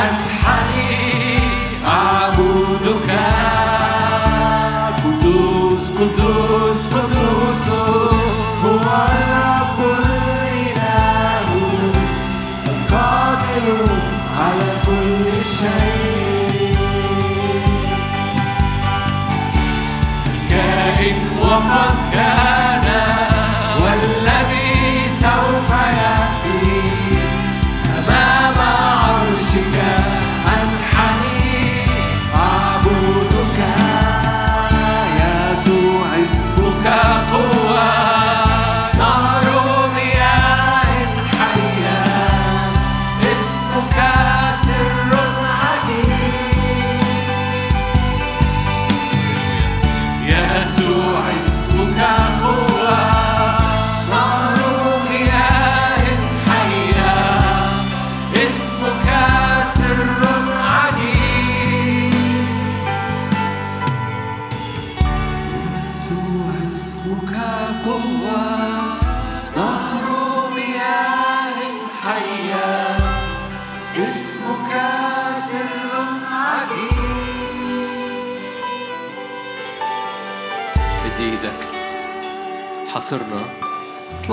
[0.06, 1.40] أنحني
[1.88, 3.10] أعبدك.
[5.03, 6.74] قدوس قدوس.
[21.60, 22.05] كائن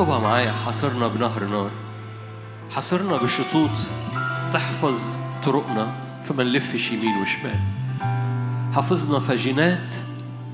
[0.02, 1.70] اطلبها معايا حاصرنا بنهر نار.
[2.74, 3.70] حاصرنا بشطوط
[4.52, 5.00] تحفظ
[5.44, 7.60] طرقنا فما نلفش يمين وشمال.
[8.74, 9.92] حافظنا فجينات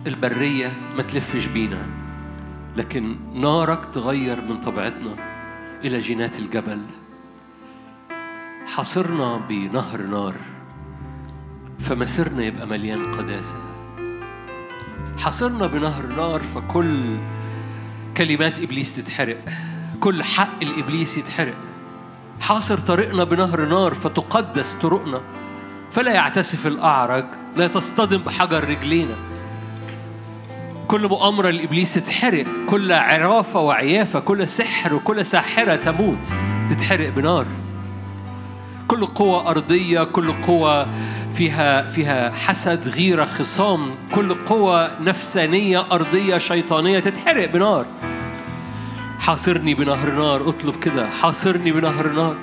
[0.06, 1.86] البرية ما تلفش بينا
[2.76, 5.14] لكن نارك تغير من طبيعتنا
[5.84, 6.80] إلى جينات الجبل.
[8.76, 10.34] حاصرنا بنهر نار
[11.78, 13.56] فمسيرنا يبقى مليان قداسة.
[15.18, 17.18] حاصرنا بنهر نار فكل
[18.18, 19.36] كلمات إبليس تتحرق.
[20.00, 21.54] كل حق الإبليس يتحرق.
[22.40, 25.20] حاصر طريقنا بنهر نار فتقدس طرقنا.
[25.92, 27.24] فلا يعتسف الأعرج
[27.56, 29.14] لا تصطدم بحجر رجلينا.
[30.88, 32.46] كل مؤامرة لإبليس تتحرق.
[32.68, 36.34] كل عرافة وعيافة كل سحر وكل ساحرة تموت
[36.70, 37.46] تتحرق بنار.
[38.88, 40.86] كل قوة أرضية كل قوة
[41.38, 47.86] فيها فيها حسد غيرة خصام كل قوة نفسانية أرضية شيطانية تتحرق بنار.
[49.20, 52.36] حاصرني بنهر نار أطلب كده حاصرني بنهر نار.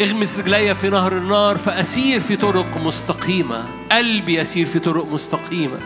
[0.00, 3.64] اغمس رجلي في نهر النار فأسير في طرق مستقيمة.
[3.92, 5.78] قلبي يسير في طرق مستقيمة.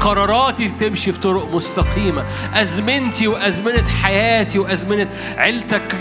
[0.00, 2.24] قراراتي تمشي في طرق مستقيمة.
[2.54, 5.96] أزمنتي وأزمنة حياتي وأزمنة عيلتك.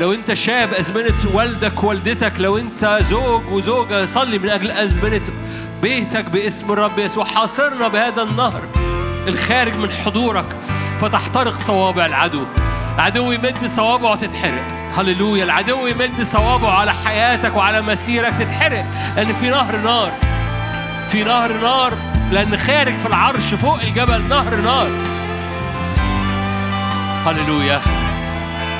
[0.00, 5.22] لو أنت شاب أزمنة والدك والدتك لو أنت زوج وزوجة صلي من أجل أزمنة
[5.82, 7.24] بيتك باسم الرب يسوع.
[7.24, 8.62] حاصرنا بهذا النهر
[9.28, 10.44] الخارج من حضورك.
[11.00, 12.46] فتحترق صوابع العدو.
[12.94, 14.68] العدو يمد صوابعه تتحرق.
[14.96, 15.44] هللويا.
[15.44, 18.86] العدو يمد صوابعه على حياتك وعلى مسيرك تتحرق.
[19.16, 20.12] لأن في نهر نار.
[21.08, 21.94] في نهر نار
[22.32, 24.90] لأن خارج في العرش فوق الجبل نهر نار.
[27.26, 27.80] هللويا.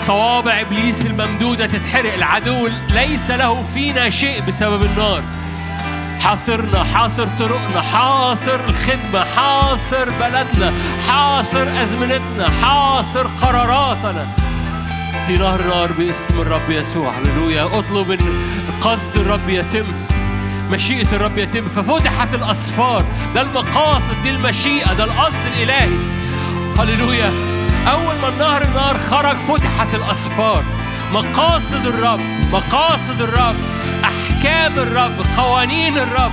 [0.00, 2.14] صوابع إبليس الممدودة تتحرق.
[2.14, 5.22] العدو ليس له فينا شيء بسبب النار.
[6.20, 10.72] حاصرنا حاصر طرقنا حاصر الخدمة حاصر بلدنا
[11.08, 14.26] حاصر أزمنتنا حاصر قراراتنا.
[15.26, 17.12] في نهر نار باسم الرب يسوع.
[17.12, 17.64] هللويا.
[17.78, 18.42] اطلب إن
[18.80, 20.11] قصد الرب يتم.
[20.72, 21.68] مشيئة الرب يتم.
[21.68, 23.04] ففتحت الأسفار.
[23.34, 25.96] ده المقاصد دي المشيئة ده القصد الإلهي.
[26.78, 27.32] هللويا.
[27.90, 30.64] أول ما النهر النار خرج فتحت الأسفار.
[31.12, 32.20] مقاصد الرب
[32.52, 33.56] مقاصد الرب
[34.04, 36.32] أحكام الرب قوانين الرب.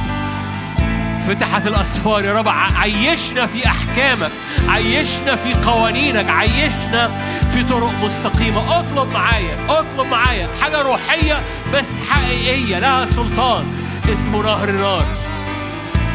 [1.27, 2.25] فتحت الأسفار.
[2.25, 4.31] يا رب عيشنا في أحكامك.
[4.69, 6.29] عيشنا في قوانينك.
[6.29, 7.11] عيشنا
[7.53, 8.79] في طرق مستقيمة.
[8.79, 11.39] اطلب معايا اطلب معايا حاجة روحية
[11.73, 13.78] بس حقيقية لها سلطان.
[14.14, 15.06] اسمه نهر نار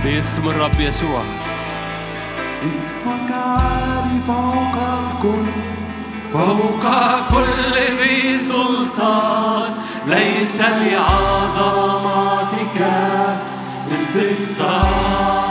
[0.05, 1.23] باسم الرب يسوع.
[2.67, 5.47] اسمك عالي فوق الكل
[6.33, 6.85] فوق
[7.31, 9.71] كل ذي سلطان.
[10.07, 12.01] ليس لعظمتك
[13.95, 15.44] استقصار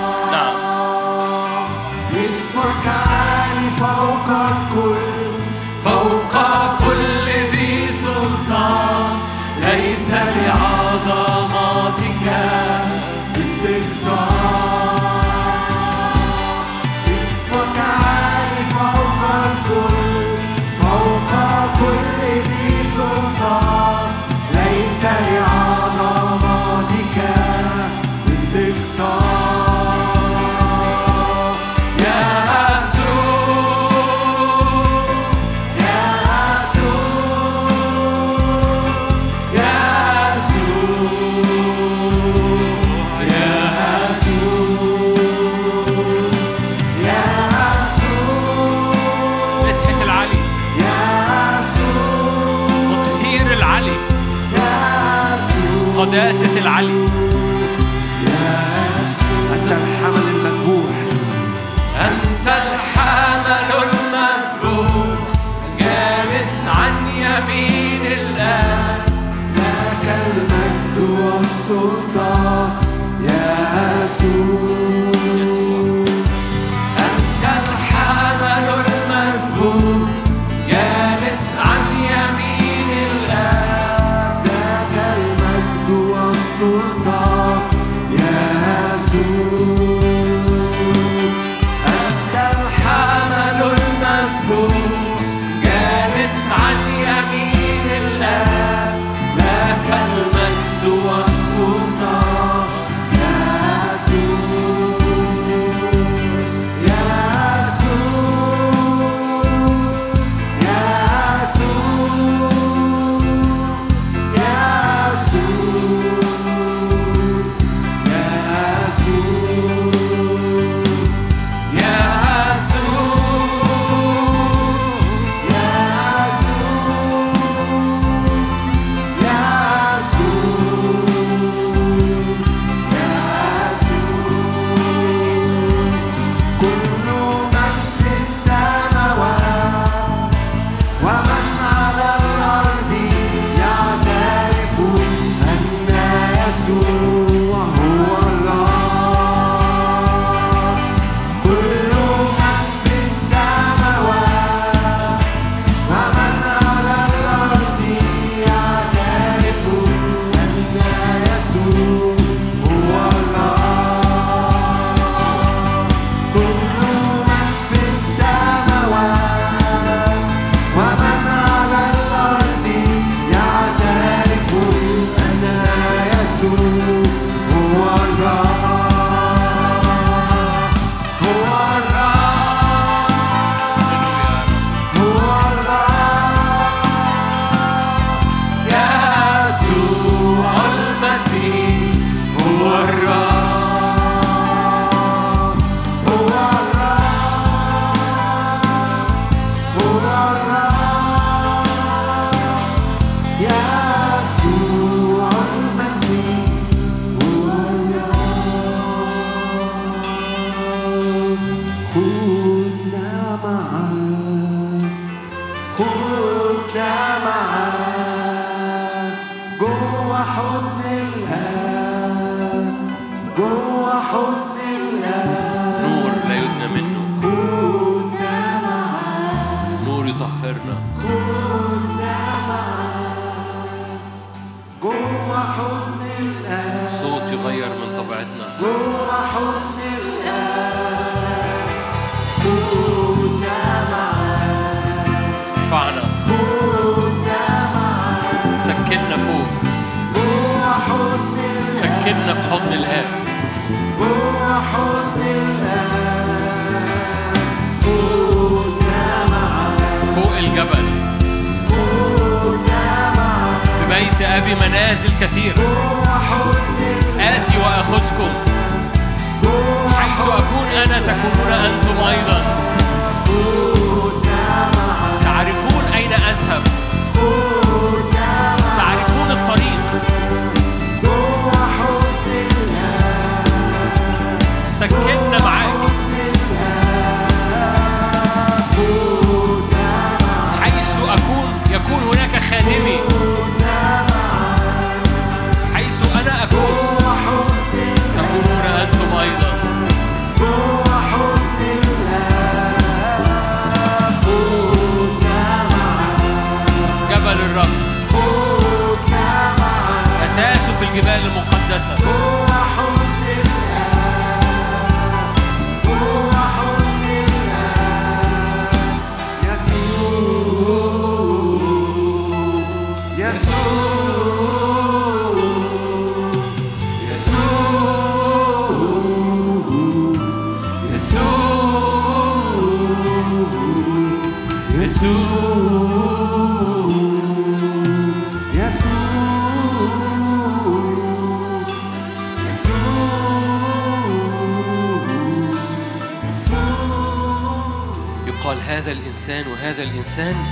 [56.14, 56.63] Yes.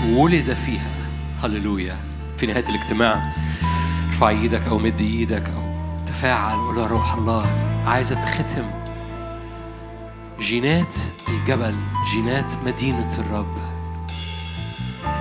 [0.10, 0.92] ولد فيها.
[1.44, 1.96] هللويا.
[2.38, 3.32] في نهاية الاجتماع
[4.08, 5.62] ارفع إيدك أو مد إيدك أو
[6.08, 7.46] تفاعل قول يا روح الله.
[7.86, 8.70] عايزة تختم.
[10.40, 10.96] جينات
[11.30, 11.76] الجبل
[12.12, 13.58] جينات مدينة الرب.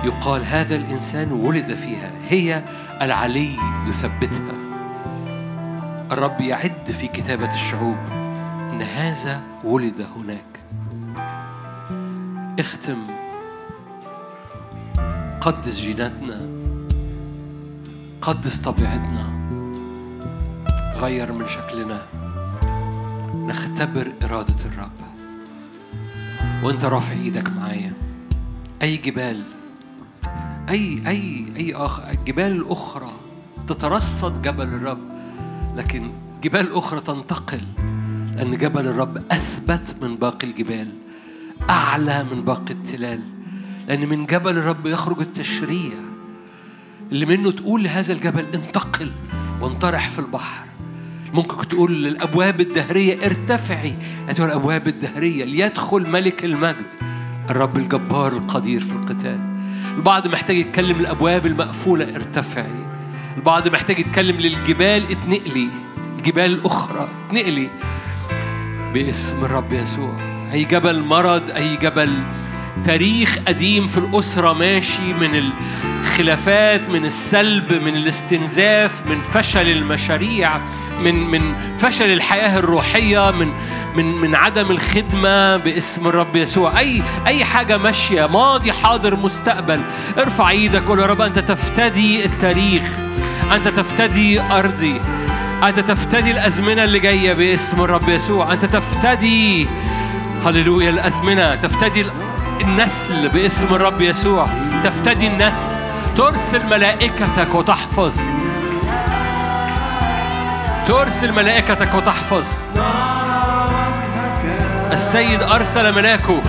[0.03, 2.11] يقال هذا الإنسان ولد فيها.
[2.29, 2.63] هي
[3.01, 3.55] العلي
[3.87, 4.53] يثبتها.
[6.11, 7.97] الرب يعد في كتابة الشعوب
[8.71, 10.59] إن هذا ولد هناك.
[12.59, 12.97] اختم.
[15.41, 16.49] قدس جيناتنا
[18.21, 19.41] قدس طبيعتنا
[20.95, 22.05] غير من شكلنا.
[23.33, 24.91] نختبر إرادة الرب.
[26.63, 27.93] وأنت رافع إيدك معايا.
[28.81, 29.43] أي جبال
[30.69, 33.11] أي أي أي اخر الجبال الاخرى
[33.67, 35.11] تترصد جبل الرب
[35.75, 36.11] لكن
[36.43, 37.61] جبال أخرى تنتقل
[38.35, 40.93] لأن جبل الرب أثبت من باقي الجبال
[41.69, 43.40] أعلى من باقي التلال.
[43.91, 45.93] لأن من جبل الرب يخرج التشريع.
[47.11, 49.11] اللي منه تقول لهذا الجبل انتقل
[49.61, 50.65] وانطرح في البحر.
[51.33, 53.93] ممكن تقول للأبواب الدهرية ارتفعي.
[54.29, 56.85] أيها الأبواب الدهرية ليدخل ملك المجد.
[57.49, 59.39] الرب الجبار القدير في القتال.
[59.97, 62.85] البعض محتاج يتكلم الأبواب المقفولة ارتفعي.
[63.37, 65.69] البعض محتاج يتكلم للجبال اتنقلي.
[66.17, 67.69] الجبال الأخرى اتنقلي.
[68.93, 70.15] باسم الرب يسوع.
[70.53, 72.23] أي جبل مرض أي جبل
[72.85, 75.51] تاريخ قديم في الأسرة ماشي من
[76.01, 80.57] الخلافات من السلب من الاستنزاف من فشل المشاريع
[81.03, 83.51] من من فشل الحياة الروحية من
[83.95, 86.79] من من عدم الخدمة باسم الرب يسوع.
[86.79, 89.81] أي أي حاجة ماشية ماضي حاضر مستقبل.
[90.19, 92.83] ارفع إيدك قول يا رب أنت تفتدي التاريخ
[93.53, 95.01] أنت تفتدي أرضي
[95.63, 98.53] أنت تفتدي الأزمنة اللي جاية باسم الرب يسوع.
[98.53, 99.67] أنت تفتدي
[100.45, 102.05] هللويا الأزمنة تفتدي
[102.61, 104.47] النسل باسم الرب يسوع.
[104.83, 105.71] تفتدي النسل
[106.17, 108.19] ترسل ملائكتك وتحفظ.
[110.87, 112.45] ترسل ملائكتك وتحفظ.
[114.91, 116.41] السيد أرسل ملاكه.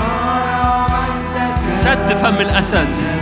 [1.82, 3.21] سد فم الأسد.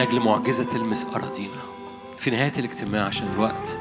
[0.00, 1.62] من أجل معجزة تلمس أراضينا
[2.18, 3.78] في نهاية الاجتماع عشان الوقت.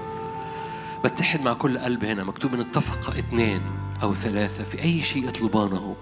[1.05, 3.61] بتحد مع كل قلب هنا مكتوب إن اتفق اثنين
[4.03, 5.95] أو ثلاثة في أي شيء يطلبانه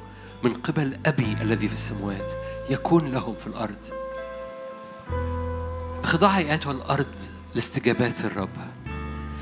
[0.43, 2.31] من قبل أبي الذي في السماوات
[2.69, 3.85] يكون لهم في الأرض.
[6.03, 7.15] اخضعي أيتها الأرض
[7.55, 8.57] لاستجابات الرب.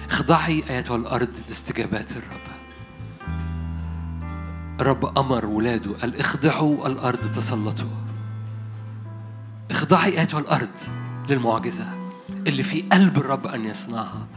[0.10, 2.56] اخضعي أيتها الأرض لاستجابات الرب.
[4.82, 8.05] الرب أمر ولاده قال اخضعوا الأرض تسلطوا
[9.72, 10.70] اخضعي أيتها الأرض
[11.30, 11.86] للمعجزة
[12.48, 14.28] اللي في قلب الرب أن يصنعها.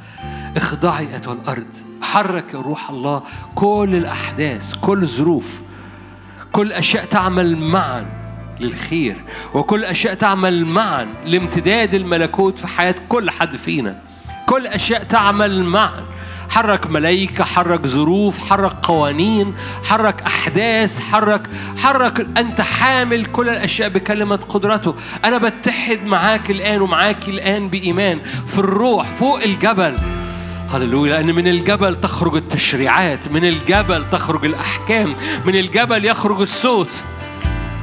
[0.56, 1.66] اخضعي أيتها الأرض.
[2.02, 3.22] حرك روح الله.
[3.54, 5.60] كل الأحداث كل الظروف
[6.52, 8.06] كل أشياء تعمل معا
[8.60, 9.16] للخير
[9.54, 14.02] وكل أشياء تعمل معا لامتداد الملكوت في حياة كل حد فينا.
[14.46, 16.04] كل أشياء تعمل معا
[16.48, 19.54] حرك ملائكة حرك ظروف حرك قوانين
[19.84, 24.94] حرك أحداث حرك حرك أنت حامل كل الأشياء بكلمة قدرته.
[25.24, 29.96] أنا بتحد معاك الآن ومعاك الآن بإيمان في الروح فوق الجبل.
[30.70, 37.04] هللويا لأن من الجبل تخرج التشريعات من الجبل تخرج الأحكام من الجبل يخرج الصوت.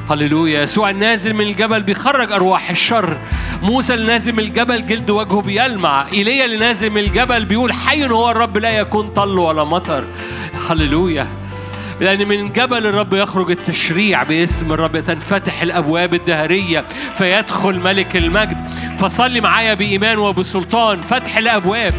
[0.09, 0.61] هللويا.
[0.61, 3.17] يسوع النازل من الجبل بيخرج أرواح الشر.
[3.61, 6.05] موسى اللي نازل من الجبل جلد وجهه بيلمع.
[6.13, 10.03] إيليا اللي نازل من الجبل بيقول حي هو الرب لا يكون طل ولا مطر.
[10.69, 11.27] هللويا.
[12.01, 18.57] لأن من جبل الرب يخرج التشريع باسم الرب تنفتح الأبواب الدهرية فيدخل ملك المجد.
[18.97, 21.01] فصلي معايا بإيمان وبسلطان.
[21.01, 21.93] فتح الأبواب.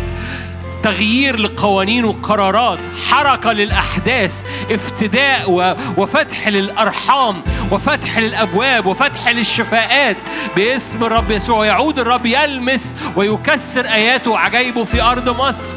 [0.83, 2.79] تغيير لقوانين وقرارات
[3.09, 10.17] حركة للأحداث افتداء وفتح للأرحام وفتح للأبواب وفتح للشفاءات.
[10.57, 15.69] باسم الرب يسوع يعود الرب يلمس ويكسر آياته وعجائبه في أرض مصر.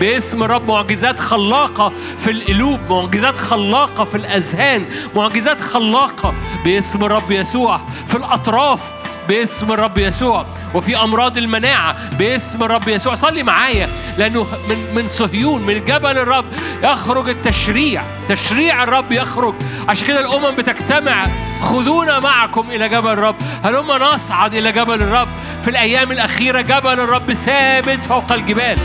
[0.00, 4.86] باسم الرب معجزات خلاقة في القلوب معجزات خلاقة في الأذهان
[5.16, 6.34] معجزات خلاقة.
[6.64, 8.80] باسم الرب يسوع في الأطراف
[9.28, 10.46] باسم الرب يسوع.
[10.74, 13.14] وفي أمراض المناعة باسم الرب يسوع.
[13.14, 13.88] صلي معايا
[14.18, 16.44] لأنه من من صهيون من جبل الرب
[16.82, 18.02] يخرج التشريع.
[18.28, 19.54] تشريع الرب يخرج.
[19.88, 21.26] عشان كده الأمم بتجتمع.
[21.60, 23.36] خذونا معكم إلى جبل الرب.
[23.64, 25.28] هلما نصعد إلى جبل الرب؟
[25.62, 28.78] في الأيام الأخيرة جبل الرب ثابت فوق الجبال.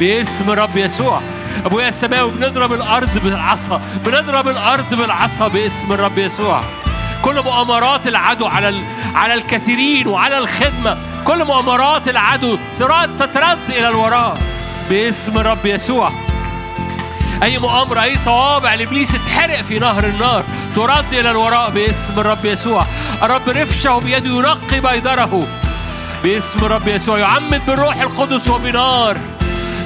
[0.00, 1.20] باسم الرب يسوع.
[1.66, 3.80] أبويا السماوي بنضرب الأرض بالعصا.
[4.04, 6.60] بنضرب الأرض بالعصا باسم الرب يسوع.
[7.22, 8.82] كل مؤامرات العدو على.
[9.14, 10.98] على الكثيرين وعلى الخدمة.
[11.24, 14.40] كل مؤامرات العدو ترد تترد إلى الوراء
[14.90, 16.12] باسم الرب يسوع.
[17.42, 20.44] أي مؤامرة أي صوابع لابليس اتحرق في نهر النار
[20.76, 22.86] ترد إلى الوراء باسم الرب يسوع.
[23.22, 25.46] الرب رفشه بيده ينقي بيدره.
[26.22, 27.18] باسم الرب يسوع.
[27.18, 29.18] يعمد بالروح القدس وبنار.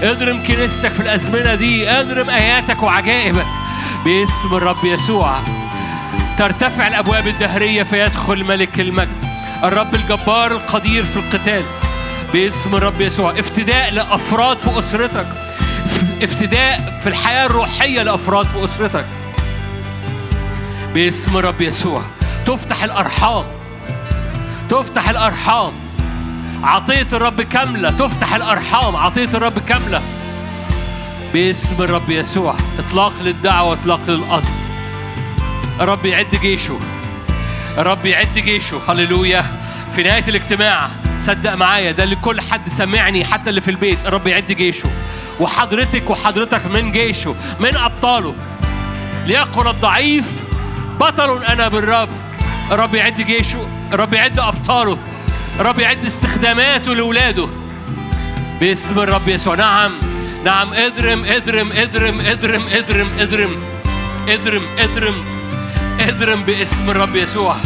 [0.03, 1.91] اضرم كنيستك في الأزمنة دي.
[1.91, 3.47] اضرم آياتك وعجائبك.
[4.05, 5.35] باسم الرب يسوع.
[6.39, 9.25] ترتفع الأبواب الدهرية فيدخل ملك المجد.
[9.65, 11.65] الرب الجبار القدير في القتال.
[12.33, 13.39] باسم الرب يسوع.
[13.39, 15.27] افتداء لأفراد في أسرتك.
[16.23, 19.07] افتداء في الحياة الروحية لأفراد في أسرتك.
[20.95, 22.03] باسم الرب يسوع.
[22.47, 23.45] تفتح الأرحام.
[24.71, 25.73] تفتح الأرحام.
[26.63, 27.91] عطيه الرب كاملة.
[27.91, 28.97] تفتح الأرحام.
[28.97, 30.03] عطيه الرب كاملة.
[31.33, 32.55] باسم الرب يسوع.
[32.79, 34.66] إطلاق للدعوة إطلاق للقصد.
[35.81, 36.79] الرب يعد جيشه.
[37.79, 38.81] الرب يعد جيشه.
[38.89, 39.45] هللويا.
[39.93, 40.89] في نهاية الاجتماع
[41.21, 44.91] صدق معايا ده لكل حد سمعني حتى اللي في البيت الرب يعد جيشه.
[45.41, 48.35] وحضرتك وحضرتك من جيشه من أبطاله.
[49.27, 50.25] ليقل الضعيف
[51.01, 52.09] بطل أنا بالرب.
[52.71, 54.99] الرب يعد جيشه الرب يعد أبطاله.
[55.61, 57.49] الرب يعد استخداماته لأولاده.
[58.61, 59.55] باسم الرب يسوع.
[59.55, 59.93] نعم
[60.45, 63.57] نعم اضرم اضرم اضرم اضرم اضرم اضرم اضرم
[64.29, 65.36] اضرم اضرم
[66.47, 67.57] باسم الرب يسوع.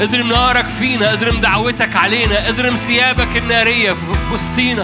[0.00, 4.82] اضرم نارك فينا اضرم دعوتك علينا اضرم ثيابك النارية في وسطينا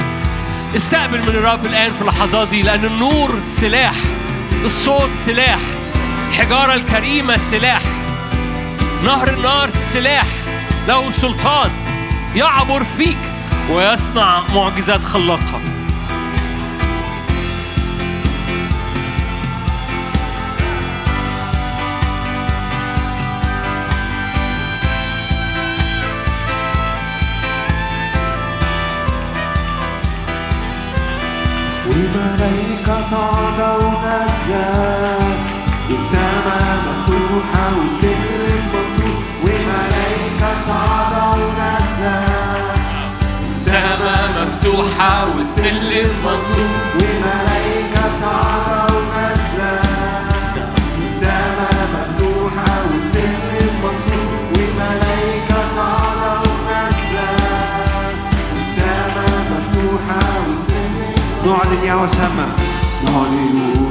[0.76, 3.94] استقبل من الرب الآن في اللحظات دي لأن النور سلاح
[4.64, 5.58] الصوت سلاح
[6.28, 7.82] الحجارة الكريمة سلاح
[9.04, 10.26] نهر النار سلاح.
[10.88, 11.70] له سلطان
[12.34, 13.18] يعبر فيك
[13.70, 15.60] ويصنع معجزات خلاقة.
[31.94, 33.60] إليك صعد
[34.04, 34.70] نسجا
[35.90, 41.14] والسماء مفتوحة وسر مبسوط وملايك صعد
[41.58, 42.20] نسجا
[61.86, 63.83] 要什 xanh.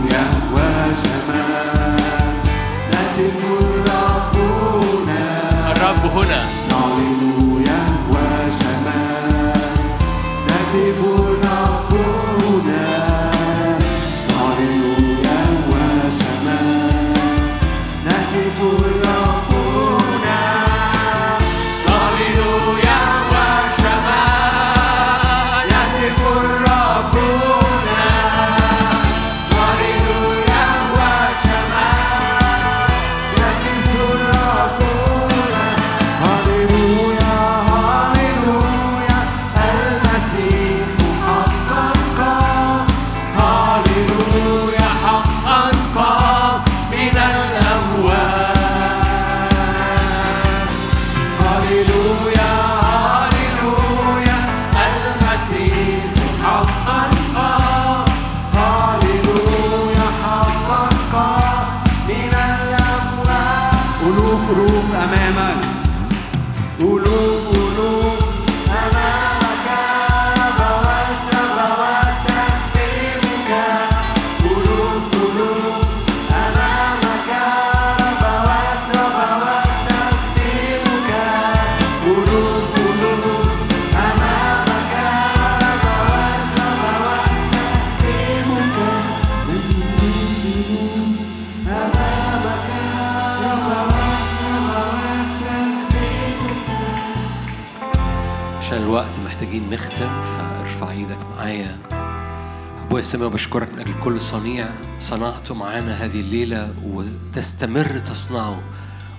[103.13, 104.69] السماء بشكرك من أجل كل صنيع.
[104.99, 108.63] صنعته معانا هذه الليلة وتستمر تصنعه.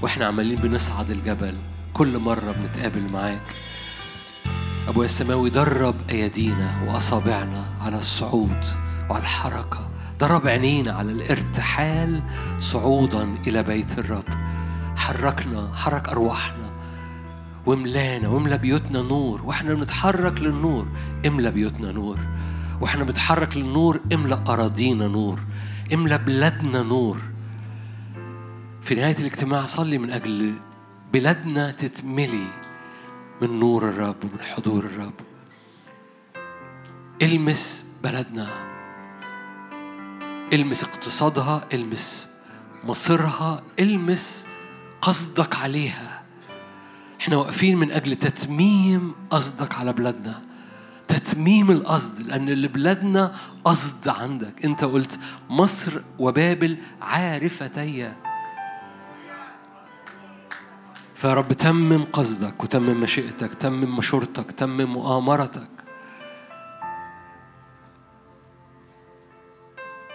[0.02, 1.54] وإحنا عمالين بنصعد الجبل.
[1.92, 3.42] كل مرة بنتقابل معاك.
[4.88, 8.64] ابويا السماوي درب ايادينا وأصابعنا على الصعود
[9.10, 9.88] وعلى الحركة.
[10.20, 12.22] درب عينينا على الارتحال
[12.58, 14.28] صعودا إلى بيت الرب.
[14.96, 16.70] حركنا حرك أرواحنا.
[17.66, 19.42] واملانا واملا بيوتنا نور.
[19.42, 20.86] وإحنا بنتحرك للنور.
[21.26, 22.18] املا بيوتنا نور.
[22.80, 25.40] وإحنا بنتحرك للنور املا أراضينا نور
[25.92, 27.18] املا بلادنا نور.
[28.82, 30.54] في نهاية الاجتماع صلي من أجل
[31.12, 32.46] بلادنا تتملي
[33.42, 35.12] من نور الرب ومن حضور الرب.
[37.22, 38.48] المس بلدنا.
[40.52, 42.28] المس اقتصادها المس
[42.84, 44.46] مصيرها المس
[45.02, 46.22] قصدك عليها.
[47.20, 50.42] إحنا واقفين من أجل تتميم قصدك على بلادنا.
[51.08, 54.64] تتميم القصد لأن لبلادنا قصد عندك.
[54.64, 55.18] أنت قلت
[55.50, 58.14] مصر وبابل عارفتي.
[61.14, 65.68] فيا رب تمم قصدك وتمم مشيئتك تمم مشورتك تمم مؤامرتك.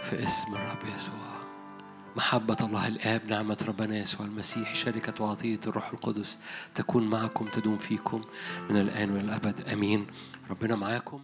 [0.02, 1.14] في اسم الرب يسوع.
[2.18, 6.38] محبة الله الآب نعمة ربنا يسوع المسيح شركة وعطية الروح القدس
[6.76, 8.22] تكون معكم تدوم فيكم
[8.70, 10.08] من الآن والأبد آمين.
[10.50, 11.24] ربنا معاكم